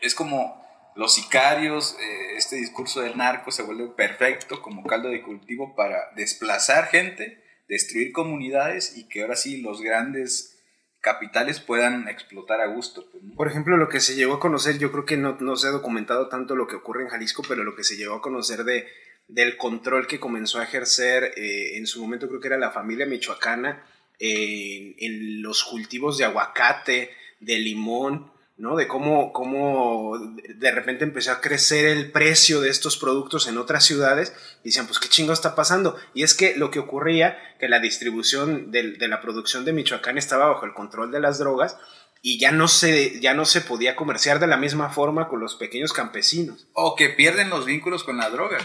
es 0.00 0.14
como 0.14 0.61
los 0.94 1.14
sicarios, 1.14 1.96
eh, 2.00 2.36
este 2.36 2.56
discurso 2.56 3.00
del 3.00 3.16
narco 3.16 3.50
se 3.50 3.62
vuelve 3.62 3.88
perfecto 3.88 4.60
como 4.60 4.84
caldo 4.84 5.08
de 5.08 5.22
cultivo 5.22 5.74
para 5.74 6.10
desplazar 6.16 6.88
gente, 6.88 7.42
destruir 7.68 8.12
comunidades 8.12 8.96
y 8.96 9.08
que 9.08 9.22
ahora 9.22 9.36
sí 9.36 9.62
los 9.62 9.80
grandes 9.80 10.52
capitales 11.00 11.60
puedan 11.60 12.08
explotar 12.08 12.60
a 12.60 12.66
gusto. 12.66 13.08
pues. 13.10 13.22
Por 13.36 13.48
ejemplo, 13.48 13.76
lo 13.76 13.88
que 13.88 14.00
se 14.00 14.14
llegó 14.14 14.34
a 14.34 14.40
conocer, 14.40 14.78
yo 14.78 14.92
creo 14.92 15.04
que 15.04 15.16
no, 15.16 15.36
no 15.40 15.56
se 15.56 15.68
ha 15.68 15.70
documentado 15.70 16.28
tanto 16.28 16.54
lo 16.54 16.66
que 16.66 16.76
ocurre 16.76 17.02
en 17.02 17.08
Jalisco, 17.08 17.42
pero 17.46 17.64
lo 17.64 17.74
que 17.74 17.84
se 17.84 17.96
llegó 17.96 18.14
a 18.14 18.22
conocer 18.22 18.64
de, 18.64 18.86
del 19.28 19.56
control 19.56 20.06
que 20.06 20.20
comenzó 20.20 20.60
a 20.60 20.64
ejercer 20.64 21.32
eh, 21.36 21.76
en 21.76 21.86
su 21.86 22.00
momento, 22.00 22.28
creo 22.28 22.40
que 22.40 22.48
era 22.48 22.58
la 22.58 22.70
familia 22.70 23.06
michoacana, 23.06 23.84
eh, 24.18 24.94
en, 24.98 25.12
en 25.12 25.42
los 25.42 25.64
cultivos 25.64 26.18
de 26.18 26.24
aguacate, 26.24 27.10
de 27.40 27.58
limón, 27.58 28.30
¿no? 28.56 28.76
De 28.76 28.86
cómo, 28.86 29.32
cómo 29.32 30.18
de 30.18 30.70
repente 30.70 31.04
empezó 31.04 31.32
a 31.32 31.40
crecer 31.40 31.86
el 31.86 32.12
precio 32.12 32.60
de 32.60 32.70
estos 32.70 32.96
productos 32.96 33.46
en 33.48 33.58
otras 33.58 33.84
ciudades. 33.84 34.32
Y 34.62 34.68
decían, 34.68 34.86
pues 34.86 34.98
qué 34.98 35.08
chingo 35.08 35.32
está 35.32 35.54
pasando. 35.54 35.96
Y 36.14 36.22
es 36.22 36.34
que 36.34 36.56
lo 36.56 36.70
que 36.70 36.78
ocurría, 36.78 37.38
que 37.58 37.68
la 37.68 37.80
distribución 37.80 38.70
del- 38.70 38.98
de, 38.98 39.08
la 39.08 39.20
producción 39.20 39.64
de 39.64 39.72
Michoacán 39.72 40.18
estaba 40.18 40.46
bajo 40.46 40.64
el 40.66 40.74
control 40.74 41.10
de 41.10 41.20
las 41.20 41.38
drogas 41.38 41.76
y 42.20 42.38
ya 42.38 42.52
no 42.52 42.68
se, 42.68 43.18
ya 43.20 43.34
no 43.34 43.44
se 43.44 43.62
podía 43.62 43.96
comerciar 43.96 44.38
de 44.38 44.46
la 44.46 44.56
misma 44.56 44.90
forma 44.90 45.28
con 45.28 45.40
los 45.40 45.56
pequeños 45.56 45.92
campesinos. 45.92 46.68
O 46.72 46.94
que 46.94 47.08
pierden 47.08 47.50
los 47.50 47.64
vínculos 47.66 48.04
con 48.04 48.16
la 48.18 48.30
droga. 48.30 48.58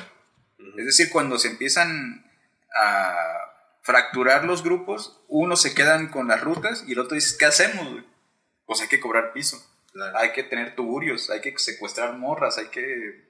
Es 0.78 0.86
decir, 0.86 1.10
cuando 1.10 1.40
se 1.40 1.48
empiezan 1.48 2.24
a 2.80 3.16
fracturar 3.82 4.44
los 4.44 4.64
grupos, 4.64 5.22
unos 5.28 5.62
se 5.62 5.74
quedan 5.74 6.10
con 6.10 6.28
las 6.28 6.42
rutas 6.42 6.84
y 6.88 6.92
el 6.92 7.00
otro 7.00 7.16
dice, 7.16 7.36
¿qué 7.40 7.46
hacemos? 7.46 8.04
Pues 8.66 8.82
hay 8.82 8.88
que 8.90 9.00
cobrar 9.00 9.32
piso. 9.34 9.58
Hay 10.16 10.32
que 10.34 10.44
tener 10.44 10.76
tuburios, 10.76 11.30
hay 11.30 11.42
que 11.42 11.58
secuestrar 11.58 12.18
morras, 12.18 12.58
hay 12.58 12.68
que... 12.68 13.28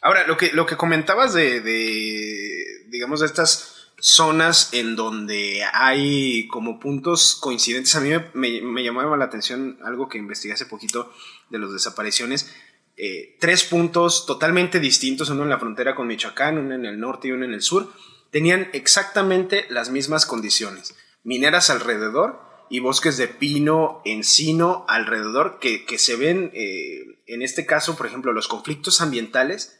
Ahora, 0.00 0.26
lo 0.26 0.36
que, 0.36 0.52
lo 0.52 0.66
que 0.66 0.76
comentabas 0.76 1.32
de, 1.32 1.60
de, 1.60 2.86
digamos, 2.88 3.20
de 3.20 3.26
estas 3.26 3.90
zonas 4.00 4.72
en 4.72 4.96
donde 4.96 5.62
hay 5.72 6.48
como 6.48 6.80
puntos 6.80 7.36
coincidentes, 7.40 7.94
a 7.94 8.00
mí 8.00 8.10
me 8.34 8.82
llamaba 8.82 9.16
la 9.16 9.26
atención 9.26 9.78
algo 9.84 10.08
que 10.08 10.18
investigué 10.18 10.54
hace 10.54 10.66
poquito 10.66 11.12
de 11.50 11.58
las 11.60 11.72
desapariciones. 11.72 12.52
Eh, 12.96 13.36
tres 13.40 13.64
puntos 13.64 14.26
totalmente 14.26 14.78
distintos, 14.78 15.30
uno 15.30 15.44
en 15.44 15.48
la 15.48 15.58
frontera 15.58 15.94
con 15.94 16.06
Michoacán, 16.06 16.58
uno 16.58 16.74
en 16.74 16.84
el 16.84 17.00
norte 17.00 17.28
y 17.28 17.32
uno 17.32 17.44
en 17.44 17.54
el 17.54 17.62
sur, 17.62 17.92
tenían 18.30 18.68
exactamente 18.72 19.66
las 19.70 19.90
mismas 19.90 20.26
condiciones. 20.26 20.94
Mineras 21.24 21.70
alrededor 21.70 22.51
y 22.72 22.80
bosques 22.80 23.18
de 23.18 23.28
pino, 23.28 24.00
encino 24.06 24.86
alrededor 24.88 25.58
que, 25.60 25.84
que 25.84 25.98
se 25.98 26.16
ven, 26.16 26.50
eh, 26.54 27.18
en 27.26 27.42
este 27.42 27.66
caso, 27.66 27.98
por 27.98 28.06
ejemplo, 28.06 28.32
los 28.32 28.48
conflictos 28.48 29.02
ambientales, 29.02 29.78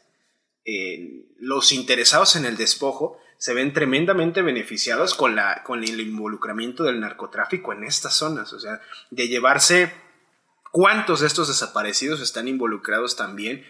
eh, 0.66 1.24
los 1.38 1.72
interesados 1.72 2.36
en 2.36 2.44
el 2.44 2.58
despojo 2.58 3.18
se 3.38 3.54
ven 3.54 3.72
tremendamente 3.72 4.42
beneficiados 4.42 5.14
con, 5.14 5.34
la, 5.34 5.62
con 5.64 5.82
el 5.82 5.98
involucramiento 6.02 6.84
del 6.84 7.00
narcotráfico 7.00 7.72
en 7.72 7.84
estas 7.84 8.12
zonas, 8.12 8.52
o 8.52 8.60
sea, 8.60 8.82
de 9.10 9.26
llevarse 9.26 9.90
cuántos 10.70 11.20
de 11.20 11.28
estos 11.28 11.48
desaparecidos 11.48 12.20
están 12.20 12.46
involucrados 12.46 13.16
también 13.16 13.64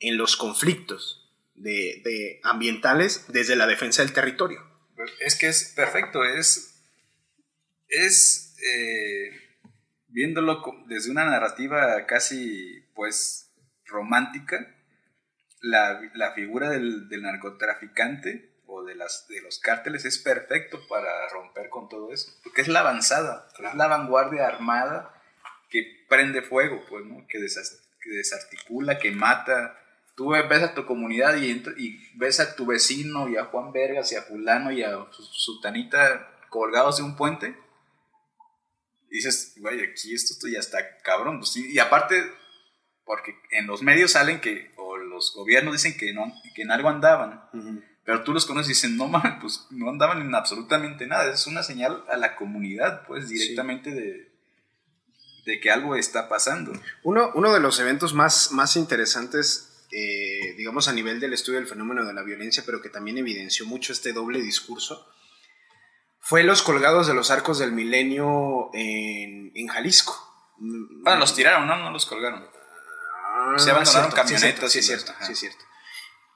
en 0.00 0.16
los 0.16 0.38
conflictos 0.38 1.30
de, 1.56 2.00
de 2.06 2.40
ambientales 2.42 3.26
desde 3.28 3.54
la 3.54 3.66
defensa 3.66 4.02
del 4.02 4.14
territorio. 4.14 4.64
Es 5.20 5.34
que 5.34 5.48
es 5.48 5.74
perfecto, 5.76 6.24
es, 6.24 6.80
es 7.88 8.41
eh, 8.62 9.30
viéndolo 10.08 10.62
desde 10.86 11.10
una 11.10 11.24
narrativa 11.24 12.06
casi, 12.06 12.84
pues, 12.94 13.52
romántica, 13.86 14.74
la, 15.60 16.00
la 16.14 16.32
figura 16.32 16.70
del, 16.70 17.08
del 17.08 17.22
narcotraficante 17.22 18.50
o 18.66 18.82
de, 18.84 18.94
las, 18.94 19.26
de 19.28 19.40
los 19.42 19.58
cárteles 19.58 20.04
es 20.04 20.18
perfecto 20.18 20.80
para 20.88 21.28
romper 21.28 21.68
con 21.68 21.88
todo 21.88 22.12
eso, 22.12 22.32
porque 22.42 22.62
es 22.62 22.68
la 22.68 22.80
avanzada, 22.80 23.48
es 23.54 23.74
la 23.74 23.86
vanguardia 23.86 24.46
armada 24.46 25.14
que 25.70 26.04
prende 26.08 26.42
fuego, 26.42 26.84
pues, 26.88 27.04
¿no? 27.04 27.26
que, 27.28 27.38
desas- 27.38 27.80
que 28.00 28.10
desarticula, 28.10 28.98
que 28.98 29.10
mata. 29.10 29.78
Tú 30.14 30.30
ves 30.30 30.62
a 30.62 30.74
tu 30.74 30.84
comunidad 30.84 31.36
y, 31.36 31.50
y 31.78 32.10
ves 32.18 32.38
a 32.40 32.54
tu 32.54 32.66
vecino 32.66 33.28
y 33.28 33.36
a 33.38 33.44
Juan 33.46 33.72
Vergas 33.72 34.12
y 34.12 34.16
a 34.16 34.22
fulano 34.22 34.70
y 34.70 34.82
a 34.82 34.90
su, 35.10 35.22
Sutanita 35.24 36.28
colgados 36.50 36.98
de 36.98 37.02
un 37.04 37.16
puente 37.16 37.56
y 39.12 39.16
dices, 39.16 39.52
güey, 39.58 39.82
aquí 39.82 40.14
esto, 40.14 40.32
esto 40.32 40.48
ya 40.48 40.58
está 40.58 40.78
cabrón. 41.02 41.38
Pues 41.38 41.52
sí, 41.52 41.70
y 41.70 41.78
aparte, 41.78 42.32
porque 43.04 43.36
en 43.50 43.66
los 43.66 43.82
medios 43.82 44.12
salen 44.12 44.40
que, 44.40 44.72
o 44.78 44.96
los 44.96 45.34
gobiernos 45.34 45.74
dicen 45.74 45.98
que, 45.98 46.14
no, 46.14 46.32
que 46.54 46.62
en 46.62 46.70
algo 46.70 46.88
andaban, 46.88 47.44
pero 48.04 48.24
tú 48.24 48.32
los 48.32 48.46
conoces 48.46 48.70
y 48.70 48.72
dicen, 48.72 48.96
no 48.96 49.08
mames, 49.08 49.34
pues 49.38 49.66
no 49.68 49.90
andaban 49.90 50.22
en 50.22 50.34
absolutamente 50.34 51.06
nada. 51.06 51.30
Es 51.30 51.46
una 51.46 51.62
señal 51.62 52.04
a 52.08 52.16
la 52.16 52.36
comunidad, 52.36 53.06
pues 53.06 53.28
directamente 53.28 53.90
de, 53.90 54.32
de 55.44 55.60
que 55.60 55.70
algo 55.70 55.94
está 55.94 56.30
pasando. 56.30 56.72
Uno, 57.02 57.32
uno 57.34 57.52
de 57.52 57.60
los 57.60 57.78
eventos 57.80 58.14
más, 58.14 58.50
más 58.52 58.76
interesantes, 58.76 59.86
eh, 59.92 60.54
digamos, 60.56 60.88
a 60.88 60.94
nivel 60.94 61.20
del 61.20 61.34
estudio 61.34 61.58
del 61.58 61.68
fenómeno 61.68 62.06
de 62.06 62.14
la 62.14 62.22
violencia, 62.22 62.62
pero 62.64 62.80
que 62.80 62.88
también 62.88 63.18
evidenció 63.18 63.66
mucho 63.66 63.92
este 63.92 64.14
doble 64.14 64.40
discurso, 64.40 65.06
fue 66.22 66.44
los 66.44 66.62
colgados 66.62 67.08
de 67.08 67.14
los 67.14 67.32
arcos 67.32 67.58
del 67.58 67.72
milenio 67.72 68.70
en, 68.72 69.50
en 69.54 69.66
Jalisco. 69.66 70.16
Bueno, 70.56 71.18
los 71.18 71.34
tiraron, 71.34 71.66
¿no? 71.66 71.76
No 71.76 71.90
los 71.90 72.06
colgaron. 72.06 72.48
Ah, 73.12 73.54
se 73.58 73.72
abandonaron 73.72 74.12
cierto, 74.12 74.16
camionetas 74.16 74.72
Sí, 74.72 74.78
es 74.78 74.86
cierto, 74.86 75.12
sí, 75.20 75.32
es 75.32 75.38
cierto. 75.40 75.64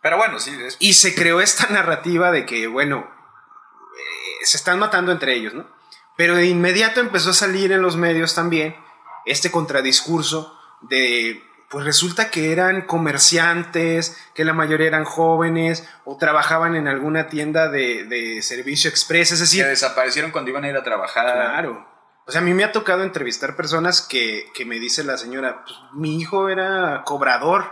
Pero 0.02 0.16
bueno, 0.16 0.40
sí, 0.40 0.56
es 0.60 0.76
Y 0.80 0.94
se 0.94 1.14
creó 1.14 1.40
esta 1.40 1.68
narrativa 1.68 2.32
de 2.32 2.44
que, 2.44 2.66
bueno, 2.66 3.08
eh, 3.08 4.44
se 4.44 4.56
están 4.56 4.80
matando 4.80 5.12
entre 5.12 5.34
ellos, 5.34 5.54
¿no? 5.54 5.70
Pero 6.16 6.34
de 6.34 6.46
inmediato 6.46 7.00
empezó 7.00 7.30
a 7.30 7.34
salir 7.34 7.70
en 7.70 7.82
los 7.82 7.96
medios 7.96 8.34
también 8.34 8.76
este 9.24 9.52
contradiscurso 9.52 10.58
de, 10.82 11.42
pues 11.68 11.84
resulta 11.84 12.30
que 12.30 12.52
eran 12.52 12.82
comerciantes, 12.82 14.16
que 14.34 14.44
la 14.44 14.52
mayoría 14.52 14.86
eran 14.86 15.04
jóvenes 15.04 15.88
o 16.04 16.16
trabajaban 16.16 16.76
en 16.76 16.88
alguna 16.88 17.28
tienda 17.28 17.68
de, 17.68 18.04
de 18.04 18.42
servicio 18.42 18.88
express, 18.88 19.32
es 19.32 19.38
que 19.38 19.44
decir, 19.44 19.66
desaparecieron 19.66 20.30
cuando 20.30 20.50
iban 20.50 20.64
a 20.64 20.68
ir 20.68 20.76
a 20.76 20.84
trabajar. 20.84 21.24
Claro. 21.24 21.86
O 22.26 22.32
sea, 22.32 22.40
a 22.40 22.44
mí 22.44 22.54
me 22.54 22.64
ha 22.64 22.72
tocado 22.72 23.02
entrevistar 23.02 23.56
personas 23.56 24.00
que, 24.00 24.46
que 24.54 24.64
me 24.64 24.80
dice 24.80 25.04
la 25.04 25.16
señora, 25.16 25.64
pues, 25.64 25.76
mi 25.92 26.18
hijo 26.20 26.48
era 26.48 27.02
cobrador, 27.04 27.70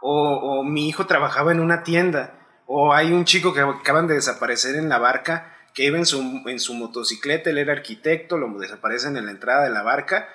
o, 0.00 0.60
o 0.60 0.64
mi 0.64 0.88
hijo 0.88 1.06
trabajaba 1.06 1.52
en 1.52 1.60
una 1.60 1.82
tienda, 1.82 2.38
o 2.66 2.92
hay 2.92 3.12
un 3.12 3.24
chico 3.24 3.54
que 3.54 3.60
acaban 3.60 4.06
de 4.08 4.14
desaparecer 4.14 4.74
en 4.76 4.88
la 4.88 4.98
barca, 4.98 5.52
que 5.72 5.84
iba 5.84 5.98
en 5.98 6.06
su, 6.06 6.42
en 6.46 6.58
su 6.58 6.74
motocicleta, 6.74 7.50
él 7.50 7.58
era 7.58 7.74
arquitecto, 7.74 8.38
lo 8.38 8.48
desaparecen 8.58 9.16
en 9.16 9.26
la 9.26 9.32
entrada 9.32 9.64
de 9.64 9.70
la 9.70 9.82
barca, 9.82 10.28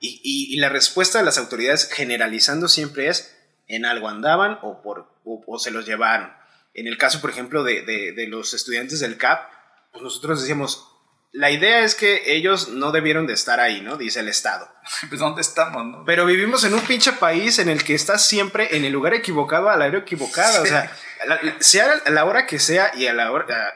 y, 0.00 0.20
y- 0.22 0.54
y 0.54 0.60
la 0.60 0.68
respuesta 0.68 1.18
de 1.18 1.24
las 1.24 1.38
autoridades 1.38 1.90
generalizando 1.92 2.68
siempre 2.68 3.08
es, 3.08 3.34
en 3.66 3.84
algo 3.84 4.08
andaban 4.08 4.58
o, 4.62 4.80
por, 4.82 5.08
o, 5.24 5.42
o 5.46 5.58
se 5.58 5.70
los 5.70 5.86
llevaron. 5.86 6.32
En 6.74 6.86
el 6.86 6.96
caso, 6.98 7.20
por 7.20 7.30
ejemplo, 7.30 7.64
de, 7.64 7.82
de- 7.82 8.12
de 8.12 8.26
los 8.28 8.54
estudiantes 8.54 9.00
del 9.00 9.16
CAP, 9.18 9.50
pues 9.92 10.02
nosotros 10.02 10.40
decíamos, 10.40 10.84
la 11.32 11.50
idea 11.50 11.80
es 11.80 11.94
que 11.94 12.34
ellos 12.36 12.68
no 12.68 12.90
debieron 12.92 13.26
de 13.26 13.34
estar 13.34 13.60
ahí, 13.60 13.80
¿no? 13.82 13.96
Dice 13.96 14.20
el 14.20 14.28
Estado. 14.28 14.70
Pues 15.08 15.20
¿dónde 15.20 15.42
estamos, 15.42 15.84
no? 15.84 16.04
Pero 16.06 16.24
vivimos 16.24 16.64
en 16.64 16.72
un 16.74 16.80
pinche 16.80 17.12
país 17.12 17.58
en 17.58 17.68
el 17.68 17.84
que 17.84 17.94
estás 17.94 18.26
siempre 18.26 18.76
en 18.76 18.84
el 18.84 18.92
lugar 18.92 19.12
equivocado 19.14 19.68
a 19.68 19.76
la 19.76 19.86
hora 19.86 19.98
equivocada. 19.98 20.62
O 20.62 20.66
sea, 20.66 20.90
la- 21.26 21.40
sea 21.60 21.92
a 22.06 22.10
la 22.10 22.24
hora 22.24 22.46
que 22.46 22.58
sea 22.58 22.92
y 22.96 23.06
a 23.06 23.12
la 23.14 23.30
hora... 23.32 23.74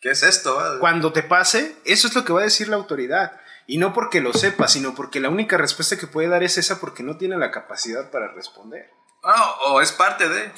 ¿Qué 0.00 0.10
es 0.10 0.22
esto? 0.24 0.78
Cuando 0.80 1.12
te 1.12 1.22
pase, 1.22 1.76
eso 1.84 2.08
es 2.08 2.14
lo 2.14 2.24
que 2.24 2.32
va 2.32 2.40
a 2.40 2.44
decir 2.44 2.68
la 2.68 2.74
autoridad. 2.76 3.40
Y 3.72 3.78
no 3.78 3.94
porque 3.94 4.20
lo 4.20 4.34
sepa, 4.34 4.68
sino 4.68 4.94
porque 4.94 5.18
la 5.18 5.30
única 5.30 5.56
respuesta 5.56 5.96
que 5.96 6.06
puede 6.06 6.28
dar 6.28 6.42
es 6.42 6.58
esa 6.58 6.78
porque 6.78 7.02
no 7.02 7.16
tiene 7.16 7.38
la 7.38 7.50
capacidad 7.50 8.10
para 8.10 8.28
responder. 8.34 8.90
Ah, 9.24 9.56
o 9.68 9.80
es 9.80 9.92
parte 9.92 10.28
de. 10.28 10.52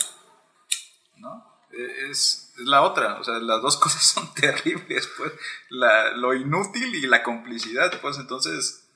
¿No? 1.18 1.46
E- 1.70 2.10
Es, 2.10 2.52
es 2.58 2.64
la 2.66 2.82
otra. 2.82 3.20
O 3.20 3.22
sea, 3.24 3.34
las 3.34 3.62
dos 3.62 3.76
cosas 3.84 4.02
son 4.02 4.34
terribles, 4.34 5.08
pues. 5.16 5.32
La- 5.70 6.10
lo 6.16 6.34
inútil 6.34 6.92
y 6.96 7.06
la 7.06 7.22
complicidad, 7.22 8.00
pues. 8.00 8.18
Entonces. 8.18 8.88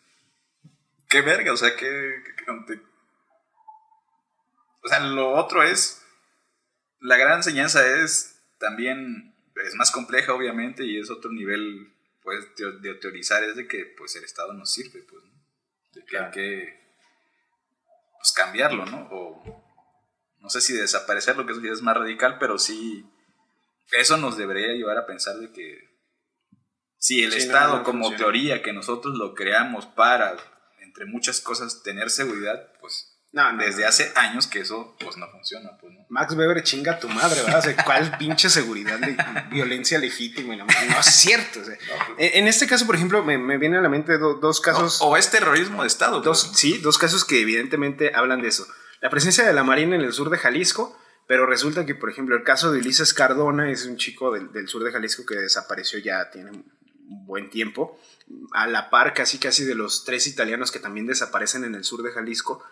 Qué 1.09 1.21
verga, 1.23 1.53
o 1.53 1.57
sea, 1.57 1.77
qué. 1.77 2.23
qué- 2.45 2.83
o 4.83 4.89
sea, 4.89 5.01
lo 5.01 5.31
otro 5.35 5.62
es. 5.62 6.03
La 7.01 7.16
gran 7.16 7.37
enseñanza 7.37 7.87
es 7.87 8.43
también. 8.59 9.33
Es 9.64 9.75
más 9.77 9.91
compleja, 9.93 10.33
obviamente, 10.35 10.85
y 10.85 10.99
es 10.99 11.09
otro 11.11 11.31
nivel, 11.31 11.93
de, 12.29 12.95
teorizar. 12.95 13.43
Es 13.45 13.57
de 13.57 13.66
que, 13.66 13.85
pues, 13.97 14.14
el 14.16 14.24
Estado 14.24 14.53
no 14.53 14.66
sirve, 14.66 15.03
pues. 15.03 15.24
¿no? 15.24 15.33
De 15.93 16.05
que 16.05 16.18
hay 16.18 16.31
que. 16.31 16.89
Pues 18.18 18.33
cambiarlo, 18.33 18.85
¿no? 18.85 19.09
O 19.12 19.68
no 20.41 20.51
sé 20.51 20.61
si 20.61 20.72
desaparecerlo, 20.72 21.47
que 21.47 21.53
eso 21.53 21.61
ya 21.61 21.72
es 21.72 21.83
más 21.83 21.97
radical, 21.97 22.39
pero 22.39 22.59
sí, 22.59 23.05
eso 23.93 24.16
nos 24.16 24.37
debería 24.37 24.68
llevar 24.68 24.99
a 24.99 25.07
pensar 25.07 25.37
de 25.37 25.53
que 25.53 25.89
si 26.97 27.22
el 27.22 27.33
Sí, 27.33 27.39
no, 27.39 27.45
Estado 27.45 27.76
no 27.79 27.85
como 27.85 28.05
funciona. 28.05 28.24
teoría 28.24 28.62
que 28.62 28.72
nosotros 28.72 29.16
lo 29.16 29.35
creamos 29.35 29.87
para, 29.87 30.37
entre 30.81 31.07
muchas 31.07 31.41
cosas, 31.41 31.83
tener 31.83 32.11
seguridad, 32.11 32.72
pues 32.81 33.08
No, 33.31 33.53
no, 33.53 33.62
desde 33.62 33.83
no. 33.83 33.89
hace 33.89 34.11
años 34.16 34.47
que 34.47 34.61
eso 34.61 34.97
pues 34.99 35.16
no 35.18 35.29
funciona, 35.31 35.70
pues 35.81 35.93
no. 35.93 36.01
Max 36.09 36.35
Weber 36.35 36.62
chinga 36.62 36.93
a 36.93 36.99
tu 36.99 37.09
madre, 37.09 37.43
¿verdad? 37.43 37.59
O 37.59 37.62
sea, 37.62 37.85
¿cuál 37.85 38.16
pinche 38.18 38.49
seguridad 38.49 38.99
de 38.99 39.16
violencia 39.51 39.99
legítima? 39.99 40.57
madre? 40.57 40.89
No 40.89 40.99
es 40.99 41.07
cierto. 41.07 41.61
o 41.61 41.64
sea. 41.64 41.74
en, 42.16 42.31
en 42.43 42.49
este 42.49 42.66
caso, 42.66 42.87
por 42.87 42.95
ejemplo, 42.95 43.22
me, 43.22 43.37
me 43.37 43.59
vienen 43.59 43.81
a 43.81 43.83
la 43.83 43.89
mente 43.91 44.16
do- 44.18 44.35
dos 44.35 44.61
casos. 44.61 45.01
O, 45.03 45.09
o 45.09 45.16
es 45.16 45.31
terrorismo 45.31 45.83
de 45.83 45.89
Estado. 45.89 46.20
Dos, 46.22 46.47
pues, 46.47 46.59
sí, 46.59 46.79
dos 46.79 46.97
casos 46.97 47.24
que 47.24 47.41
evidentemente 47.43 48.12
hablan 48.14 48.41
de 48.41 48.49
eso. 48.49 48.66
La 49.01 49.11
presencia 49.11 49.45
de 49.47 49.53
la 49.53 49.62
Marina 49.62 49.95
en 49.95 50.03
el 50.03 50.12
sur 50.14 50.31
de 50.31 50.39
Jalisco, 50.39 50.99
pero 51.26 51.45
resulta 51.45 51.85
que, 51.85 51.95
por 51.95 52.11
ejemplo, 52.11 52.35
el 52.35 52.43
caso 52.45 52.72
de 52.72 52.79
Ulises 52.79 53.12
Cardona 53.12 53.70
es 53.70 53.85
un 53.85 53.99
chico 53.99 54.33
del, 54.33 54.51
del 54.53 54.68
sur 54.68 54.83
de 54.83 54.91
Jalisco 54.91 55.26
que 55.26 55.35
desapareció 55.37 55.99
ya 55.99 56.31
tiene 56.31 56.51
un 56.51 57.26
buen 57.26 57.51
tiempo, 57.51 58.01
a 58.53 58.66
la 58.66 58.89
par 58.91 59.12
casi 59.14 59.39
casi 59.39 59.64
de 59.64 59.74
los 59.74 60.05
tres 60.05 60.26
italianos 60.26 60.70
que 60.72 60.79
también 60.79 61.07
desaparecen 61.07 61.64
en 61.64 61.74
el 61.74 61.85
sur 61.85 62.03
de 62.03 62.11
Jalisco. 62.12 62.64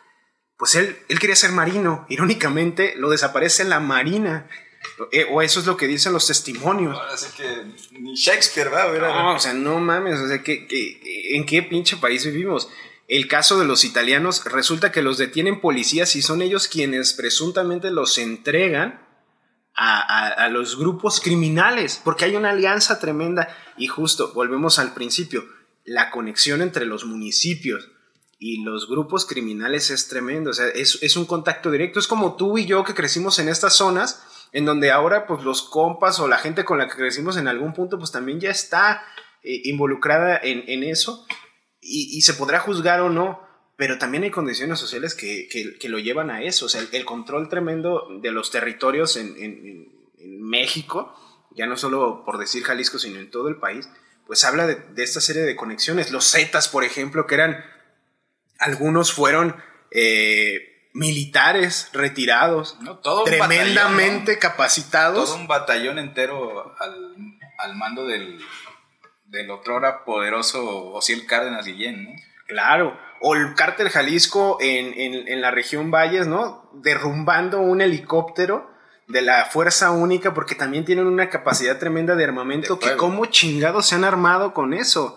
Pues 0.59 0.75
él, 0.75 0.97
él 1.09 1.19
quería 1.19 1.37
ser 1.37 1.53
marino, 1.53 2.07
irónicamente 2.11 2.95
lo 2.97 3.11
desaparece 3.11 3.65
la 3.65 3.81
Marina, 3.81 4.49
Eh, 5.11 5.27
o 5.31 5.43
eso 5.43 5.59
es 5.61 5.67
lo 5.67 5.77
que 5.77 5.87
dicen 5.89 6.13
los 6.13 6.27
testimonios. 6.29 6.97
Ahora 6.97 7.17
sí 7.17 7.27
que 7.37 7.99
ni 7.99 8.15
Shakespeare 8.15 8.71
va 8.71 8.85
a 8.85 8.87
ver. 8.87 9.03
No, 9.03 9.35
o 9.35 9.39
sea, 9.39 9.53
no 9.53 9.81
mames, 9.81 10.19
o 10.21 10.29
sea, 10.29 10.43
¿qué, 10.43 10.67
qué- 10.69 11.35
en 11.37 11.45
qué 11.45 11.63
pinche 11.63 11.97
país 11.97 12.25
vivimos? 12.25 12.69
El 13.09 13.27
caso 13.27 13.59
de 13.59 13.65
los 13.67 13.85
italianos, 13.85 14.45
resulta 14.45 14.93
que 14.93 15.03
los 15.03 15.19
detienen 15.19 15.61
policías 15.61 16.15
y 16.17 16.23
son 16.23 16.41
ellos 16.41 16.69
quienes 16.69 17.13
presuntamente 17.15 17.91
los 17.91 18.17
entregan 18.19 19.01
a, 19.75 20.01
a- 20.01 20.45
a 20.45 20.49
los 20.49 20.79
grupos 20.79 21.21
criminales, 21.21 22.01
porque 22.03 22.25
hay 22.25 22.37
una 22.37 22.51
alianza 22.51 22.99
tremenda 23.01 23.55
y 23.77 23.89
justo, 23.89 24.33
volvemos 24.35 24.79
al 24.79 24.95
principio, 24.95 25.45
la 25.85 26.11
conexión 26.11 26.63
entre 26.63 26.87
los 26.87 27.05
municipios 27.05 27.89
y 28.39 28.63
los 28.63 28.89
grupos 28.89 29.25
criminales 29.27 29.91
es 29.91 30.09
tremendo, 30.09 30.51
o 30.51 30.53
sea, 30.55 30.69
es, 30.69 30.99
es 31.03 31.17
un 31.17 31.25
contacto 31.27 31.71
directo, 31.71 31.99
es 31.99 32.07
como 32.07 32.37
tú 32.37 32.59
y 32.59 32.67
yo 32.67 32.85
que 32.85 32.95
crecimos 32.95 33.39
en 33.39 33.49
estas 33.49 33.75
zonas, 33.75 34.23
en 34.53 34.65
donde 34.65 34.91
ahora 34.91 35.27
pues 35.27 35.43
los 35.43 35.63
compas 35.63 36.21
o 36.21 36.29
la 36.29 36.39
gente 36.39 36.65
con 36.65 36.79
la 36.79 36.89
que 36.89 36.97
crecimos 36.97 37.37
en 37.37 37.49
algún 37.49 37.73
punto 37.73 37.99
pues 37.99 38.13
también 38.13 38.39
ya 38.41 38.51
está 38.51 39.03
eh, 39.43 39.63
involucrada 39.65 40.39
en, 40.43 40.65
en 40.69 40.83
eso 40.85 41.27
y, 41.81 42.21
se 42.23 42.35
podrá 42.35 42.59
juzgar 42.61 43.01
o 43.01 43.11
no, 43.11 43.41
pero 43.77 43.97
también 43.99 44.25
hay 44.25 44.31
condiciones 44.31 44.79
sociales 44.81 45.15
que, 45.15 45.47
que- 45.51 45.79
que 45.79 45.89
lo 45.89 45.99
llevan 45.99 46.31
a 46.31 46.43
eso, 46.43 46.67
o 46.67 46.69
sea, 46.69 46.83
el, 46.93 47.05
control 47.05 47.49
tremendo 47.49 48.09
de 48.21 48.33
los 48.33 48.51
territorios 48.51 49.17
en- 49.17 49.37
en- 49.37 49.93
en 50.19 50.43
México, 50.43 51.15
ya 51.55 51.67
no 51.67 51.77
solo 51.77 52.25
por 52.25 52.39
decir 52.39 52.65
Jalisco, 52.65 52.99
sino 52.99 53.19
en 53.21 53.31
todo 53.31 53.49
el 53.49 53.57
país, 53.59 53.89
pues 54.27 54.45
habla 54.45 54.67
de, 54.67 54.75
de 54.75 55.03
esta 55.05 55.21
serie 55.21 55.43
de 55.43 55.55
conexiones. 55.55 56.11
Los 56.11 56.31
Zetas, 56.33 56.69
por 56.69 56.83
ejemplo, 56.85 57.27
que 57.27 57.37
eran, 57.37 57.65
algunos 58.59 59.13
fueron 59.13 59.57
eh, 59.91 60.89
militares 60.93 61.91
retirados, 61.93 62.79
¿no? 62.81 62.99
Todo 62.99 63.21
un 63.21 63.27
tremendamente 63.27 64.33
batallón, 64.33 64.41
capacitados. 64.41 65.29
Todo 65.31 65.37
un 65.37 65.47
batallón 65.47 65.99
entero 65.99 66.75
al, 66.79 67.15
al 67.59 67.77
mando 67.77 68.07
del, 68.07 68.39
del 69.27 69.51
otrora 69.51 70.05
poderoso 70.05 70.93
Ociel 70.93 71.27
Cárdenas 71.27 71.67
Guillén, 71.67 72.05
¿no? 72.05 72.11
Claro. 72.47 72.99
O 73.21 73.35
el 73.35 73.55
cártel 73.55 73.89
Jalisco 73.89 74.59
en, 74.61 74.93
en, 74.99 75.29
en 75.29 75.41
la 75.41 75.51
región 75.51 75.91
Valles, 75.91 76.27
¿no? 76.27 76.71
Derrumbando 76.75 77.61
un 77.61 77.81
helicóptero 77.81 78.71
de 79.09 79.23
la 79.23 79.47
Fuerza 79.47 79.91
Única 79.91 80.35
porque 80.35 80.55
también 80.55 80.85
tienen 80.85 81.07
una 81.07 81.31
capacidad 81.31 81.79
tremenda 81.79 82.15
de 82.17 82.25
armamento 82.25 82.75
De 82.77 82.81
que 82.81 82.97
cómo 82.97 83.27
chingados 83.27 83.87
se 83.87 83.95
han 83.95 84.05
armado 84.05 84.53
con 84.53 84.75
eso. 84.75 85.17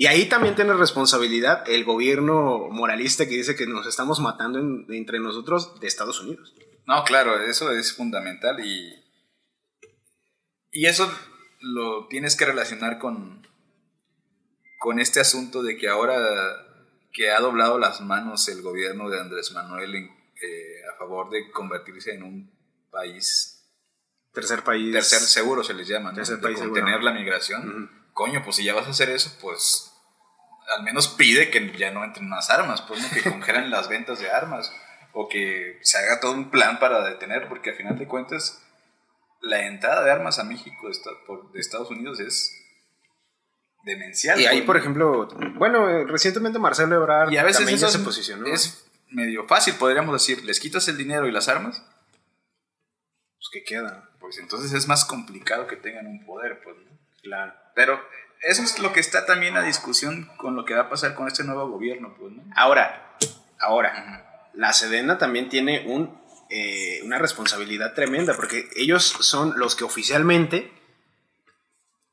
Y 0.00 0.06
ahí 0.06 0.26
también 0.28 0.54
tiene 0.54 0.74
responsabilidad 0.74 1.68
el 1.68 1.84
gobierno 1.84 2.68
moralista 2.70 3.26
que 3.26 3.34
dice 3.34 3.56
que 3.56 3.66
nos 3.66 3.84
estamos 3.84 4.20
matando 4.20 4.60
en- 4.60 4.86
entre 4.90 5.18
nosotros 5.18 5.80
de 5.80 5.88
Estados 5.88 6.20
Unidos. 6.20 6.54
No, 6.86 7.02
claro, 7.02 7.40
eso 7.40 7.72
es 7.72 7.92
fundamental 7.92 8.64
y, 8.64 8.94
y 10.70 10.86
eso 10.86 11.12
lo 11.60 12.06
tienes 12.06 12.36
que 12.36 12.44
relacionar 12.44 13.00
con, 13.00 13.44
con 14.78 15.00
este 15.00 15.18
asunto 15.18 15.64
de 15.64 15.76
que 15.76 15.88
ahora 15.88 16.16
que 17.12 17.32
ha 17.32 17.40
doblado 17.40 17.80
las 17.80 18.00
manos 18.00 18.48
el 18.48 18.62
gobierno 18.62 19.10
de 19.10 19.18
Andrés 19.20 19.50
Manuel 19.50 19.96
en- 19.96 20.04
eh, 20.40 20.82
a 20.94 20.96
favor 20.96 21.28
de 21.30 21.50
convertirse 21.50 22.12
en 22.14 22.22
un 22.22 22.52
país 22.92 23.68
Tercer 24.32 24.62
país. 24.62 24.92
tercer 24.92 25.18
seguro 25.22 25.64
se 25.64 25.74
les 25.74 25.88
llama, 25.88 26.10
¿no? 26.10 26.16
Tercer 26.18 26.36
de 26.36 26.42
país 26.42 26.58
seguro. 26.60 27.00
la 27.00 27.12
migración. 27.12 27.90
Coño, 28.12 28.42
pues 28.44 28.56
si 28.56 28.64
ya 28.64 28.74
vas 28.74 28.86
a 28.86 28.90
hacer 28.90 29.10
eso, 29.10 29.36
pues 29.40 29.87
al 30.76 30.82
menos 30.82 31.08
pide 31.08 31.50
que 31.50 31.72
ya 31.76 31.90
no 31.90 32.04
entren 32.04 32.28
más 32.28 32.50
armas, 32.50 32.82
pues 32.82 33.00
¿no? 33.02 33.08
que 33.10 33.22
congelen 33.22 33.70
las 33.70 33.88
ventas 33.88 34.18
de 34.20 34.30
armas 34.30 34.72
o 35.12 35.28
que 35.28 35.78
se 35.82 35.98
haga 35.98 36.20
todo 36.20 36.32
un 36.32 36.50
plan 36.50 36.78
para 36.78 37.02
detener, 37.04 37.48
porque 37.48 37.70
al 37.70 37.76
final 37.76 37.98
de 37.98 38.06
cuentas 38.06 38.62
la 39.40 39.66
entrada 39.66 40.04
de 40.04 40.10
armas 40.10 40.38
a 40.38 40.44
México 40.44 40.88
de, 41.52 41.60
Estados 41.60 41.90
Unidos 41.90 42.20
es 42.20 42.52
demencial. 43.84 44.38
Y 44.40 44.46
ahí, 44.46 44.62
por 44.62 44.76
ejemplo, 44.76 45.28
bueno, 45.54 45.88
eh, 45.88 46.04
recientemente 46.06 46.58
Marcelo 46.58 46.96
Ebrard 46.96 47.32
y 47.32 47.38
a 47.38 47.44
veces 47.44 47.68
eso 47.68 47.88
se 47.88 47.98
es- 47.98 48.04
posicionó. 48.04 48.46
es 48.46 48.84
medio 49.10 49.46
fácil, 49.46 49.74
podríamos 49.76 50.12
decir, 50.12 50.44
les 50.44 50.60
quitas 50.60 50.86
el 50.88 50.98
dinero 50.98 51.26
y 51.26 51.32
las 51.32 51.48
armas, 51.48 51.82
Pues 53.36 53.48
que 53.52 53.64
queda. 53.64 54.10
pues 54.20 54.38
entonces 54.38 54.72
es 54.72 54.86
más 54.88 55.04
complicado 55.04 55.66
que 55.66 55.76
tengan 55.76 56.06
un 56.06 56.24
poder, 56.26 56.60
pues, 56.62 56.76
¿no? 56.76 56.98
Claro. 57.22 57.54
Pero 57.74 58.00
eso 58.42 58.62
es 58.62 58.78
lo 58.78 58.92
que 58.92 59.00
está 59.00 59.26
también 59.26 59.56
a 59.56 59.62
discusión 59.62 60.30
con 60.36 60.54
lo 60.56 60.64
que 60.64 60.74
va 60.74 60.82
a 60.82 60.88
pasar 60.90 61.14
con 61.14 61.26
este 61.28 61.44
nuevo 61.44 61.68
gobierno, 61.68 62.14
pues, 62.18 62.32
¿no? 62.32 62.42
Ahora, 62.56 63.16
ahora, 63.60 64.50
la 64.54 64.72
Sedena 64.72 65.18
también 65.18 65.48
tiene 65.48 65.84
un, 65.86 66.18
eh, 66.50 67.00
una 67.04 67.18
responsabilidad 67.18 67.94
tremenda 67.94 68.34
porque 68.34 68.68
ellos 68.76 69.04
son 69.20 69.58
los 69.58 69.74
que 69.76 69.84
oficialmente 69.84 70.72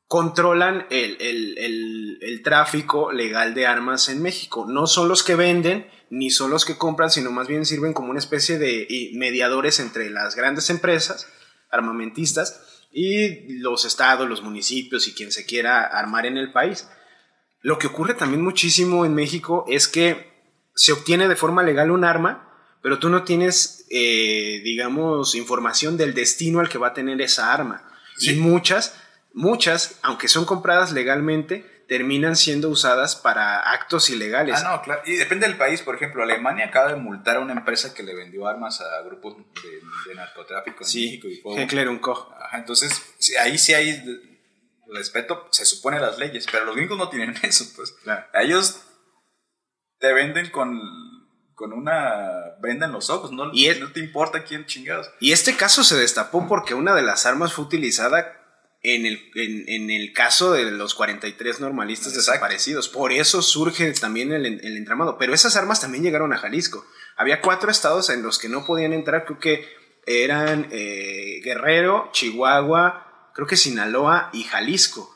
controlan 0.08 0.86
el, 0.90 1.16
el- 1.20 1.58
el- 1.58 2.18
el 2.22 2.42
tráfico 2.42 3.10
legal 3.12 3.54
de 3.54 3.66
armas 3.66 4.08
en 4.08 4.22
México. 4.22 4.64
No 4.68 4.86
son 4.86 5.08
los 5.08 5.22
que 5.24 5.34
venden 5.34 5.90
ni 6.10 6.30
son 6.30 6.50
los 6.50 6.64
que 6.64 6.78
compran, 6.78 7.10
sino 7.10 7.32
más 7.32 7.48
bien 7.48 7.66
sirven 7.66 7.92
como 7.92 8.10
una 8.10 8.20
especie 8.20 8.58
de 8.58 8.86
mediadores 9.14 9.80
entre 9.80 10.08
las 10.10 10.36
grandes 10.36 10.70
empresas 10.70 11.26
armamentistas 11.70 12.75
y 12.90 13.58
los 13.58 13.84
estados, 13.84 14.28
los 14.28 14.42
municipios 14.42 15.06
y 15.08 15.14
quien 15.14 15.32
se 15.32 15.44
quiera 15.44 15.84
armar 15.84 16.26
en 16.26 16.36
el 16.36 16.52
país. 16.52 16.88
Lo 17.60 17.78
que 17.78 17.88
ocurre 17.88 18.14
también 18.14 18.42
muchísimo 18.42 19.04
en 19.04 19.14
México 19.14 19.64
es 19.68 19.88
que 19.88 20.32
se 20.74 20.92
obtiene 20.92 21.28
de 21.28 21.36
forma 21.36 21.62
legal 21.62 21.90
un 21.90 22.04
arma, 22.04 22.52
pero 22.82 22.98
tú 22.98 23.08
no 23.08 23.24
tienes, 23.24 23.86
eh, 23.90 24.60
digamos, 24.62 25.34
información 25.34 25.96
del 25.96 26.14
destino 26.14 26.60
al 26.60 26.68
que 26.68 26.78
va 26.78 26.88
a 26.88 26.94
tener 26.94 27.20
esa 27.20 27.52
arma. 27.52 27.82
Y 28.20 28.34
muchas, 28.34 28.94
muchas, 29.34 29.98
aunque 30.02 30.28
son 30.28 30.44
compradas 30.44 30.92
legalmente, 30.92 31.75
terminan 31.88 32.34
siendo 32.36 32.68
usadas 32.68 33.14
para 33.16 33.60
actos 33.60 34.10
ilegales. 34.10 34.60
Ah, 34.64 34.72
no, 34.76 34.82
claro. 34.82 35.02
Y 35.06 35.14
depende 35.16 35.46
del 35.46 35.56
país. 35.56 35.82
Por 35.82 35.94
ejemplo, 35.94 36.22
Alemania 36.22 36.66
acaba 36.66 36.88
de 36.90 36.96
multar 36.96 37.36
a 37.36 37.40
una 37.40 37.52
empresa 37.52 37.94
que 37.94 38.02
le 38.02 38.14
vendió 38.14 38.46
armas 38.48 38.80
a 38.80 39.02
grupos 39.02 39.36
de, 39.36 40.08
de 40.10 40.14
narcotráfico 40.16 40.82
en 40.82 40.88
sí, 40.88 41.04
México 41.06 41.28
y 41.28 41.36
fue- 41.36 41.62
Heckler 41.62 42.00
Koch. 42.00 42.28
Ajá, 42.40 42.58
entonces, 42.58 42.90
ahí 43.40 43.56
sí 43.56 43.72
hay 43.74 44.02
respeto, 44.92 45.48
se 45.50 45.64
supone 45.64 46.00
las 46.00 46.18
leyes, 46.18 46.46
pero 46.50 46.64
los 46.64 46.76
gringos 46.76 46.98
no 46.98 47.08
tienen 47.08 47.34
eso, 47.42 47.64
pues. 47.76 47.92
Claro. 48.02 48.24
Ellos 48.34 48.82
te 49.98 50.12
venden 50.12 50.50
con, 50.50 50.78
con 51.54 51.72
una 51.72 52.56
venda 52.60 52.86
en 52.86 52.92
los 52.92 53.10
ojos, 53.10 53.32
¿no? 53.32 53.50
Y 53.52 53.68
no 53.80 53.92
te 53.92 54.00
importa 54.00 54.44
quién 54.44 54.66
chingados. 54.66 55.08
Y 55.20 55.32
este 55.32 55.56
caso 55.56 55.84
se 55.84 55.96
destapó 55.96 56.46
porque 56.48 56.74
una 56.74 56.94
de 56.94 57.02
las 57.02 57.26
armas 57.26 57.52
fue 57.52 57.64
utilizada 57.64 58.35
en 58.94 59.04
el, 59.04 59.30
en, 59.34 59.64
en 59.68 59.90
el 59.90 60.12
caso 60.12 60.52
de 60.52 60.70
los 60.70 60.94
43 60.94 61.60
normalistas 61.60 62.12
Exacto. 62.12 62.30
desaparecidos. 62.32 62.88
Por 62.88 63.12
eso 63.12 63.42
surge 63.42 63.92
también 63.92 64.32
el, 64.32 64.46
el 64.46 64.76
entramado. 64.76 65.18
Pero 65.18 65.34
esas 65.34 65.56
armas 65.56 65.80
también 65.80 66.04
llegaron 66.04 66.32
a 66.32 66.38
Jalisco. 66.38 66.86
Había 67.16 67.40
cuatro 67.40 67.70
estados 67.70 68.10
en 68.10 68.22
los 68.22 68.38
que 68.38 68.48
no 68.48 68.64
podían 68.64 68.92
entrar, 68.92 69.24
creo 69.24 69.38
que 69.40 69.68
eran 70.06 70.68
eh, 70.70 71.40
Guerrero, 71.42 72.10
Chihuahua, 72.12 73.30
creo 73.34 73.46
que 73.48 73.56
Sinaloa 73.56 74.30
y 74.32 74.44
Jalisco. 74.44 75.12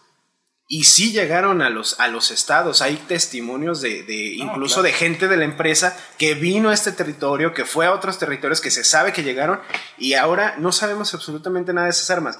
Y 0.67 0.85
sí 0.85 1.13
llegaron 1.13 1.63
a 1.63 1.71
los, 1.71 1.99
a 1.99 2.09
los 2.09 2.31
estados. 2.31 2.81
Hay 2.83 2.97
testimonios 2.97 3.81
de, 3.81 4.03
de 4.05 4.37
No, 4.39 4.45
incluso 4.47 4.77
claro. 4.81 4.87
de 4.89 4.93
gente 4.93 5.29
de 5.29 5.37
la 5.37 5.45
empresa 5.45 5.97
que 6.17 6.35
vino 6.35 6.71
a 6.71 6.75
este 6.75 6.93
territorio, 6.93 7.55
que 7.55 7.65
fue 7.65 7.87
a 7.87 7.93
otros 7.93 8.19
territorios, 8.19 8.61
que 8.61 8.71
se 8.71 8.85
sabe 8.85 9.13
que 9.13 9.23
llegaron 9.25 9.61
y 9.99 10.15
ahora 10.15 10.57
no 10.59 10.71
sabemos 10.73 11.13
absolutamente 11.15 11.73
nada 11.73 11.87
de 11.87 11.91
esas 11.91 12.11
armas. 12.11 12.39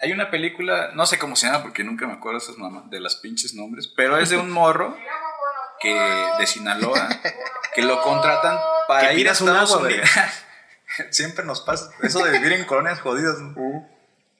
Hay 0.00 0.12
una 0.12 0.30
película, 0.30 0.90
no 0.94 1.06
sé 1.06 1.18
cómo 1.18 1.34
se 1.34 1.46
llama 1.46 1.62
porque 1.62 1.82
nunca 1.82 2.06
me 2.06 2.12
acuerdo 2.12 2.38
esas 2.38 2.56
mamás 2.56 2.88
de 2.88 3.00
las 3.00 3.16
pinches 3.16 3.54
nombres, 3.54 3.88
pero 3.88 4.16
es 4.18 4.30
de 4.30 4.36
un 4.36 4.50
morro 4.50 4.96
que 5.80 5.92
de 6.38 6.46
Sinaloa 6.46 7.08
que 7.74 7.82
lo 7.82 8.00
contratan 8.02 8.58
para 8.86 9.12
ir 9.14 9.28
a 9.28 9.32
Estados 9.32 9.72
agua, 9.72 9.86
Unidos. 9.86 10.08
Siempre 11.10 11.44
nos 11.44 11.60
pasa 11.60 11.90
eso 12.02 12.24
de 12.24 12.30
vivir 12.30 12.52
en 12.52 12.64
colonias 12.64 13.00
jodidas. 13.00 13.38
¿no? 13.40 13.88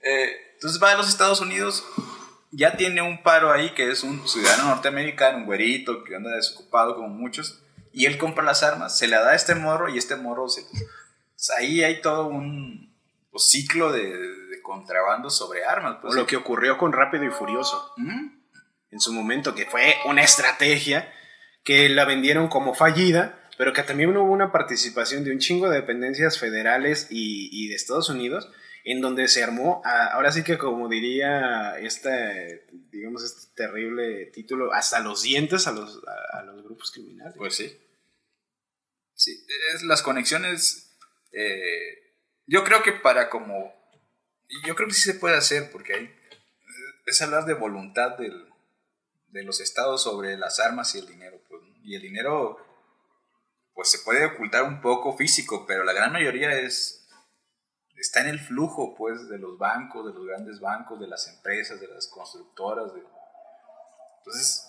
Eh, 0.02 0.48
entonces 0.54 0.82
va 0.82 0.92
a 0.92 0.96
los 0.96 1.09
Estados 1.09 1.40
Unidos, 1.40 1.84
ya 2.50 2.76
tiene 2.76 3.02
un 3.02 3.22
paro 3.22 3.52
ahí 3.52 3.70
que 3.70 3.90
es 3.90 4.02
un 4.02 4.26
ciudadano 4.28 4.64
norteamericano, 4.64 5.38
un 5.38 5.46
güerito 5.46 6.04
que 6.04 6.16
anda 6.16 6.34
desocupado 6.34 6.96
como 6.96 7.09
muchos, 7.09 7.61
y 7.92 8.06
él 8.06 8.16
compra 8.16 8.44
las 8.44 8.62
armas, 8.62 8.96
se 8.96 9.09
le 9.09 9.16
da 9.16 9.30
a 9.30 9.34
este 9.34 9.54
morro 9.54 9.88
y 9.88 9.98
este 9.98 10.16
morro 10.16 10.48
se... 10.48 10.62
pues 10.62 11.50
ahí 11.56 11.82
hay 11.82 12.00
todo 12.00 12.26
un 12.26 12.92
pues, 13.30 13.50
ciclo 13.50 13.92
de 13.92 14.38
contrabando 14.68 15.30
sobre 15.30 15.64
armas. 15.64 15.98
Pues, 16.00 16.14
O 16.14 16.16
lo 16.16 16.26
que 16.26 16.36
ocurrió 16.36 16.78
con 16.78 16.92
Rápido 16.92 17.24
y 17.24 17.30
Furioso 17.30 17.92
en 18.90 19.00
su 19.00 19.12
momento, 19.12 19.54
que 19.54 19.66
fue 19.66 19.96
una 20.06 20.22
estrategia 20.22 21.12
que 21.64 21.88
la 21.88 22.04
vendieron 22.04 22.48
como 22.48 22.74
fallida, 22.74 23.44
pero 23.58 23.72
que 23.72 23.82
también 23.82 24.16
hubo 24.16 24.30
una 24.30 24.52
participación 24.52 25.24
de 25.24 25.32
un 25.32 25.38
chingo 25.40 25.68
de 25.68 25.80
dependencias 25.80 26.38
federales 26.38 27.08
y, 27.10 27.50
y 27.52 27.68
de 27.68 27.74
Estados 27.74 28.08
Unidos, 28.08 28.48
en 28.84 29.00
donde 29.02 29.26
se 29.28 29.42
armó, 29.42 29.82
a- 29.84 30.06
ahora 30.12 30.30
sí 30.32 30.44
que 30.44 30.56
como 30.56 30.88
diría 30.88 31.78
este, 31.80 32.66
digamos, 32.90 33.24
este 33.24 33.52
terrible 33.56 34.26
título, 34.26 34.72
hasta 34.72 35.00
los 35.00 35.22
dientes 35.22 35.66
a 35.66 35.72
los, 35.72 36.00
a, 36.06 36.38
a 36.38 36.42
los 36.44 36.62
grupos 36.62 36.90
criminales. 36.92 37.34
Pues 37.36 37.56
sí. 37.56 37.76
Sí, 39.14 39.44
es 39.74 39.82
las 39.82 40.00
conexiones. 40.02 40.96
eh, 41.32 42.14
yo 42.46 42.64
creo 42.64 42.82
que 42.82 42.92
para 42.92 43.28
como. 43.28 43.74
Y 44.49 44.66
Yo 44.66 44.74
creo 44.74 44.88
que 44.88 44.94
sí 44.94 45.03
se 45.03 45.18
puede 45.18 45.36
hacer, 45.36 45.70
porque 45.70 45.94
hay. 45.94 46.14
Es 47.07 47.22
hablar 47.22 47.44
de 47.46 47.55
voluntad 47.55 48.16
del- 48.18 48.49
de 49.28 49.42
los 49.44 49.61
estados 49.61 50.03
sobre 50.03 50.36
las 50.36 50.59
armas 50.61 50.94
y 50.94 50.99
el 50.99 51.07
dinero. 51.07 51.40
Pues, 51.49 51.62
y 51.82 51.94
el 51.94 52.03
dinero, 52.03 52.59
pues 53.74 53.90
se 53.90 53.99
puede 54.01 54.24
ocultar 54.26 54.64
un 54.64 54.80
poco 54.80 55.16
físico, 55.16 55.64
pero 55.66 55.84
la 55.84 55.92
gran 55.92 56.12
mayoría 56.12 56.53
es. 56.59 57.09
Está 57.96 58.20
en 58.20 58.28
el 58.28 58.38
flujo, 58.38 58.94
pues, 58.96 59.28
de 59.28 59.38
los 59.38 59.59
bancos, 59.59 60.07
de 60.07 60.12
los 60.12 60.24
grandes 60.26 60.61
bancos, 60.61 61.01
de 61.01 61.09
las 61.09 61.26
empresas, 61.28 61.80
de 61.80 61.88
las 61.88 62.07
constructoras. 62.09 62.92
entonces, 64.18 64.67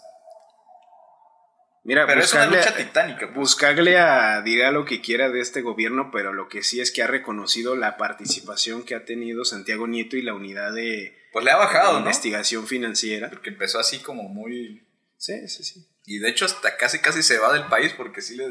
Mira, 1.84 2.06
pero 2.06 2.22
es 2.22 2.34
una 2.34 2.46
lucha 2.46 2.76
titánica. 2.76 3.28
pues. 3.28 3.36
Buscaglia 3.36 4.42
dirá 4.42 4.72
lo 4.72 4.86
que 4.86 5.02
quiera 5.02 5.30
de 5.30 5.40
este 5.40 5.62
gobierno, 5.62 6.10
pero 6.12 6.34
lo 6.34 6.50
que 6.50 6.64
sí 6.64 6.82
es 6.82 6.92
que 6.92 7.02
ha 7.02 7.08
reconocido 7.08 7.76
la 7.76 7.98
participación 7.98 8.84
que 8.84 8.96
ha 8.96 9.06
tenido 9.06 9.46
Santiago 9.46 9.88
Nieto 9.88 10.18
y 10.18 10.22
la 10.22 10.34
unidad 10.34 10.74
de, 10.74 11.18
Pues 11.32 11.46
le 11.46 11.52
ha 11.52 11.58
bajado, 11.58 11.94
¿no? 11.94 12.00
investigación 12.00 12.68
financiera. 12.68 13.30
Porque 13.30 13.50
empezó 13.50 13.80
así 13.80 14.00
como 14.00 14.24
muy... 14.24 14.88
Sí, 15.18 15.48
sí, 15.48 15.64
sí. 15.64 15.88
Y 16.06 16.20
de 16.20 16.30
hecho 16.30 16.46
hasta 16.46 16.78
casi 16.78 17.00
casi 17.00 17.24
se 17.24 17.38
va 17.38 17.54
del 17.54 17.66
país 17.66 17.94
porque 17.96 18.22
sí 18.22 18.36
le 18.36 18.48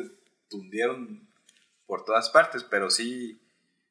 tundieron 0.49 1.29
por 1.87 2.05
todas 2.05 2.31
partes, 2.31 2.65
pero 2.65 2.91
sí, 2.91 3.41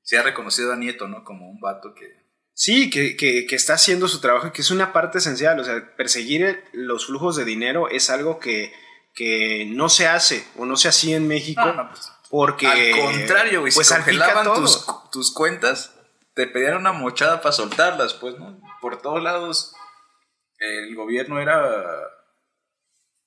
sí 0.04 0.16
ha 0.16 0.24
reconocido 0.24 0.74
a 0.74 0.78
Nieto, 0.78 1.08
¿no? 1.08 1.24
Como 1.24 1.50
un 1.50 1.60
vato 1.60 1.94
que... 1.94 2.26
Sí, 2.54 2.90
que, 2.90 3.16
que, 3.16 3.46
que, 3.46 3.56
está 3.56 3.76
haciendo 3.76 4.08
su 4.08 4.20
trabajo 4.20 4.52
que 4.52 4.62
es 4.62 4.72
una 4.72 4.92
parte 4.92 5.20
esencial. 5.20 5.60
O 5.60 5.64
sea, 5.64 5.96
perseguir 5.96 6.64
los 6.74 7.06
flujos 7.06 7.36
de 7.36 7.46
dinero 7.46 7.88
es 7.88 8.10
algo 8.10 8.40
que, 8.40 8.74
que 9.18 9.66
no 9.66 9.90
se 9.90 10.08
hace 10.08 10.48
o 10.58 10.66
no 10.66 10.78
se 10.78 10.90
hacía 10.90 11.18
en 11.18 11.28
México. 11.28 11.64
pues, 11.90 12.14
porque. 12.30 12.68
Al 12.68 13.02
contrario, 13.02 13.62
güey, 13.62 13.74
pues 13.74 13.88
si 13.88 13.96
congelaban 13.96 14.54
tus, 14.54 14.86
tus, 15.12 15.34
cuentas, 15.34 15.92
te 16.36 16.46
pedían 16.46 16.78
una 16.78 16.92
mochada 16.92 17.42
para 17.42 17.52
soltarlas, 17.52 18.14
pues, 18.14 18.38
¿no? 18.38 18.62
Por 18.80 19.02
todos 19.02 19.24
lados, 19.24 19.74
el 20.60 20.96
gobierno 20.96 21.42
era 21.42 21.84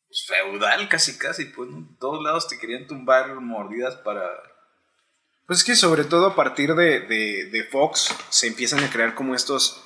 pues, 0.06 0.26
feudal 0.28 0.88
casi, 0.88 1.18
casi, 1.18 1.46
pues, 1.46 1.68
¿no? 1.68 1.88
Todos 1.98 2.22
lados 2.22 2.46
te 2.46 2.56
querían 2.56 2.86
tumbar 2.86 3.34
mordidas 3.40 3.96
para 3.96 4.30
pues 5.46 5.58
es 5.58 5.64
que 5.64 5.74
sobre 5.74 6.04
todo 6.04 6.26
a 6.26 6.36
partir 6.36 6.76
de, 6.76 7.00
de, 7.00 7.68
Fox 7.72 8.14
se 8.28 8.46
empiezan 8.46 8.84
a 8.84 8.88
crear 8.88 9.16
como 9.16 9.34
estos 9.34 9.82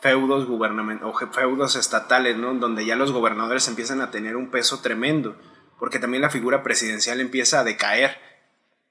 feudos 0.00 0.48
o 0.48 1.32
feudos 1.32 1.76
estatales, 1.76 2.36
¿no? 2.36 2.54
Donde 2.54 2.84
ya 2.86 2.96
los 2.96 3.12
gobernadores 3.12 3.68
empiezan 3.68 4.00
a 4.00 4.10
tener 4.10 4.36
un 4.36 4.50
peso 4.50 4.80
tremendo, 4.80 5.36
porque 5.78 5.98
también 5.98 6.22
la 6.22 6.30
figura 6.30 6.62
presidencial 6.62 7.20
empieza 7.20 7.60
a 7.60 7.64
decaer. 7.64 8.18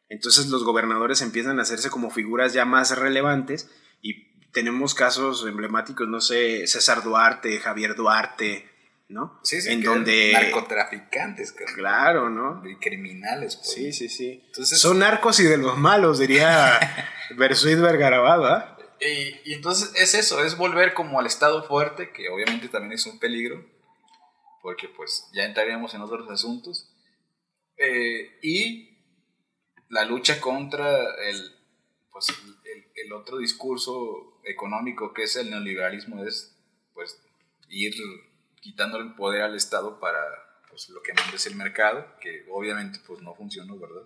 Entonces 0.10 0.48
los 0.48 0.64
gobernadores 0.64 1.22
empiezan 1.22 1.60
a 1.60 1.64
hacerse 1.64 1.90
como 1.90 2.10
figuras 2.10 2.54
ya 2.54 2.66
más 2.66 2.98
relevantes 2.98 3.70
y 4.02 4.28
tenemos 4.52 4.94
casos 4.94 5.46
emblemáticos, 5.48 6.08
no 6.08 6.22
sé, 6.22 6.66
César 6.68 7.04
Duarte, 7.04 7.60
Javier 7.60 7.96
Duarte, 7.96 8.70
¿no? 9.10 9.40
Sí, 9.44 9.62
sí, 9.62 9.72
en 9.72 9.84
donde 9.84 10.32
narcotraficantes, 10.34 11.54
claro, 11.76 12.30
¿no? 12.30 12.68
Y 12.68 12.78
criminales, 12.78 13.58
pues. 13.58 13.72
Sí, 13.72 13.94
sí, 13.94 14.10
sí. 14.10 14.44
Entonces, 14.48 14.80
son 14.80 15.00
narcos 15.00 15.40
y 15.40 15.44
de 15.44 15.58
los 15.58 15.78
malos, 15.78 16.20
diría 16.20 16.80
Bersuit 17.38 17.80
Vergarabat. 17.80 18.77
Y, 19.00 19.50
y, 19.50 19.54
entonces 19.54 19.94
es 19.96 20.14
eso, 20.14 20.44
es 20.44 20.58
volver 20.58 20.94
como 20.94 21.20
al 21.20 21.26
estado 21.26 21.64
fuerte, 21.64 22.12
que 22.12 22.30
obviamente 22.30 22.68
también 22.70 22.94
es 22.94 23.06
un 23.06 23.20
peligro, 23.20 23.66
porque 24.62 24.88
pues 24.90 25.30
ya 25.34 25.44
entraríamos 25.44 25.94
en 25.94 26.02
otros 26.02 26.30
asuntos. 26.30 26.94
Eh, 27.78 28.40
y 28.42 28.98
la 29.90 30.04
lucha 30.06 30.42
contra 30.42 30.90
el, 31.24 31.56
pues, 32.12 32.28
el, 32.64 32.88
el 32.96 33.14
otro 33.14 33.38
discurso 33.38 34.42
económico 34.44 35.14
que 35.14 35.24
es 35.24 35.36
el 35.36 35.50
neoliberalismo 35.52 36.24
es 36.24 36.56
pues 36.94 37.22
ir 37.70 37.94
quitándole 38.62 39.06
el 39.06 39.16
poder 39.16 39.44
al 39.44 39.56
Estado 39.56 40.00
para 40.00 40.20
pues, 40.70 40.90
lo 40.90 41.02
que 41.02 41.14
manda 41.14 41.36
es 41.36 41.48
el 41.48 41.56
mercado, 41.56 42.06
que 42.22 42.46
obviamente 42.52 43.00
pues 43.06 43.22
no 43.22 43.34
funcionó, 43.34 43.80
¿verdad? 43.80 44.04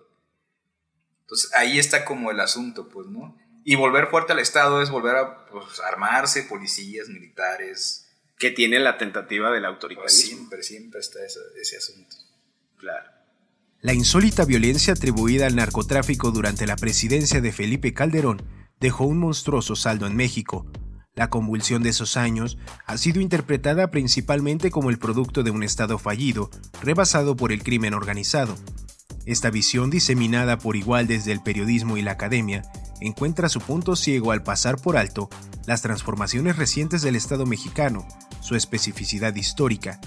Entonces 1.20 1.52
ahí 1.54 1.78
está 1.78 2.04
como 2.04 2.30
el 2.30 2.40
asunto, 2.40 2.88
pues, 2.88 3.08
¿no? 3.08 3.38
Y 3.64 3.76
volver 3.76 4.08
fuerte 4.08 4.32
al 4.32 4.38
Estado 4.38 4.82
es 4.82 4.90
volver 4.90 5.16
a 5.16 5.46
pues, 5.46 5.80
armarse, 5.80 6.42
policías, 6.42 7.08
militares. 7.08 8.08
Que 8.38 8.50
tiene 8.50 8.80
la 8.80 8.98
tentativa 8.98 9.52
del 9.52 9.64
autoritarismo. 9.64 10.02
Pues 10.02 10.26
siempre, 10.26 10.62
siempre 10.62 11.00
está 11.00 11.24
ese, 11.24 11.40
ese 11.60 11.76
asunto. 11.76 12.16
Claro. 12.78 13.08
La 13.80 13.94
insólita 13.94 14.44
violencia 14.44 14.94
atribuida 14.94 15.46
al 15.46 15.56
narcotráfico 15.56 16.30
durante 16.30 16.66
la 16.66 16.76
presidencia 16.76 17.40
de 17.40 17.52
Felipe 17.52 17.94
Calderón 17.94 18.42
dejó 18.80 19.04
un 19.04 19.18
monstruoso 19.18 19.76
saldo 19.76 20.06
en 20.06 20.16
México, 20.16 20.66
la 21.14 21.28
convulsión 21.28 21.82
de 21.82 21.90
esos 21.90 22.16
años 22.16 22.56
ha 22.86 22.96
sido 22.96 23.20
interpretada 23.20 23.90
principalmente 23.90 24.70
como 24.70 24.88
el 24.88 24.98
producto 24.98 25.42
de 25.42 25.50
un 25.50 25.62
Estado 25.62 25.98
fallido, 25.98 26.50
rebasado 26.82 27.36
por 27.36 27.52
el 27.52 27.62
crimen 27.62 27.92
organizado. 27.92 28.56
Esta 29.24 29.50
visión, 29.50 29.90
diseminada 29.90 30.58
por 30.58 30.76
igual 30.76 31.06
desde 31.06 31.32
el 31.32 31.40
periodismo 31.40 31.96
y 31.96 32.02
la 32.02 32.12
academia, 32.12 32.62
encuentra 33.00 33.48
su 33.48 33.60
punto 33.60 33.94
ciego 33.94 34.32
al 34.32 34.42
pasar 34.42 34.80
por 34.80 34.96
alto 34.96 35.28
las 35.66 35.82
transformaciones 35.82 36.56
recientes 36.56 37.02
del 37.02 37.16
Estado 37.16 37.46
mexicano, 37.46 38.06
su 38.40 38.56
especificidad 38.56 39.34
histórica. 39.34 40.00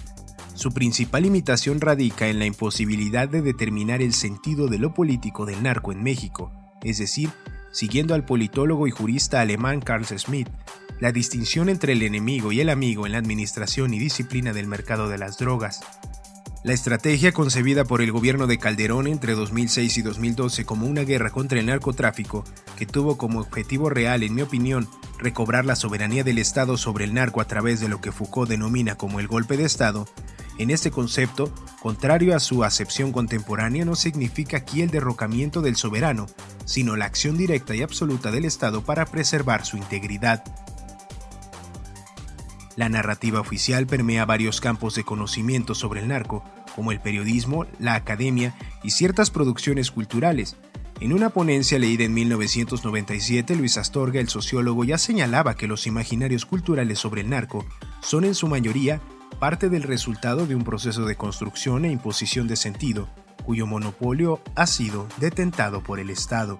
Su 0.54 0.72
principal 0.72 1.24
limitación 1.24 1.82
radica 1.82 2.28
en 2.28 2.40
la 2.40 2.46
imposibilidad 2.46 3.28
de 3.28 3.42
determinar 3.42 4.02
el 4.02 4.14
sentido 4.14 4.68
de 4.68 4.80
lo 4.80 4.94
político 4.94 5.46
del 5.46 5.64
narco 5.64 5.92
en 5.92 6.04
México, 6.04 6.52
es 6.84 6.98
decir, 6.98 7.30
siguiendo 7.72 8.16
al 8.16 8.26
politólogo 8.26 8.88
y 8.88 8.92
jurista 8.92 9.42
alemán 9.42 9.82
Carl 9.82 10.06
Schmitt, 10.06 10.50
la 11.00 11.12
distinción 11.12 11.68
entre 11.68 11.94
el 11.94 12.04
enemigo 12.04 12.52
y 12.52 12.62
el 12.62 12.70
amigo 12.70 13.06
en 13.06 13.14
la 13.14 13.18
administración 13.18 13.94
y 13.94 14.00
disciplina 14.00 14.54
del 14.54 14.68
mercado 14.68 15.10
de 15.10 15.18
las 15.18 15.38
drogas. 15.38 15.82
La 16.66 16.74
estrategia 16.74 17.32
concebida 17.32 17.84
por 17.84 18.02
el 18.02 18.12
gobierno 18.12 18.48
de 18.48 18.58
Calderón 18.58 19.06
entre 19.06 19.36
2006 19.36 20.00
y 20.00 20.02
2012 20.02 20.66
como 20.66 20.88
una 20.88 21.04
guerra 21.04 21.30
contra 21.30 21.60
el 21.60 21.68
narcotráfico, 21.68 22.44
que 22.76 22.88
tuvo 22.88 23.20
como 23.20 23.40
objetivo 23.40 23.92
real, 23.92 24.24
en 24.24 24.34
mi 24.34 24.42
opinión, 24.42 24.90
recobrar 25.20 25.64
la 25.64 25.76
soberanía 25.76 26.24
del 26.24 26.40
Estado 26.40 26.76
sobre 26.78 27.06
el 27.06 27.14
narco 27.14 27.40
a 27.40 27.46
través 27.46 27.82
de 27.82 27.88
lo 27.88 28.02
que 28.02 28.12
Foucault 28.12 28.50
denomina 28.50 28.96
como 28.96 29.20
el 29.20 29.28
golpe 29.28 29.58
de 29.58 29.66
Estado, 29.66 30.08
en 30.58 30.72
este 30.72 30.90
concepto, 30.90 31.54
contrario 31.84 32.36
a 32.36 32.40
su 32.40 32.64
acepción 32.64 33.12
contemporánea, 33.12 33.86
no 33.86 33.94
significa 33.94 34.58
aquí 34.58 34.82
el 34.82 34.90
derrocamiento 34.90 35.62
del 35.62 35.76
soberano, 35.76 36.26
sino 36.66 36.96
la 36.96 37.06
acción 37.06 37.38
directa 37.38 37.76
y 37.76 37.84
absoluta 37.84 38.32
del 38.32 38.46
Estado 38.46 38.84
para 38.84 39.06
preservar 39.06 39.68
su 39.68 39.78
integridad. 39.78 40.44
La 42.76 42.90
narrativa 42.90 43.40
oficial 43.40 43.88
permea 43.88 44.26
varios 44.26 44.60
campos 44.60 44.96
de 44.96 45.04
conocimiento 45.04 45.76
sobre 45.76 46.02
el 46.02 46.10
narco, 46.10 46.44
como 46.76 46.92
el 46.92 47.00
periodismo, 47.00 47.66
la 47.80 47.96
academia 47.96 48.56
y 48.84 48.92
ciertas 48.92 49.32
producciones 49.32 49.92
culturales. 49.92 50.58
En 51.00 51.14
una 51.14 51.30
ponencia 51.30 51.80
leída 51.80 52.04
en 52.04 52.14
1997, 52.14 53.56
Luis 53.56 53.78
Astorga, 53.78 54.20
el 54.20 54.30
sociólogo, 54.30 54.84
ya 54.84 54.98
señalaba 54.98 55.56
que 55.56 55.68
los 55.68 55.88
imaginarios 55.88 56.46
culturales 56.46 57.00
sobre 57.00 57.22
el 57.22 57.30
narco 57.30 57.66
son 58.02 58.26
en 58.26 58.36
su 58.36 58.48
mayoría 58.48 59.02
parte 59.40 59.70
del 59.70 59.84
resultado 59.84 60.48
de 60.48 60.56
un 60.56 60.64
proceso 60.64 61.06
de 61.06 61.16
construcción 61.16 61.86
e 61.86 61.92
imposición 61.92 62.48
de 62.48 62.56
sentido, 62.56 63.10
cuyo 63.44 63.68
monopolio 63.68 64.42
ha 64.56 64.68
sido 64.68 65.08
detentado 65.18 65.84
por 65.84 66.00
el 66.00 66.10
Estado. 66.10 66.60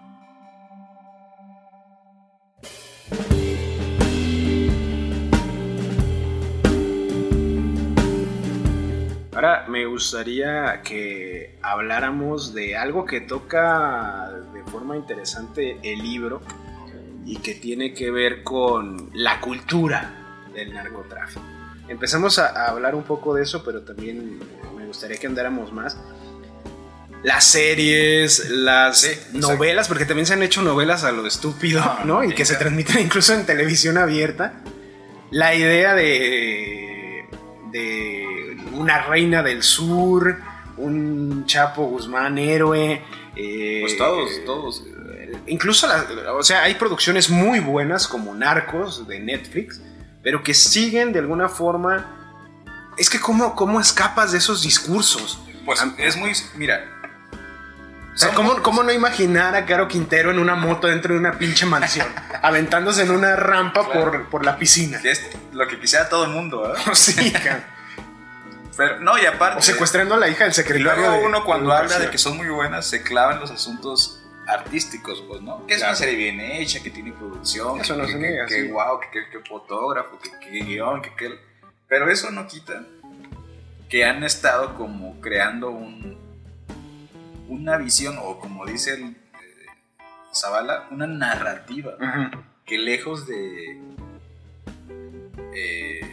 Ahora 9.36 9.66
me 9.68 9.86
gustaría 9.86 10.82
que 10.82 11.58
habláramos 11.62 12.54
de 12.54 12.78
algo 12.78 13.06
que 13.06 13.20
toca 13.20 14.32
de 14.54 14.64
forma 14.72 14.96
interesante 14.96 15.78
el 15.84 16.00
libro 16.00 16.42
y 17.26 17.36
que 17.40 17.56
tiene 17.56 17.94
que 17.94 18.12
ver 18.12 18.44
con 18.44 19.10
la 19.14 19.42
cultura 19.42 20.40
del 20.54 20.74
narcotráfico. 20.74 21.42
Empezamos 21.90 22.40
a, 22.40 22.70
hablar 22.70 22.96
un 22.96 23.04
poco 23.04 23.34
de 23.34 23.44
eso, 23.44 23.62
pero 23.66 23.82
también 23.82 24.40
me 24.78 24.86
gustaría 24.86 25.18
que 25.18 25.28
andáramos 25.28 25.74
más. 25.74 25.98
Las 27.22 27.44
series, 27.44 28.50
las 28.52 29.34
novelas, 29.34 29.90
porque 29.90 30.06
también 30.06 30.28
se 30.28 30.34
han 30.34 30.44
hecho 30.44 30.62
novelas 30.62 31.04
a 31.04 31.12
lo 31.12 31.28
estúpido, 31.28 31.84
¿no? 32.06 32.24
y 32.24 32.34
que 32.34 32.46
se 32.46 32.56
transmiten 32.56 33.00
incluso 33.02 33.34
en 33.34 33.46
televisión 33.46 33.98
abierta. 33.98 34.62
La 35.30 35.56
idea 35.56 35.94
de, 35.94 37.26
de 37.72 38.36
una 38.78 39.04
reina 39.04 39.44
del 39.44 39.64
sur, 39.64 40.40
un 40.78 41.46
Chapo 41.46 41.86
Guzmán 41.86 42.38
héroe. 42.38 43.04
Eh, 43.36 43.80
pues 43.82 43.98
todos, 43.98 44.32
todos. 44.46 44.84
Incluso, 45.48 45.88
o 46.38 46.44
sea, 46.44 46.64
hay 46.64 46.76
producciones 46.76 47.30
muy 47.30 47.60
buenas 47.60 48.08
como 48.08 48.34
Narcos 48.34 49.08
de 49.08 49.20
Netflix, 49.20 49.82
pero 50.24 50.44
que 50.44 50.54
siguen 50.54 51.12
de 51.12 51.20
alguna 51.20 51.50
forma... 51.50 52.12
Es 52.98 53.10
que 53.10 53.20
cómo, 53.20 53.56
cómo 53.56 53.82
escapas 53.82 54.32
de 54.32 54.38
esos 54.38 54.64
discursos. 54.64 55.40
Pues 55.66 55.84
es 55.98 56.16
muy... 56.16 56.32
Mira, 56.56 56.96
o 58.16 58.18
sea, 58.18 58.34
¿cómo, 58.34 58.62
¿cómo, 58.64 58.82
no 58.82 58.94
imaginar 58.94 59.56
a 59.56 59.66
Caro 59.66 59.90
Quintero 59.90 60.32
en 60.32 60.40
una 60.40 60.56
moto 60.56 60.88
dentro 60.88 61.14
de 61.14 61.20
una 61.20 61.38
pinche 61.38 61.66
mansión? 61.66 62.08
aventándose 62.42 63.02
en 63.02 63.12
una 63.12 63.36
rampa 63.36 63.92
por, 63.92 64.30
por, 64.30 64.46
la 64.46 64.58
piscina. 64.58 65.02
Es 65.04 65.22
lo 65.52 65.68
que 65.68 65.80
quisiera 65.82 66.08
todo 66.08 66.24
el 66.24 66.32
mundo, 66.32 66.74
¿eh? 66.74 66.80
sí, 66.94 67.34
pero, 68.78 69.00
no, 69.00 69.18
y 69.18 69.26
aparte. 69.26 69.60
O 69.60 69.62
secuestrando 69.62 70.16
a 70.16 70.18
la 70.18 70.28
hija 70.28 70.44
del 70.46 70.54
secretario. 70.54 71.04
Y 71.04 71.08
luego 71.08 71.26
uno, 71.26 71.44
cuando 71.44 71.72
habla 71.72 72.00
de 72.00 72.10
que 72.10 72.18
son 72.18 72.38
muy 72.38 72.48
buenas, 72.48 72.88
se 72.88 73.02
clava 73.02 73.34
en 73.34 73.40
los 73.40 73.52
asuntos 73.52 74.22
artísticos, 74.48 75.24
pues, 75.28 75.42
¿no? 75.42 75.66
Que 75.66 75.76
es 75.76 75.82
una 75.82 75.96
serie 75.96 76.16
bien 76.16 76.40
hecha, 76.40 76.82
que 76.84 76.90
tiene 76.90 77.12
producción. 77.12 77.80
Eso 77.80 77.96
que, 77.96 78.02
no 78.02 78.08
se 78.08 78.18
niega. 78.18 78.46
Que, 78.46 78.64
wow, 78.72 79.00
que, 79.00 79.30
que, 79.30 79.40
fotógrafo, 79.48 80.20
que, 80.20 80.32
que 80.40 80.64
guion, 80.64 81.02
que, 81.02 81.14
que. 81.16 81.40
Pero 81.88 82.10
eso 82.10 82.32
no 82.32 82.48
quita 82.48 82.84
que 83.90 84.04
han 84.04 84.24
estado 84.24 84.76
como 84.76 85.20
creando 85.22 85.70
un, 85.70 86.18
una 87.48 87.78
visión, 87.78 88.18
o 88.22 88.40
como 88.40 88.66
dice 88.66 88.94
el, 88.96 89.04
eh, 89.04 89.16
Zavala, 90.34 90.88
una 90.92 91.08
narrativa 91.08 91.98
que 92.66 92.78
lejos 92.78 93.28
de. 93.28 93.82
Eh, 95.54 96.05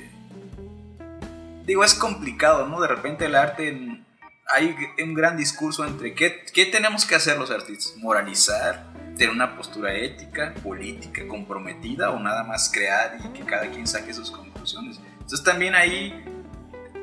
digo, 1.65 1.85
es 1.85 1.95
complicado, 1.95 2.67
¿no? 2.67 2.81
De 2.81 2.89
repente 2.89 3.27
el 3.27 3.35
arte, 3.35 4.05
hay 4.49 4.77
un 5.03 5.15
gran 5.15 5.37
discurso 5.37 5.85
entre 5.85 6.15
qué, 6.15 6.45
qué 6.53 6.67
tenemos 6.67 7.07
que 7.07 7.15
hacer 7.15 7.39
los 7.39 7.51
artistas, 7.51 7.97
moralizar, 7.97 8.87
tener 9.17 9.31
una 9.31 9.57
postura 9.57 9.95
ética, 9.95 10.55
política, 10.63 11.27
comprometida 11.29 12.11
o 12.11 12.19
nada 12.19 12.45
más 12.45 12.71
crear 12.73 13.19
y 13.25 13.29
que 13.29 13.45
cada 13.45 13.71
quien 13.71 13.87
saque 13.87 14.13
sus 14.13 14.31
conclusiones. 14.31 15.01
Entonces 15.15 15.43
también 15.45 15.75
ahí 15.75 16.25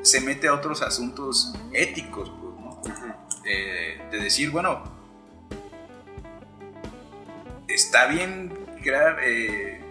se 0.02 0.20
mete 0.20 0.48
a 0.48 0.54
otros 0.54 0.82
asuntos 0.82 1.54
éticos, 1.72 2.30
pues, 2.82 3.00
¿no? 3.00 3.26
Eh, 3.44 4.00
de 4.10 4.18
decir, 4.18 4.50
bueno, 4.50 4.82
está 7.68 8.06
bien 8.06 8.52
crear... 8.82 9.18
eh, 9.22 9.80
eh, 9.80 9.89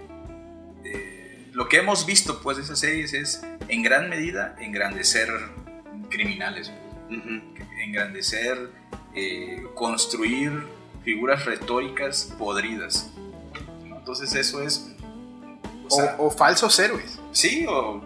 lo 1.54 1.68
que 1.68 1.78
hemos 1.78 2.06
visto 2.06 2.42
pues 2.42 2.58
de 2.58 2.64
esas 2.64 2.80
series 2.80 3.14
es 3.14 3.42
en 3.68 3.84
gran 3.84 4.10
medida 4.10 4.56
engrandecer 4.60 5.30
criminales, 6.10 6.72
pues, 7.08 7.20
engrandecer, 7.84 8.72
eh, 9.16 9.64
construir 9.76 10.64
figuras 11.04 11.46
retóricas 11.46 12.34
podridas. 12.38 13.12
¿no? 13.88 13.98
Entonces 13.98 14.34
eso 14.36 14.62
es... 14.62 14.94
o 15.88 15.90
sea, 15.90 16.16
O, 16.18 16.28
o 16.28 16.32
falsos 16.32 16.78
héroes. 16.80 17.20
sí, 17.32 17.66
o 17.68 18.02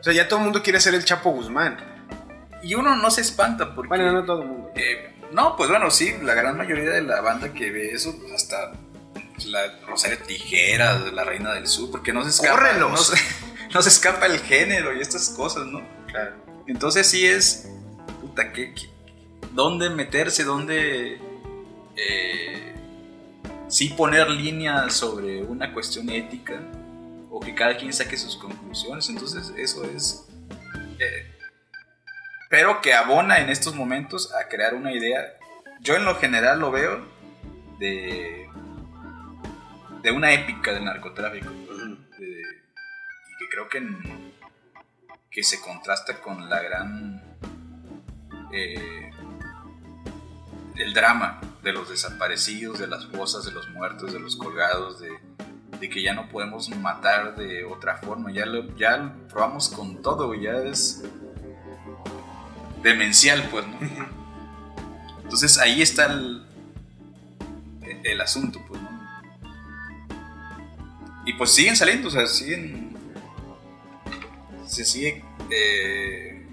O 0.00 0.02
sea, 0.02 0.12
ya 0.12 0.28
todo 0.28 0.38
el 0.40 0.44
mundo 0.46 0.62
quiere 0.62 0.80
ser 0.80 0.94
el 0.94 1.04
Chapo 1.04 1.30
Guzmán. 1.30 1.76
Y 2.62 2.74
uno 2.74 2.96
no 2.96 3.10
se 3.10 3.20
espanta 3.20 3.74
porque... 3.74 3.88
Bueno, 3.88 4.12
no 4.12 4.24
todo 4.24 4.42
el 4.42 4.48
mundo. 4.48 4.70
eh, 4.74 5.14
no, 5.32 5.56
pues 5.56 5.70
bueno, 5.70 5.90
sí, 5.90 6.14
la 6.22 6.34
gran 6.34 6.56
mayoría 6.56 6.90
de 6.90 7.02
la 7.02 7.20
banda 7.20 7.52
que 7.52 7.70
ve 7.70 7.92
eso, 7.92 8.16
pues 8.18 8.32
hasta 8.32 8.72
la 9.46 9.78
Rosario 9.86 10.18
Tijeras, 10.18 11.12
la 11.12 11.24
Reina 11.24 11.52
del 11.54 11.66
Sur, 11.66 11.90
porque 11.90 12.12
no 12.12 12.22
se 12.22 12.30
escapa... 12.30 12.72
No 12.74 12.96
se, 12.96 13.16
no 13.74 13.82
se 13.82 13.88
escapa 13.88 14.26
el 14.26 14.38
género 14.40 14.96
y 14.96 15.00
estas 15.00 15.30
cosas, 15.30 15.66
¿no? 15.66 15.82
Claro. 16.06 16.34
Entonces 16.66 17.06
sí 17.06 17.26
es... 17.26 17.68
Puta, 18.20 18.52
¿qué, 18.52 18.74
qué- 18.74 18.90
dónde 19.52 19.90
meterse? 19.90 20.44
¿Dónde... 20.44 21.20
eh, 21.96 22.74
sí 23.68 23.88
poner 23.90 24.28
líneas 24.30 24.94
sobre 24.94 25.42
una 25.42 25.72
cuestión 25.72 26.08
ética? 26.10 26.60
O 27.30 27.38
que 27.40 27.54
cada 27.54 27.76
quien 27.76 27.92
saque 27.92 28.16
sus 28.16 28.36
conclusiones. 28.36 29.08
Entonces 29.08 29.52
eso 29.56 29.84
es... 29.84 30.26
eh, 30.98 31.26
pero 32.48 32.80
que 32.80 32.92
abona 32.94 33.38
en 33.38 33.48
estos 33.48 33.74
momentos 33.76 34.32
a 34.34 34.48
crear 34.48 34.74
una 34.74 34.92
idea. 34.92 35.24
Yo 35.80 35.94
en 35.94 36.04
lo 36.04 36.16
general 36.16 36.58
lo 36.58 36.70
veo 36.72 37.06
de, 37.78 38.48
de 40.02 40.10
una 40.10 40.32
épica 40.32 40.72
del 40.72 40.84
narcotráfico. 40.84 41.50
de- 41.50 42.40
y 42.40 43.38
que 43.38 43.48
creo 43.50 43.68
que, 43.68 43.78
en- 43.78 44.32
que 45.30 45.42
se 45.42 45.60
contrasta 45.60 46.20
con 46.20 46.48
la 46.50 46.60
gran... 46.62 47.22
eh, 48.52 49.10
el 50.76 50.92
drama 50.94 51.40
de 51.62 51.72
los 51.72 51.88
desaparecidos, 51.90 52.78
de 52.78 52.86
las 52.86 53.06
fosas, 53.06 53.44
de 53.44 53.52
los 53.52 53.68
muertos, 53.70 54.12
de 54.14 54.18
los 54.20 54.36
colgados, 54.36 54.98
de, 55.00 55.10
de 55.78 55.90
que 55.90 56.02
ya 56.02 56.14
no 56.14 56.28
podemos 56.30 56.70
matar 56.76 57.36
de 57.36 57.64
otra 57.64 57.98
forma. 57.98 58.32
Ya 58.32 58.46
lo, 58.46 58.74
ya 58.76 58.96
lo 58.96 59.28
probamos 59.28 59.68
con 59.68 60.00
todo, 60.00 60.32
ya 60.34 60.52
es 60.52 61.02
demencial, 62.82 63.46
pues, 63.50 63.66
¿no? 63.66 63.78
Entonces 65.22 65.58
ahí 65.58 65.82
está 65.82 66.06
el, 66.06 66.46
el 68.04 68.20
asunto, 68.20 68.60
pues, 68.66 68.80
¿no? 68.80 68.99
Y 71.30 71.34
pues 71.34 71.52
siguen 71.52 71.76
saliendo, 71.76 72.08
o 72.08 72.10
sea, 72.10 72.26
siguen. 72.26 72.90
Se 74.66 74.84
sigue. 74.84 75.22
eh, 75.50 76.44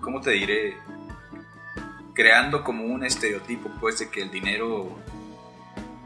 ¿Cómo 0.00 0.20
te 0.22 0.30
diré? 0.30 0.76
Creando 2.14 2.64
como 2.64 2.84
un 2.84 3.04
estereotipo, 3.04 3.70
pues, 3.80 3.98
de 3.98 4.08
que 4.10 4.22
el 4.22 4.30
dinero. 4.30 4.98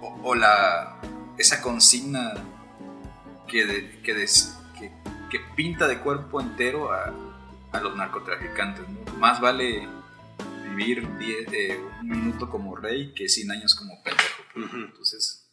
O, 0.00 0.20
o 0.24 0.34
la. 0.34 0.96
Esa 1.38 1.60
consigna 1.62 2.34
que, 3.46 3.64
de- 3.66 4.00
que, 4.02 4.14
des- 4.14 4.56
que, 4.78 4.90
que 5.30 5.38
pinta 5.54 5.86
de 5.86 5.98
cuerpo 6.00 6.40
entero 6.40 6.92
a, 6.92 7.14
a 7.72 7.80
los 7.80 7.94
narcotraficantes. 7.96 8.84
¿no? 8.88 9.12
Más 9.18 9.40
vale 9.40 9.86
vivir 10.70 11.06
die- 11.18 11.46
eh, 11.52 11.80
un 12.00 12.08
minuto 12.08 12.48
como 12.50 12.74
rey 12.74 13.12
que 13.14 13.28
100 13.28 13.50
años 13.52 13.76
como 13.76 14.02
pendejo. 14.02 14.74
Entonces, 14.86 15.45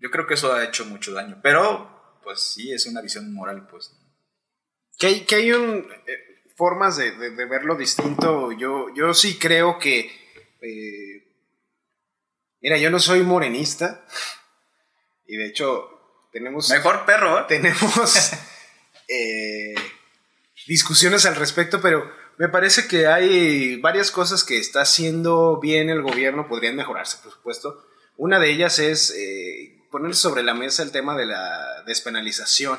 yo 0.00 0.10
creo 0.10 0.26
que 0.26 0.34
eso 0.34 0.52
ha 0.52 0.64
hecho 0.64 0.84
mucho 0.84 1.12
daño. 1.12 1.38
Pero, 1.42 2.18
pues 2.22 2.40
sí, 2.40 2.72
es 2.72 2.86
una 2.86 3.00
visión 3.02 3.32
moral, 3.32 3.66
pues. 3.70 3.92
Que 4.98 5.06
hay, 5.08 5.20
que 5.26 5.34
hay 5.36 5.52
un, 5.52 5.88
eh, 6.06 6.18
formas 6.56 6.96
de, 6.96 7.12
de- 7.12 7.30
de 7.30 7.44
verlo 7.46 7.76
distinto. 7.76 8.52
Yo, 8.52 8.86
yo 8.94 9.12
sí 9.14 9.38
creo 9.38 9.78
que. 9.78 10.10
eh, 10.60 11.34
mira, 12.60 12.78
yo 12.78 12.90
no 12.90 12.98
soy 12.98 13.22
morenista. 13.22 14.06
Y 15.26 15.36
de 15.36 15.46
hecho, 15.46 16.28
tenemos. 16.32 16.70
Mejor 16.70 17.04
perro, 17.04 17.40
¿eh? 17.40 17.44
tenemos 17.48 18.32
eh, 19.08 19.74
discusiones 20.66 21.26
al 21.26 21.36
respecto, 21.36 21.80
pero 21.80 22.10
me 22.38 22.48
parece 22.48 22.86
que 22.88 23.06
hay 23.06 23.76
varias 23.80 24.10
cosas 24.10 24.44
que 24.44 24.58
está 24.58 24.82
haciendo 24.82 25.58
bien 25.60 25.90
el 25.90 26.02
gobierno, 26.02 26.48
podrían 26.48 26.76
mejorarse, 26.76 27.18
por 27.22 27.32
supuesto. 27.32 27.82
Una 28.16 28.38
de 28.38 28.50
ellas 28.50 28.78
es 28.78 29.10
eh, 29.10 29.75
poner 29.96 30.14
sobre 30.14 30.42
la 30.42 30.52
mesa 30.52 30.82
el 30.82 30.92
tema 30.92 31.16
de 31.16 31.24
la 31.24 31.82
despenalización 31.86 32.78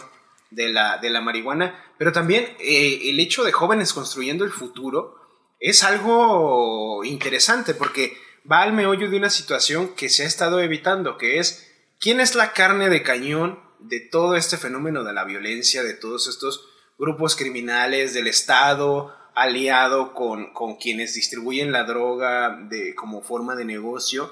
de 0.52 0.70
la, 0.70 1.00
de 1.00 1.10
la 1.10 1.20
marihuana, 1.20 1.84
pero 1.98 2.12
también 2.12 2.46
eh, 2.60 3.10
el 3.10 3.20
hecho 3.20 3.44
de 3.44 3.52
jóvenes 3.52 3.92
construyendo 3.92 4.46
el 4.46 4.52
futuro 4.52 5.16
es 5.60 5.84
algo 5.84 7.04
interesante 7.04 7.74
porque 7.74 8.16
va 8.50 8.62
al 8.62 8.74
meollo 8.74 9.10
de 9.10 9.18
una 9.18 9.32
situación 9.32 9.96
que 9.96 10.10
se 10.10 10.26
ha 10.26 10.28
estado 10.28 10.62
evitando, 10.62 11.18
que 11.18 11.40
es 11.40 11.68
quién 12.00 12.20
es 12.20 12.36
la 12.36 12.54
carne 12.54 12.88
de 12.88 13.02
cañón 13.02 13.60
de 13.80 14.00
todo 14.00 14.36
este 14.36 14.58
fenómeno 14.58 15.04
de 15.04 15.14
la 15.14 15.24
violencia, 15.24 15.82
de 15.82 15.96
todos 15.96 16.28
estos 16.28 16.70
grupos 17.00 17.36
criminales 17.36 18.14
del 18.14 18.28
Estado 18.28 19.12
aliado 19.34 20.14
con, 20.14 20.54
con 20.54 20.76
quienes 20.76 21.16
distribuyen 21.16 21.72
la 21.72 21.84
droga 21.84 22.60
de, 22.70 22.94
como 22.94 23.24
forma 23.24 23.56
de 23.56 23.66
negocio, 23.66 24.32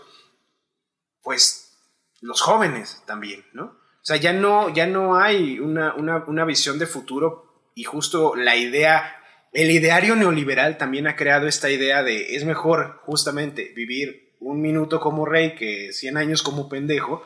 pues 1.24 1.65
los 2.26 2.42
jóvenes 2.42 3.04
también, 3.06 3.46
¿no? 3.54 3.64
O 3.66 4.06
sea, 4.08 4.18
ya 4.18 4.34
no, 4.34 4.74
ya 4.74 4.86
no 4.88 5.18
hay 5.18 5.60
una, 5.60 5.94
una, 5.96 6.24
una 6.28 6.46
visión 6.46 6.78
de 6.80 6.86
futuro 6.86 7.70
y 7.76 7.84
justo 7.84 8.36
la 8.36 8.56
idea, 8.56 9.18
el 9.52 9.72
ideario 9.72 10.16
neoliberal 10.16 10.78
también 10.78 11.08
ha 11.08 11.16
creado 11.16 11.48
esta 11.48 11.70
idea 11.70 12.04
de 12.04 12.36
es 12.36 12.46
mejor 12.46 13.00
justamente 13.04 13.72
vivir 13.76 14.36
un 14.40 14.62
minuto 14.62 15.00
como 15.00 15.26
rey 15.26 15.56
que 15.56 15.92
100 15.92 16.18
años 16.18 16.44
como 16.44 16.70
pendejo, 16.70 17.24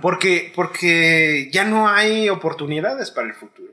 porque, 0.00 0.52
porque 0.54 1.48
ya 1.52 1.64
no 1.64 1.88
hay 1.88 2.28
oportunidades 2.28 3.10
para 3.10 3.26
el 3.26 3.34
futuro. 3.34 3.72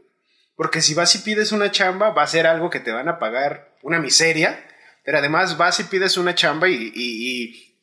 Porque 0.55 0.81
si 0.81 0.93
vas 0.93 1.13
y 1.15 1.19
pides 1.19 1.51
una 1.51 1.71
chamba, 1.71 2.09
va 2.11 2.23
a 2.23 2.27
ser 2.27 2.47
algo 2.47 2.69
que 2.69 2.79
te 2.79 2.91
van 2.91 3.07
a 3.09 3.19
pagar 3.19 3.77
una 3.83 3.99
miseria, 3.99 4.65
pero 5.05 5.19
además 5.19 5.57
vas 5.57 5.79
y 5.79 5.83
pides 5.83 6.17
una 6.17 6.35
chamba 6.35 6.67
y, 6.67 6.73
y- 6.73 6.91
y- 6.95 7.75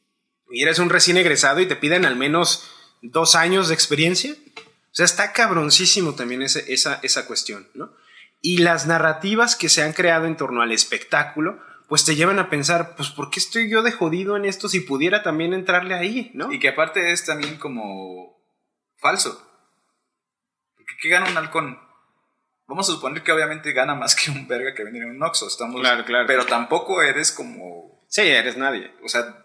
y 0.51 0.62
eres 0.62 0.78
un 0.78 0.91
recién 0.91 1.16
egresado 1.16 1.61
y 1.61 1.66
te 1.66 1.76
piden 1.76 2.05
al 2.05 2.16
menos 2.16 2.70
dos 3.03 3.35
años 3.35 3.69
de 3.69 3.75
experiencia. 3.75 4.33
O 4.33 4.95
sea, 4.97 5.05
está 5.05 5.33
cabroncísimo 5.33 6.15
también 6.15 6.43
ese- 6.43 6.73
esa, 6.73 7.01
esa 7.03 7.27
cuestión, 7.27 7.69
¿no? 7.75 7.93
Y 8.41 8.59
las 8.59 8.87
narrativas 8.87 9.57
que 9.57 9.69
se 9.69 9.83
han 9.83 9.93
creado 9.93 10.27
en 10.27 10.37
torno 10.37 10.63
al 10.63 10.73
espectáculo, 10.73 11.61
pues 11.89 12.05
te 12.05 12.17
llevan 12.17 12.39
a 12.39 12.49
pensar, 12.51 12.95
pues, 12.97 13.11
¿por 13.11 13.31
qué 13.31 13.39
estoy 13.41 13.71
yo 13.71 13.83
de 13.83 13.93
jodido 13.93 14.37
en 14.37 14.45
esto 14.45 14.69
si 14.69 14.81
pudiera 14.81 15.23
también 15.23 15.53
entrarle 15.53 15.95
ahí, 15.95 16.31
¿no? 16.35 16.51
Y 16.53 16.59
que 16.59 16.69
aparte 16.69 17.13
es 17.13 17.25
también 17.25 17.59
como 17.59 18.43
falso. 18.99 19.43
Porque 20.77 20.95
¿qué 21.03 21.09
gana 21.09 21.31
un 21.31 21.37
halcón? 21.37 21.79
Vamos 22.67 22.89
a 22.89 22.93
suponer 22.93 23.23
que 23.23 23.31
obviamente 23.33 23.73
gana 23.73 23.95
más 23.95 24.15
que 24.17 24.31
un 24.31 24.49
verga 24.49 24.75
que 24.75 24.83
vende 24.85 24.99
en 25.01 25.11
un 25.11 25.23
Oxxo. 25.23 25.47
Estamos, 25.47 25.81
Claro, 25.81 26.05
claro. 26.05 26.27
Pero 26.27 26.47
tampoco 26.47 27.01
eres 27.03 27.31
como... 27.31 28.05
Sí, 28.09 28.23
eres 28.23 28.57
nadie. 28.57 28.93
O 29.05 29.09
sea, 29.09 29.45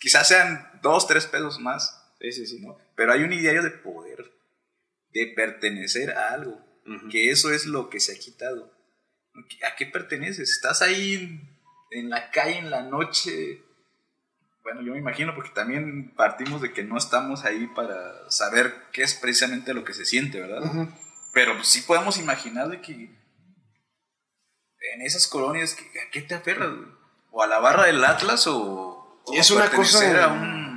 quizás 0.00 0.26
sean 0.28 0.68
dos, 0.82 1.06
tres 1.06 1.26
pesos 1.26 1.60
más. 1.60 1.99
Sí, 2.20 2.32
sí, 2.32 2.46
sí. 2.46 2.60
¿no? 2.60 2.76
Pero 2.96 3.12
hay 3.12 3.22
un 3.22 3.32
ideario 3.32 3.62
de 3.62 3.70
poder, 3.70 4.30
de 5.12 5.32
pertenecer 5.34 6.10
a 6.12 6.30
algo. 6.34 6.60
Que 7.10 7.30
eso 7.30 7.52
es 7.52 7.66
lo 7.66 7.88
que 7.88 8.00
se 8.00 8.12
ha 8.14 8.18
quitado. 8.18 8.72
¿A 9.64 9.76
qué 9.76 9.86
perteneces? 9.86 10.50
Estás 10.50 10.82
ahí 10.82 11.40
en, 11.92 12.10
la 12.10 12.30
calle 12.30 12.58
en 12.58 12.70
la 12.70 12.82
noche. 12.82 13.62
Bueno, 14.64 14.82
yo 14.82 14.92
me 14.92 14.98
imagino 14.98 15.34
porque 15.34 15.50
también 15.50 16.12
partimos 16.16 16.60
de 16.60 16.72
que 16.72 16.82
no 16.82 16.98
estamos 16.98 17.44
ahí 17.44 17.66
para 17.68 18.28
saber 18.30 18.74
qué 18.92 19.02
es 19.02 19.14
precisamente 19.14 19.72
lo 19.72 19.84
que 19.84 19.94
se 19.94 20.04
siente, 20.04 20.40
¿verdad? 20.40 20.88
Pero 21.32 21.62
sí 21.62 21.82
podemos 21.82 22.18
imaginar 22.18 22.68
de 22.68 22.80
que 22.80 22.92
en 24.94 25.02
esas 25.02 25.26
colonias, 25.28 25.74
que- 25.74 26.00
¿a 26.00 26.10
qué 26.10 26.22
te 26.22 26.34
aferras? 26.34 26.70
güey? 26.70 26.88
¿O 27.30 27.42
a 27.42 27.46
la 27.46 27.60
barra 27.60 27.84
del 27.86 28.04
Atlas 28.04 28.46
o, 28.48 29.22
es 29.32 29.50
una 29.50 29.70
cosa- 29.70 30.24
a 30.24 30.32
un... 30.32 30.69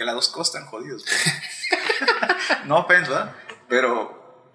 Que 0.00 0.06
las 0.06 0.14
dos 0.14 0.28
cosas 0.30 0.64
jodidos. 0.64 1.04
pues. 1.04 2.64
no 2.64 2.86
pienso, 2.86 3.10
¿verdad? 3.10 3.36
Pero 3.68 4.50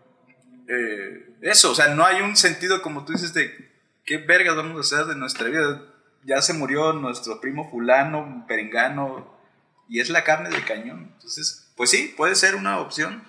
eh, 0.67 1.37
eso, 1.41 1.69
o 1.69 1.75
sea, 1.75 1.89
no 1.89 2.03
hay 2.03 2.23
un 2.23 2.35
sentido 2.35 2.81
como 2.81 3.05
tú 3.05 3.11
dices 3.11 3.35
de 3.35 3.55
qué 4.05 4.17
vergas 4.17 4.55
vamos 4.55 4.75
a 4.75 4.79
hacer 4.79 5.05
de 5.05 5.15
nuestra 5.15 5.47
vida. 5.49 5.83
ya 6.23 6.41
se 6.41 6.53
murió 6.53 6.93
nuestro 6.93 7.39
primo 7.41 7.69
fulano, 7.69 8.43
perengano, 8.47 9.37
y 9.87 9.99
es 9.99 10.09
la 10.09 10.23
carne 10.23 10.49
del 10.49 10.65
cañón. 10.65 11.11
Entonces, 11.13 11.71
pues 11.77 11.91
sí, 11.91 12.11
puede 12.17 12.33
ser 12.33 12.55
una 12.55 12.79
opción. 12.79 13.23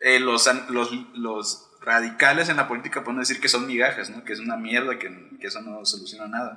Eh, 0.00 0.18
los, 0.18 0.50
los, 0.68 0.90
los, 1.14 1.68
radicales 1.80 2.48
en 2.48 2.56
la 2.56 2.66
política 2.66 3.04
pueden 3.04 3.20
decir 3.20 3.40
que 3.40 3.48
son 3.48 3.68
migajas, 3.68 4.10
¿no? 4.10 4.24
que 4.24 4.32
es 4.32 4.40
una 4.40 4.56
mierda, 4.56 4.98
que, 4.98 5.08
que 5.40 5.46
eso 5.46 5.60
no 5.60 5.84
soluciona 5.84 6.26
nada. 6.26 6.56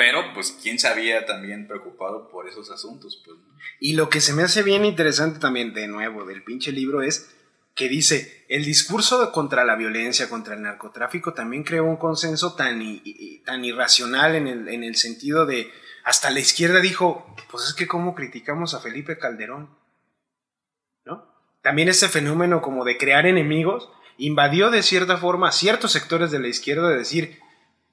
Pero, 0.00 0.32
pues, 0.32 0.56
¿quién 0.62 0.78
se 0.78 0.88
había 0.88 1.26
también 1.26 1.68
preocupado 1.68 2.30
por 2.30 2.48
esos 2.48 2.70
asuntos? 2.70 3.22
Pues, 3.22 3.36
Y 3.80 3.96
lo 3.96 4.08
que 4.08 4.22
se 4.22 4.32
me 4.32 4.42
hace 4.42 4.62
bien 4.62 4.86
interesante 4.86 5.38
también, 5.38 5.74
de 5.74 5.88
nuevo, 5.88 6.24
del 6.24 6.42
pinche 6.42 6.72
libro 6.72 7.02
es 7.02 7.36
que 7.74 7.90
dice, 7.90 8.46
el 8.48 8.64
discurso 8.64 9.30
contra 9.30 9.62
la 9.62 9.76
violencia, 9.76 10.30
contra 10.30 10.54
el 10.54 10.62
narcotráfico, 10.62 11.34
también 11.34 11.64
creó 11.64 11.84
un 11.84 11.98
consenso 11.98 12.54
tan, 12.54 12.80
tan 13.44 13.62
irracional 13.62 14.36
en 14.36 14.48
el, 14.48 14.68
en 14.68 14.84
el 14.84 14.96
sentido 14.96 15.44
de, 15.44 15.70
hasta 16.02 16.30
la 16.30 16.40
izquierda 16.40 16.80
dijo, 16.80 17.36
pues 17.50 17.66
es 17.66 17.74
que 17.74 17.86
cómo 17.86 18.14
criticamos 18.14 18.72
a 18.72 18.80
Felipe 18.80 19.18
Calderón, 19.18 19.68
¿no? 21.04 21.30
También 21.60 21.90
ese 21.90 22.08
fenómeno 22.08 22.62
como 22.62 22.86
de 22.86 22.96
crear 22.96 23.26
enemigos 23.26 23.90
invadió 24.16 24.70
de 24.70 24.82
cierta 24.82 25.18
forma 25.18 25.48
a 25.48 25.52
ciertos 25.52 25.92
sectores 25.92 26.30
de 26.30 26.38
la 26.38 26.48
izquierda 26.48 26.88
de 26.88 26.96
decir, 26.96 27.38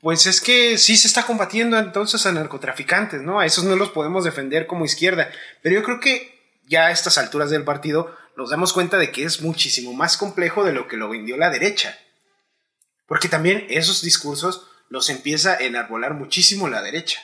pues 0.01 0.25
es 0.27 0.41
que 0.41 0.77
sí 0.77 0.95
se 0.97 1.07
está 1.07 1.23
combatiendo 1.25 1.77
entonces 1.77 2.25
a 2.25 2.31
narcotraficantes, 2.31 3.21
¿no? 3.21 3.39
A 3.39 3.45
esos 3.45 3.63
no 3.63 3.75
los 3.75 3.89
podemos 3.89 4.23
defender 4.23 4.67
como 4.67 4.85
izquierda, 4.85 5.29
pero 5.61 5.75
yo 5.75 5.83
creo 5.83 5.99
que 5.99 6.37
ya 6.67 6.87
a 6.87 6.91
estas 6.91 7.17
alturas 7.17 7.49
del 7.49 7.63
partido 7.63 8.15
nos 8.35 8.49
damos 8.51 8.73
cuenta 8.73 8.97
de 8.97 9.11
que 9.11 9.23
es 9.23 9.41
muchísimo 9.41 9.93
más 9.93 10.17
complejo 10.17 10.63
de 10.63 10.73
lo 10.73 10.87
que 10.87 10.97
lo 10.97 11.09
vendió 11.09 11.37
la 11.37 11.49
derecha. 11.49 11.97
Porque 13.07 13.29
también 13.29 13.65
esos 13.69 14.01
discursos 14.01 14.67
los 14.89 15.09
empieza 15.09 15.53
a 15.53 15.57
enarbolar 15.59 16.13
muchísimo 16.13 16.67
la 16.69 16.81
derecha. 16.81 17.19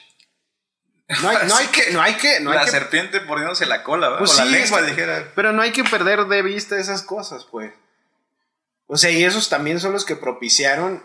No 1.22 1.30
hay, 1.30 1.38
no 1.48 1.56
hay 1.56 1.68
que, 1.72 1.92
no 1.92 2.02
hay 2.02 2.14
que, 2.16 2.40
no 2.40 2.54
la 2.54 2.62
hay 2.62 2.66
que- 2.66 2.72
serpiente 2.72 3.20
poniéndose 3.22 3.66
la 3.66 3.84
cola, 3.84 4.08
¿verdad? 4.08 4.20
Pues 4.20 4.32
o 4.34 4.38
la 4.38 4.46
sí, 4.46 4.52
lengua, 4.52 4.82
dijera. 4.82 5.32
pero 5.36 5.52
no 5.54 5.62
hay 5.62 5.72
que 5.72 5.84
perder 5.84 6.26
de 6.26 6.42
vista 6.42 6.80
esas 6.80 7.04
cosas, 7.04 7.46
pues. 7.52 7.72
O 8.88 8.98
sea, 8.98 9.12
y 9.12 9.24
esos 9.24 9.50
también 9.50 9.80
son 9.80 9.92
los 9.92 10.06
que 10.06 10.16
propiciaron 10.16 11.04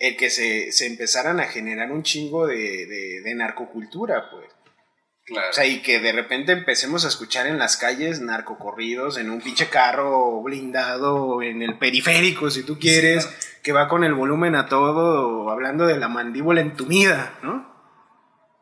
el 0.00 0.16
que 0.16 0.30
se, 0.30 0.72
se 0.72 0.86
empezaran 0.86 1.38
a 1.38 1.44
generar 1.44 1.92
un 1.92 2.02
chingo 2.02 2.46
de, 2.46 2.86
de, 2.86 3.20
de 3.22 3.34
narcocultura, 3.34 4.30
pues. 4.30 4.46
Claro. 5.26 5.50
O 5.50 5.52
sea, 5.52 5.66
y 5.66 5.82
que 5.82 6.00
de 6.00 6.10
repente 6.10 6.50
empecemos 6.50 7.04
a 7.04 7.08
escuchar 7.08 7.46
en 7.46 7.58
las 7.58 7.76
calles 7.76 8.20
narcocorridos, 8.20 9.18
en 9.18 9.30
un 9.30 9.40
pinche 9.40 9.68
carro 9.68 10.42
blindado, 10.42 11.42
en 11.42 11.62
el 11.62 11.78
periférico, 11.78 12.50
si 12.50 12.64
tú 12.64 12.78
quieres, 12.78 13.28
que 13.62 13.72
va 13.72 13.86
con 13.86 14.02
el 14.02 14.14
volumen 14.14 14.56
a 14.56 14.66
todo, 14.66 15.50
hablando 15.50 15.86
de 15.86 15.98
la 15.98 16.08
mandíbula 16.08 16.62
entumida, 16.62 17.38
¿no? 17.42 17.70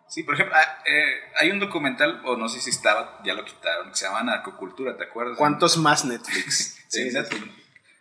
Sí, 0.09 0.25
por 0.25 0.35
ejemplo, 0.35 0.57
ah, 0.57 0.83
eh, 0.87 1.05
hay 1.39 1.51
un 1.51 1.61
documental, 1.61 2.21
o 2.25 2.37
no 2.37 2.49
sé 2.49 2.61
si 2.61 2.71
estaba, 2.71 3.21
ya 3.25 3.35
lo 3.35 3.45
quitaron, 3.45 3.91
que 3.91 3.97
se 3.97 4.07
llama 4.07 4.23
Narcocultura, 4.25 4.97
¿te 4.97 5.05
acuerdas? 5.05 5.39
¿Cuántos 5.39 5.77
más 5.79 6.05
Netflix? 6.05 6.75
Sí, 6.89 7.03
Sí, 7.03 7.11
sí, 7.11 7.17
Netflix. 7.17 7.45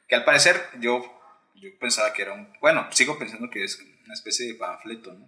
Que 0.07 0.15
al 0.15 0.23
parecer 0.23 0.69
yo, 0.79 1.16
yo 1.59 1.69
pensaba 1.79 2.13
que 2.13 2.21
era 2.21 2.33
un... 2.33 2.53
Bueno, 2.61 2.87
sigo 2.91 3.17
pensando 3.17 3.49
que 3.49 3.63
es 3.63 3.79
una 4.05 4.13
especie 4.13 4.47
de 4.47 4.55
panfleto, 4.55 5.13
¿no? 5.13 5.27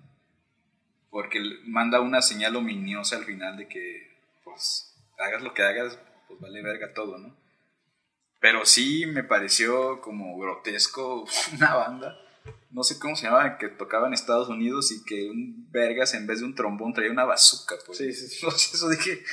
Porque 1.10 1.40
manda 1.66 2.02
una 2.02 2.22
señal 2.22 2.56
ominiosa 2.56 3.18
al 3.18 3.26
final 3.26 3.58
de 3.58 3.68
que, 3.68 4.16
pues, 4.44 4.96
hagas 5.18 5.42
lo 5.42 5.54
que 5.54 5.64
hagas, 5.64 5.98
pues 6.28 6.40
vale 6.40 6.62
verga 6.62 6.94
todo, 6.94 7.18
¿no? 7.18 7.36
Pero 8.40 8.66
sí 8.66 9.06
me 9.06 9.24
pareció 9.24 10.02
como 10.02 10.38
grotesco 10.38 11.28
una 11.54 11.76
banda, 11.76 12.16
no 12.72 12.84
sé 12.84 13.00
cómo 13.00 13.16
se 13.16 13.26
llamaba, 13.26 13.58
que 13.58 13.68
tocaba 13.70 14.08
en 14.08 14.14
Estados 14.14 14.50
Unidos 14.50 14.92
y 14.92 15.04
que 15.04 15.30
un 15.30 15.70
vergas 15.72 16.14
en 16.14 16.28
vez 16.28 16.40
de 16.40 16.46
un 16.46 16.56
trombón 16.56 16.94
traía 16.94 17.12
una 17.12 17.26
bazooka, 17.26 17.76
pues. 17.86 17.98
Sí, 17.98 18.14
sí, 18.14 18.46
eso 18.74 18.90
dije, 18.90 19.24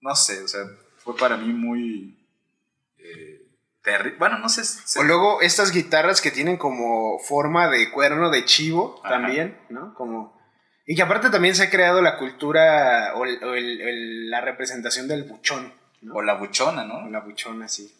no 0.00 0.14
sé, 0.14 0.42
o 0.42 0.48
sea, 0.48 0.64
fue 0.98 1.16
para 1.16 1.36
mí 1.36 1.52
muy 1.52 2.18
terrible. 3.82 4.18
Bueno, 4.18 4.38
no 4.38 4.48
sé. 4.48 4.64
se- 4.64 4.98
O 4.98 5.02
luego 5.02 5.40
estas 5.42 5.72
guitarras 5.72 6.20
que 6.20 6.30
tienen 6.30 6.56
como 6.56 7.18
forma 7.18 7.68
de 7.68 7.90
cuerno 7.90 8.30
de 8.30 8.44
chivo 8.44 9.00
Ajá. 9.04 9.14
también, 9.14 9.58
¿no? 9.70 9.94
Como... 9.94 10.40
Y 10.86 10.96
que 10.96 11.02
aparte 11.02 11.30
también 11.30 11.54
se 11.54 11.62
ha 11.64 11.70
creado 11.70 12.02
la 12.02 12.16
cultura 12.18 13.12
o, 13.14 13.24
el- 13.24 13.42
o 13.44 13.54
el- 13.54 13.80
el- 13.80 14.30
la 14.30 14.40
representación 14.40 15.06
del 15.08 15.24
buchón, 15.24 15.72
¿no? 16.00 16.14
O 16.14 16.22
la 16.22 16.34
buchona, 16.34 16.84
¿no? 16.84 17.06
O 17.06 17.08
la 17.10 17.20
buchona, 17.20 17.68
sí. 17.68 17.92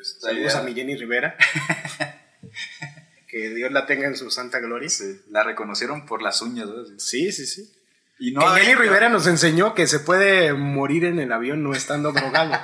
Esta 0.00 0.28
Saludos 0.28 0.52
idea- 0.52 0.60
a 0.60 0.64
mi 0.64 0.74
Jenny 0.74 0.96
Rivera. 0.96 1.36
que 3.28 3.50
Dios 3.50 3.70
la 3.70 3.86
tenga 3.86 4.06
en 4.06 4.16
su 4.16 4.30
santa 4.30 4.58
gloria. 4.58 4.88
Sí, 4.88 5.20
la 5.30 5.42
reconocieron 5.42 6.06
por 6.06 6.22
las 6.22 6.40
uñas. 6.42 6.68
Sí, 6.98 7.30
sí, 7.32 7.46
sí. 7.46 7.70
Y 8.18 8.32
no 8.32 8.40
que 8.54 8.60
Jenny 8.62 8.74
Rivera 8.74 9.08
nos 9.08 9.26
enseñó 9.26 9.74
que 9.74 9.86
se 9.86 10.00
puede 10.00 10.52
morir 10.54 11.04
en 11.04 11.18
el 11.20 11.32
avión 11.32 11.62
no 11.62 11.72
estando 11.74 12.12
drogado. 12.12 12.52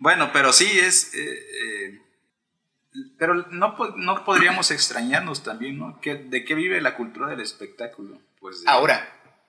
Bueno, 0.00 0.30
pero 0.32 0.52
sí 0.52 0.66
es. 0.80 1.14
eh, 1.14 1.20
eh, 1.28 2.00
pero 3.18 3.34
no, 3.34 3.76
no 3.96 4.24
podríamos 4.24 4.72
extrañarnos 4.72 5.44
también, 5.44 5.78
¿no? 5.78 6.00
¿Qué- 6.00 6.14
¿De 6.16 6.44
qué 6.44 6.54
vive 6.56 6.80
la 6.80 6.96
cultura 6.96 7.28
del 7.28 7.40
espectáculo? 7.40 8.20
Pues 8.40 8.62
de- 8.64 8.68
Ahora, 8.70 9.08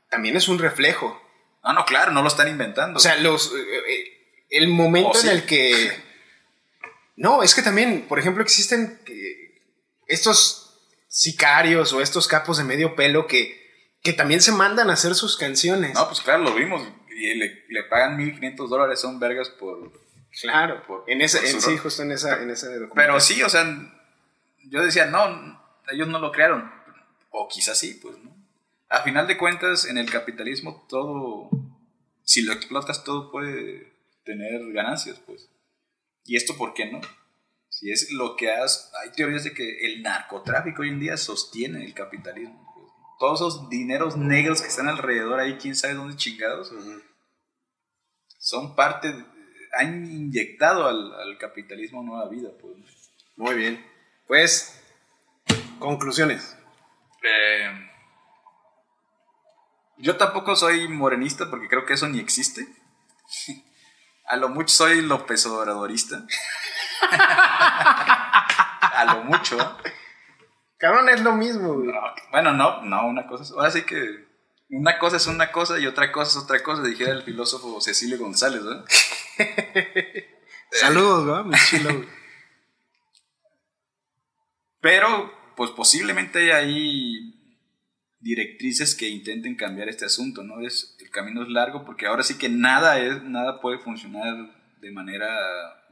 también 0.10 0.36
es 0.36 0.48
un 0.48 0.60
reflejo. 0.60 1.20
Ah, 1.64 1.74
no, 1.74 1.86
claro, 1.86 2.12
no 2.12 2.22
lo 2.22 2.28
están 2.28 2.48
inventando. 2.50 2.98
O 2.98 3.00
sea, 3.00 3.16
los, 3.18 3.52
eh, 3.56 4.44
el 4.52 4.68
momento 4.68 5.10
Oh, 5.12 5.16
sí. 5.16 5.28
en 5.28 5.34
el 5.38 5.46
que... 5.46 5.92
No, 7.16 7.44
es 7.44 7.54
que 7.56 7.62
también, 7.62 8.06
por 8.08 8.18
ejemplo, 8.20 8.42
existen 8.44 9.00
estos 10.08 10.80
sicarios 11.08 11.94
o 11.94 12.02
estos 12.02 12.28
capos 12.28 12.58
de 12.58 12.64
medio 12.64 12.96
pelo 12.96 13.28
que, 13.28 13.62
que 14.02 14.14
también 14.14 14.42
se 14.42 14.52
mandan 14.52 14.90
a 14.90 14.94
hacer 14.94 15.14
sus 15.16 15.38
canciones. 15.38 15.94
no, 15.94 16.08
pues 16.08 16.22
claro, 16.22 16.44
lo 16.44 16.54
vimos. 16.56 16.82
Y 17.16 17.36
le, 17.36 17.66
le 17.70 17.84
pagan 17.84 18.18
1.500 18.18 18.68
dólares, 18.70 19.00
son 19.00 19.20
vergas 19.20 19.50
por... 19.50 19.92
claro, 20.42 20.84
por- 20.86 21.04
en 21.08 21.22
ese, 21.22 21.40
en, 21.50 21.62
sí, 21.62 21.78
justo 21.78 22.04
en 22.04 22.12
esa, 22.12 22.42
en 22.42 22.48
documental. 22.50 22.90
Pero 22.96 23.20
sí, 23.20 23.42
o 23.44 23.50
sea, 23.50 23.66
yo 24.64 24.84
decía, 24.84 25.06
no, 25.08 25.62
ellos 25.92 26.08
no 26.08 26.20
lo 26.20 26.32
crearon. 26.32 26.72
O 27.32 27.48
quizás 27.48 27.78
sí, 27.78 28.00
pues, 28.02 28.18
¿no? 28.20 28.32
A 28.90 29.04
final 29.04 29.26
de 29.28 29.38
cuentas, 29.38 29.86
en 29.86 29.98
el 29.98 30.10
capitalismo 30.12 30.86
todo, 30.90 31.50
si 32.24 32.42
lo 32.42 32.52
explotas, 32.54 33.04
todo 33.04 33.32
puede 33.32 33.94
tener 34.26 34.72
ganancias, 34.74 35.20
pues. 35.26 35.50
¿Y 36.26 36.36
esto 36.36 36.58
por 36.58 36.74
qué 36.74 36.92
no? 36.92 37.00
Si 37.70 37.90
es 37.92 38.12
lo 38.12 38.36
que 38.36 38.52
has... 38.52 38.92
Hay 39.02 39.12
teorías 39.12 39.44
de 39.46 39.54
que 39.54 39.86
el 39.86 40.02
narcotráfico 40.04 40.82
hoy 40.82 40.90
en 40.90 41.00
día 41.00 41.16
sostiene 41.18 41.84
el 41.86 41.94
capitalismo. 41.94 42.70
pues. 42.76 42.92
Todos 43.18 43.40
esos 43.40 43.70
dineros 43.70 44.18
negros 44.18 44.62
que 44.62 44.68
están 44.68 44.90
alrededor 44.90 45.40
ahí, 45.40 45.58
quién 45.58 45.76
sabe 45.76 45.94
dónde 45.96 46.16
chingados, 46.18 46.72
son 48.38 48.76
parte... 48.76 49.14
de- 49.14 49.26
han 49.74 50.06
inyectado 50.06 50.88
al, 50.88 51.14
al 51.14 51.38
capitalismo 51.38 52.04
nueva 52.04 52.28
vida, 52.30 52.50
pues. 52.60 52.76
Muy 53.36 53.56
bien. 53.56 53.86
Pues, 54.28 54.82
conclusiones. 55.80 56.58
Eh, 57.24 57.90
yo 59.98 60.18
tampoco 60.18 60.56
soy 60.56 60.88
morenista 60.88 61.50
porque 61.50 61.68
creo 61.68 61.86
que 61.86 61.94
eso 61.94 62.08
ni 62.08 62.20
existe. 62.20 62.68
A 64.26 64.36
lo 64.38 64.50
mucho 64.50 64.70
soy 64.74 65.02
López 65.02 65.46
Obradorista. 65.46 66.26
A 68.82 69.06
lo 69.14 69.24
mucho. 69.24 69.58
Cabrón, 70.78 71.10
es 71.10 71.22
lo 71.22 71.34
mismo, 71.34 71.74
güey. 71.74 71.88
No, 71.88 72.02
bueno, 72.32 72.54
no, 72.54 72.82
no, 72.84 73.08
una 73.08 73.28
cosa 73.28 73.44
es. 73.44 73.52
Ahora 73.52 73.70
sí 73.72 73.84
que. 73.84 74.31
Una 74.72 74.98
cosa 74.98 75.18
es 75.18 75.28
una 75.28 75.52
cosa 75.52 75.80
y 75.80 75.86
otra 75.86 76.14
cosa 76.14 76.40
es 76.40 76.46
otra 76.46 76.64
cosa, 76.64 76.82
dijera 76.82 77.12
el 77.12 77.24
filósofo 77.24 77.82
Cecilio 77.82 78.18
González, 78.18 78.62
¿eh? 79.38 80.28
Saludos, 80.72 81.26
¿no? 81.26 81.44
Mi 81.44 81.58
chilo. 81.70 82.06
Pero, 84.80 85.34
pues 85.58 85.72
posiblemente 85.72 86.54
hay 86.54 87.36
directrices 88.22 88.96
que 88.96 89.10
intenten 89.10 89.58
cambiar 89.58 89.90
este 89.90 90.06
asunto, 90.06 90.42
¿no? 90.42 90.62
Es, 90.62 90.96
el 91.02 91.10
camino 91.10 91.44
es 91.44 91.50
largo 91.50 91.84
porque 91.84 92.08
ahora 92.08 92.24
sí 92.24 92.38
que 92.38 92.48
nada, 92.48 92.98
es, 93.00 93.22
nada 93.24 93.60
puede 93.60 93.78
funcionar 93.78 94.56
de 94.80 94.92
manera 94.92 95.30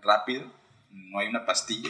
rápida, 0.01 0.49
no 0.89 1.19
hay 1.19 1.27
una 1.27 1.45
pastilla. 1.45 1.89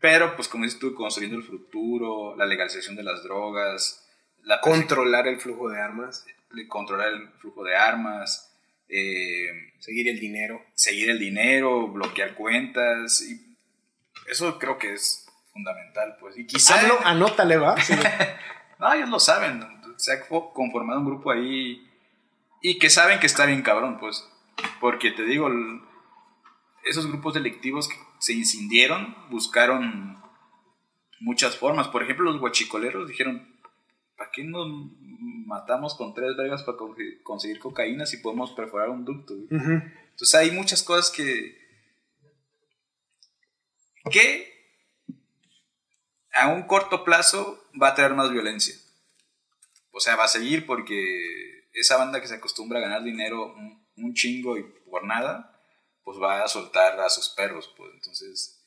Pero, 0.00 0.36
pues 0.36 0.48
como 0.48 0.64
dices 0.64 0.78
tú, 0.78 0.94
construyendo 0.94 1.38
el 1.38 1.44
futuro, 1.44 2.36
la 2.36 2.44
legalización 2.44 2.94
de 2.94 3.04
las 3.04 3.22
drogas, 3.22 4.07
la 4.42 4.60
Controlar 4.60 5.26
el 5.28 5.40
flujo 5.40 5.68
de 5.68 5.80
armas, 5.80 6.24
controlar 6.68 7.08
el 7.08 7.28
flujo 7.40 7.62
de 7.64 7.76
armas, 7.76 8.54
eh, 8.88 9.72
seguir 9.78 10.08
el 10.08 10.18
dinero. 10.18 10.62
seguir 10.74 11.10
el 11.10 11.18
dinero, 11.18 11.88
bloquear 11.88 12.34
cuentas, 12.34 13.20
y 13.22 13.56
eso 14.30 14.58
creo 14.58 14.78
que 14.78 14.94
es 14.94 15.26
fundamental, 15.52 16.16
pues. 16.20 16.38
Y 16.38 16.46
quizá... 16.46 16.80
Hablo, 16.80 16.98
anótale, 17.04 17.56
¿va? 17.56 17.80
Sí. 17.80 17.94
No, 18.80 18.92
ellos 18.92 19.08
lo 19.08 19.18
saben. 19.18 19.60
Se 19.96 20.12
ha 20.12 20.20
co- 20.28 20.52
conformado 20.52 21.00
un 21.00 21.06
grupo 21.06 21.32
ahí 21.32 21.84
y 22.62 22.78
que 22.78 22.88
saben 22.90 23.18
que 23.18 23.26
está 23.26 23.44
bien 23.44 23.62
cabrón, 23.62 23.98
pues. 23.98 24.24
Porque 24.78 25.10
te 25.10 25.24
digo, 25.24 25.50
esos 26.84 27.08
grupos 27.08 27.34
delictivos 27.34 27.88
que 27.88 27.96
se 28.20 28.34
incendieron 28.34 29.16
buscaron 29.30 30.22
muchas 31.18 31.56
formas. 31.56 31.88
Por 31.88 32.04
ejemplo, 32.04 32.30
los 32.30 32.38
guachicoleros 32.40 33.08
dijeron, 33.08 33.57
¿para 34.18 34.32
qué 34.32 34.42
nos 34.42 34.66
matamos 35.46 35.94
con 35.94 36.12
tres 36.12 36.36
vergas 36.36 36.64
para 36.64 36.76
conseguir 37.22 37.60
cocaína 37.60 38.04
si 38.04 38.16
podemos 38.16 38.50
perforar 38.50 38.90
un 38.90 39.04
ducto? 39.04 39.32
Entonces 39.32 40.34
hay 40.34 40.50
muchas 40.50 40.82
cosas 40.82 41.10
que... 41.10 41.56
que 44.10 44.58
a 46.32 46.48
un 46.48 46.64
corto 46.64 47.04
plazo 47.04 47.64
va 47.80 47.88
a 47.88 47.94
traer 47.94 48.14
más 48.14 48.30
violencia. 48.30 48.74
O 49.92 50.00
sea, 50.00 50.16
va 50.16 50.24
a 50.24 50.28
seguir 50.28 50.66
porque 50.66 51.68
esa 51.72 51.96
banda 51.96 52.20
que 52.20 52.26
se 52.26 52.34
acostumbra 52.34 52.80
a 52.80 52.82
ganar 52.82 53.04
dinero 53.04 53.54
un, 53.96 54.14
chingo 54.14 54.56
y 54.56 54.64
por 54.90 55.04
nada, 55.04 55.60
pues 56.02 56.18
va 56.20 56.42
a 56.42 56.48
soltar 56.48 56.98
a 57.00 57.08
sus 57.08 57.28
perros. 57.30 57.72
Pues 57.76 57.92
entonces, 57.94 58.64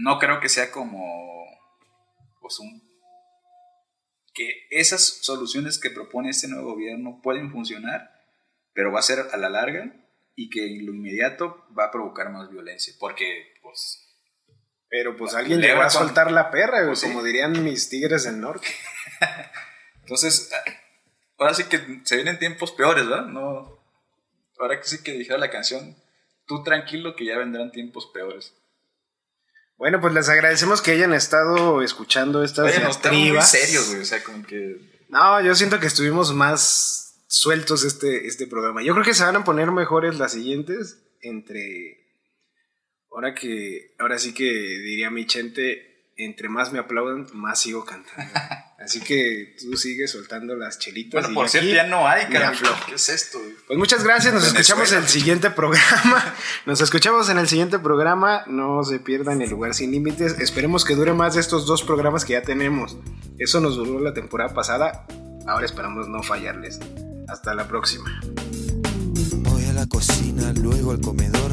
no 0.00 0.18
creo 0.18 0.40
que 0.40 0.48
sea 0.48 0.70
como 0.70 1.44
pues 2.40 2.58
un 2.58 2.87
que 4.38 4.68
esas 4.70 5.02
soluciones 5.02 5.80
que 5.80 5.90
propone 5.90 6.30
este 6.30 6.46
nuevo 6.46 6.74
gobierno 6.74 7.20
pueden 7.22 7.50
funcionar, 7.50 8.08
pero 8.72 8.92
va 8.92 9.00
a 9.00 9.02
ser 9.02 9.26
a 9.32 9.36
la 9.36 9.50
larga 9.50 9.92
y 10.36 10.48
que 10.48 10.64
en 10.64 10.86
lo 10.86 10.94
inmediato 10.94 11.66
va 11.76 11.86
a 11.86 11.90
provocar 11.90 12.30
más 12.30 12.48
violencia, 12.48 12.94
porque 13.00 13.54
pues 13.60 14.04
pero 14.88 15.16
pues 15.16 15.34
alguien 15.34 15.60
le 15.60 15.74
va 15.74 15.86
a 15.86 15.90
soltar 15.90 16.30
la 16.30 16.50
perra, 16.50 16.86
pues 16.86 17.02
como 17.02 17.22
dirían 17.22 17.64
mis 17.64 17.90
tigres 17.90 18.24
del 18.24 18.40
norte. 18.40 18.68
Entonces, 20.00 20.50
ahora 21.36 21.52
sí 21.52 21.64
que 21.64 22.00
se 22.04 22.16
vienen 22.16 22.38
tiempos 22.38 22.72
peores, 22.72 23.06
¿verdad? 23.06 23.26
No, 23.26 23.84
ahora 24.58 24.80
que 24.80 24.86
sí 24.86 25.02
que 25.02 25.12
dijera 25.12 25.36
la 25.36 25.50
canción, 25.50 25.96
tú 26.46 26.62
tranquilo 26.62 27.16
que 27.16 27.26
ya 27.26 27.36
vendrán 27.36 27.72
tiempos 27.72 28.10
peores. 28.14 28.54
Bueno, 29.78 30.00
pues 30.00 30.12
les 30.12 30.28
agradecemos 30.28 30.82
que 30.82 30.90
hayan 30.90 31.14
estado 31.14 31.82
escuchando 31.82 32.42
estas 32.42 32.66
Oye, 32.66 32.80
nos 32.80 33.00
muy 33.12 33.40
serios, 33.42 33.88
güey, 33.88 34.02
o 34.02 34.04
sea, 34.04 34.22
como 34.24 34.44
que... 34.44 34.76
No, 35.08 35.40
yo 35.40 35.54
siento 35.54 35.78
que 35.78 35.86
estuvimos 35.86 36.34
más 36.34 37.22
sueltos 37.28 37.84
este, 37.84 38.26
este 38.26 38.48
programa. 38.48 38.82
Yo 38.82 38.92
creo 38.92 39.04
que 39.04 39.14
se 39.14 39.24
van 39.24 39.36
a 39.36 39.44
poner 39.44 39.70
mejores 39.70 40.18
las 40.18 40.32
siguientes 40.32 40.98
entre 41.22 42.08
ahora 43.12 43.34
que, 43.34 43.94
ahora 43.98 44.18
sí 44.18 44.34
que 44.34 44.44
diría 44.44 45.10
mi 45.10 45.26
chente, 45.26 45.87
entre 46.18 46.48
más 46.48 46.72
me 46.72 46.80
aplaudan, 46.80 47.26
más 47.32 47.60
sigo 47.60 47.84
cantando. 47.84 48.32
Así 48.78 49.00
que 49.00 49.56
tú 49.60 49.76
sigues 49.76 50.10
soltando 50.10 50.54
las 50.54 50.78
chelitas. 50.78 51.22
Bueno, 51.22 51.34
por 51.34 51.48
cierto, 51.48 51.70
ya 51.70 51.84
no 51.84 52.06
hay, 52.06 52.26
carajo. 52.26 52.64
¿Qué 52.86 52.94
es 52.94 53.08
esto? 53.08 53.38
Pues 53.66 53.78
muchas 53.78 54.04
gracias, 54.04 54.32
nos 54.34 54.46
escuchamos 54.46 54.92
en 54.92 54.98
el 54.98 55.08
siguiente 55.08 55.50
programa. 55.50 56.34
Nos 56.66 56.80
escuchamos 56.80 57.28
en 57.28 57.38
el 57.38 57.48
siguiente 57.48 57.78
programa. 57.78 58.44
No 58.46 58.84
se 58.84 59.00
pierdan 59.00 59.42
el 59.42 59.50
lugar 59.50 59.74
sin 59.74 59.90
límites. 59.90 60.38
Esperemos 60.38 60.84
que 60.84 60.94
dure 60.94 61.12
más 61.12 61.34
de 61.34 61.40
estos 61.40 61.66
dos 61.66 61.82
programas 61.82 62.24
que 62.24 62.34
ya 62.34 62.42
tenemos. 62.42 62.96
Eso 63.38 63.60
nos 63.60 63.76
duró 63.76 64.00
la 64.00 64.14
temporada 64.14 64.54
pasada. 64.54 65.06
Ahora 65.46 65.64
esperamos 65.64 66.08
no 66.08 66.22
fallarles. 66.22 66.78
Hasta 67.28 67.54
la 67.54 67.66
próxima 67.66 68.20
la 69.78 69.86
cocina, 69.86 70.52
luego 70.54 70.90
al 70.90 71.00
comedor, 71.00 71.52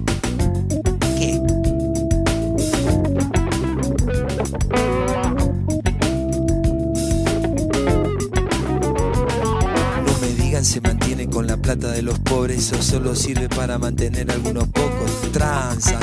De 11.79 12.01
los 12.01 12.19
pobres, 12.19 12.71
eso 12.71 12.81
solo 12.81 13.15
sirve 13.15 13.47
para 13.47 13.77
mantener 13.77 14.29
algunos 14.29 14.67
pocos. 14.67 15.31
Transan, 15.31 16.01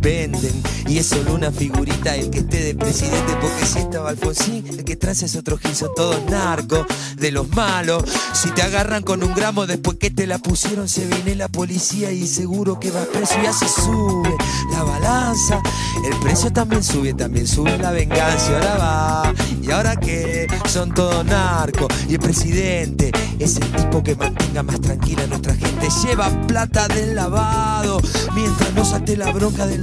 venden, 0.00 0.62
y 0.88 0.98
es 0.98 1.06
solo 1.06 1.34
una 1.34 1.50
figurita 1.50 2.16
el 2.16 2.30
que 2.30 2.40
esté 2.40 2.62
de 2.62 2.74
presidente, 2.74 3.36
porque 3.40 3.66
si 3.66 3.78
estaba 3.78 4.10
Alfonsín, 4.10 4.66
el 4.66 4.84
que 4.84 4.96
transa 4.96 5.26
es 5.26 5.36
otro 5.36 5.58
gil, 5.58 5.74
son 5.74 5.90
todos 5.94 6.24
narcos, 6.30 6.86
de 7.16 7.30
los 7.30 7.48
malos. 7.50 8.04
Si 8.32 8.50
te 8.50 8.62
agarran 8.62 9.02
con 9.02 9.22
un 9.22 9.34
gramo 9.34 9.66
después 9.66 9.98
que 9.98 10.10
te 10.10 10.26
la 10.26 10.38
pusieron, 10.38 10.88
se 10.88 11.06
viene 11.06 11.34
la 11.34 11.48
policía 11.48 12.10
y 12.10 12.26
seguro 12.26 12.80
que 12.80 12.90
va 12.90 13.04
preso 13.04 13.34
y 13.42 13.46
así 13.46 13.66
sube 13.68 14.34
la 14.72 14.82
balanza. 14.82 15.60
El 16.04 16.18
precio 16.20 16.52
también 16.52 16.82
sube, 16.82 17.12
también 17.14 17.46
sube 17.46 17.76
la 17.78 17.90
venganza, 17.90 18.54
ahora 18.54 18.76
va. 18.76 19.34
¿Y 19.62 19.70
ahora 19.70 19.96
que 19.96 20.46
Son 20.68 20.92
todos 20.94 21.24
narcos, 21.24 21.88
y 22.08 22.14
el 22.14 22.20
presidente 22.20 23.10
es 23.38 23.56
el 23.56 23.70
tipo 23.72 24.02
que 24.02 24.14
mantenga 24.14 24.62
más 24.62 24.80
tranquila 24.80 25.24
a 25.24 25.26
nuestra 25.26 25.54
gente. 25.54 25.88
Lleva 26.04 26.28
plata 26.46 26.86
del 26.88 27.14
lavado. 27.14 28.00
Mientras 28.34 28.72
no 28.74 28.84
salte 28.84 29.16
la 29.16 29.32
bronca 29.32 29.66
del 29.66 29.82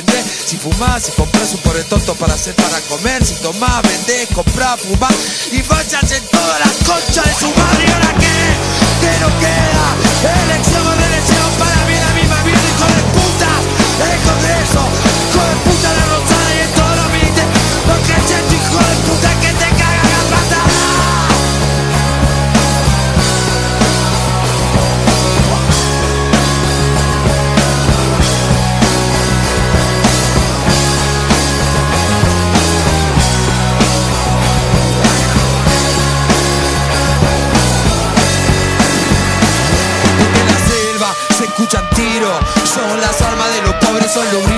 Jujuy? 0.00 0.32
fumás, 0.62 1.02
si 1.02 1.12
compras 1.12 1.52
un 1.52 1.58
pobre 1.58 1.82
tonto 1.84 2.14
para 2.14 2.34
hacer 2.34 2.54
para 2.54 2.80
comer, 2.82 3.24
si 3.24 3.34
tomás, 3.34 3.82
vendés, 3.82 4.28
comprás, 4.32 4.80
fumás 4.80 5.12
y 5.50 5.58
fachas 5.62 6.10
en 6.12 6.24
todas 6.28 6.60
las 6.60 6.74
conchas 6.88 7.24
de 7.26 7.34
su 7.34 7.48
madre. 7.54 7.84
¿Y 7.86 7.90
ahora 7.90 8.14
qué? 8.18 8.36
¿Qué 9.00 9.18
no 9.20 9.28
queda? 9.40 10.42
Elección 10.44 11.01
de 44.02 44.51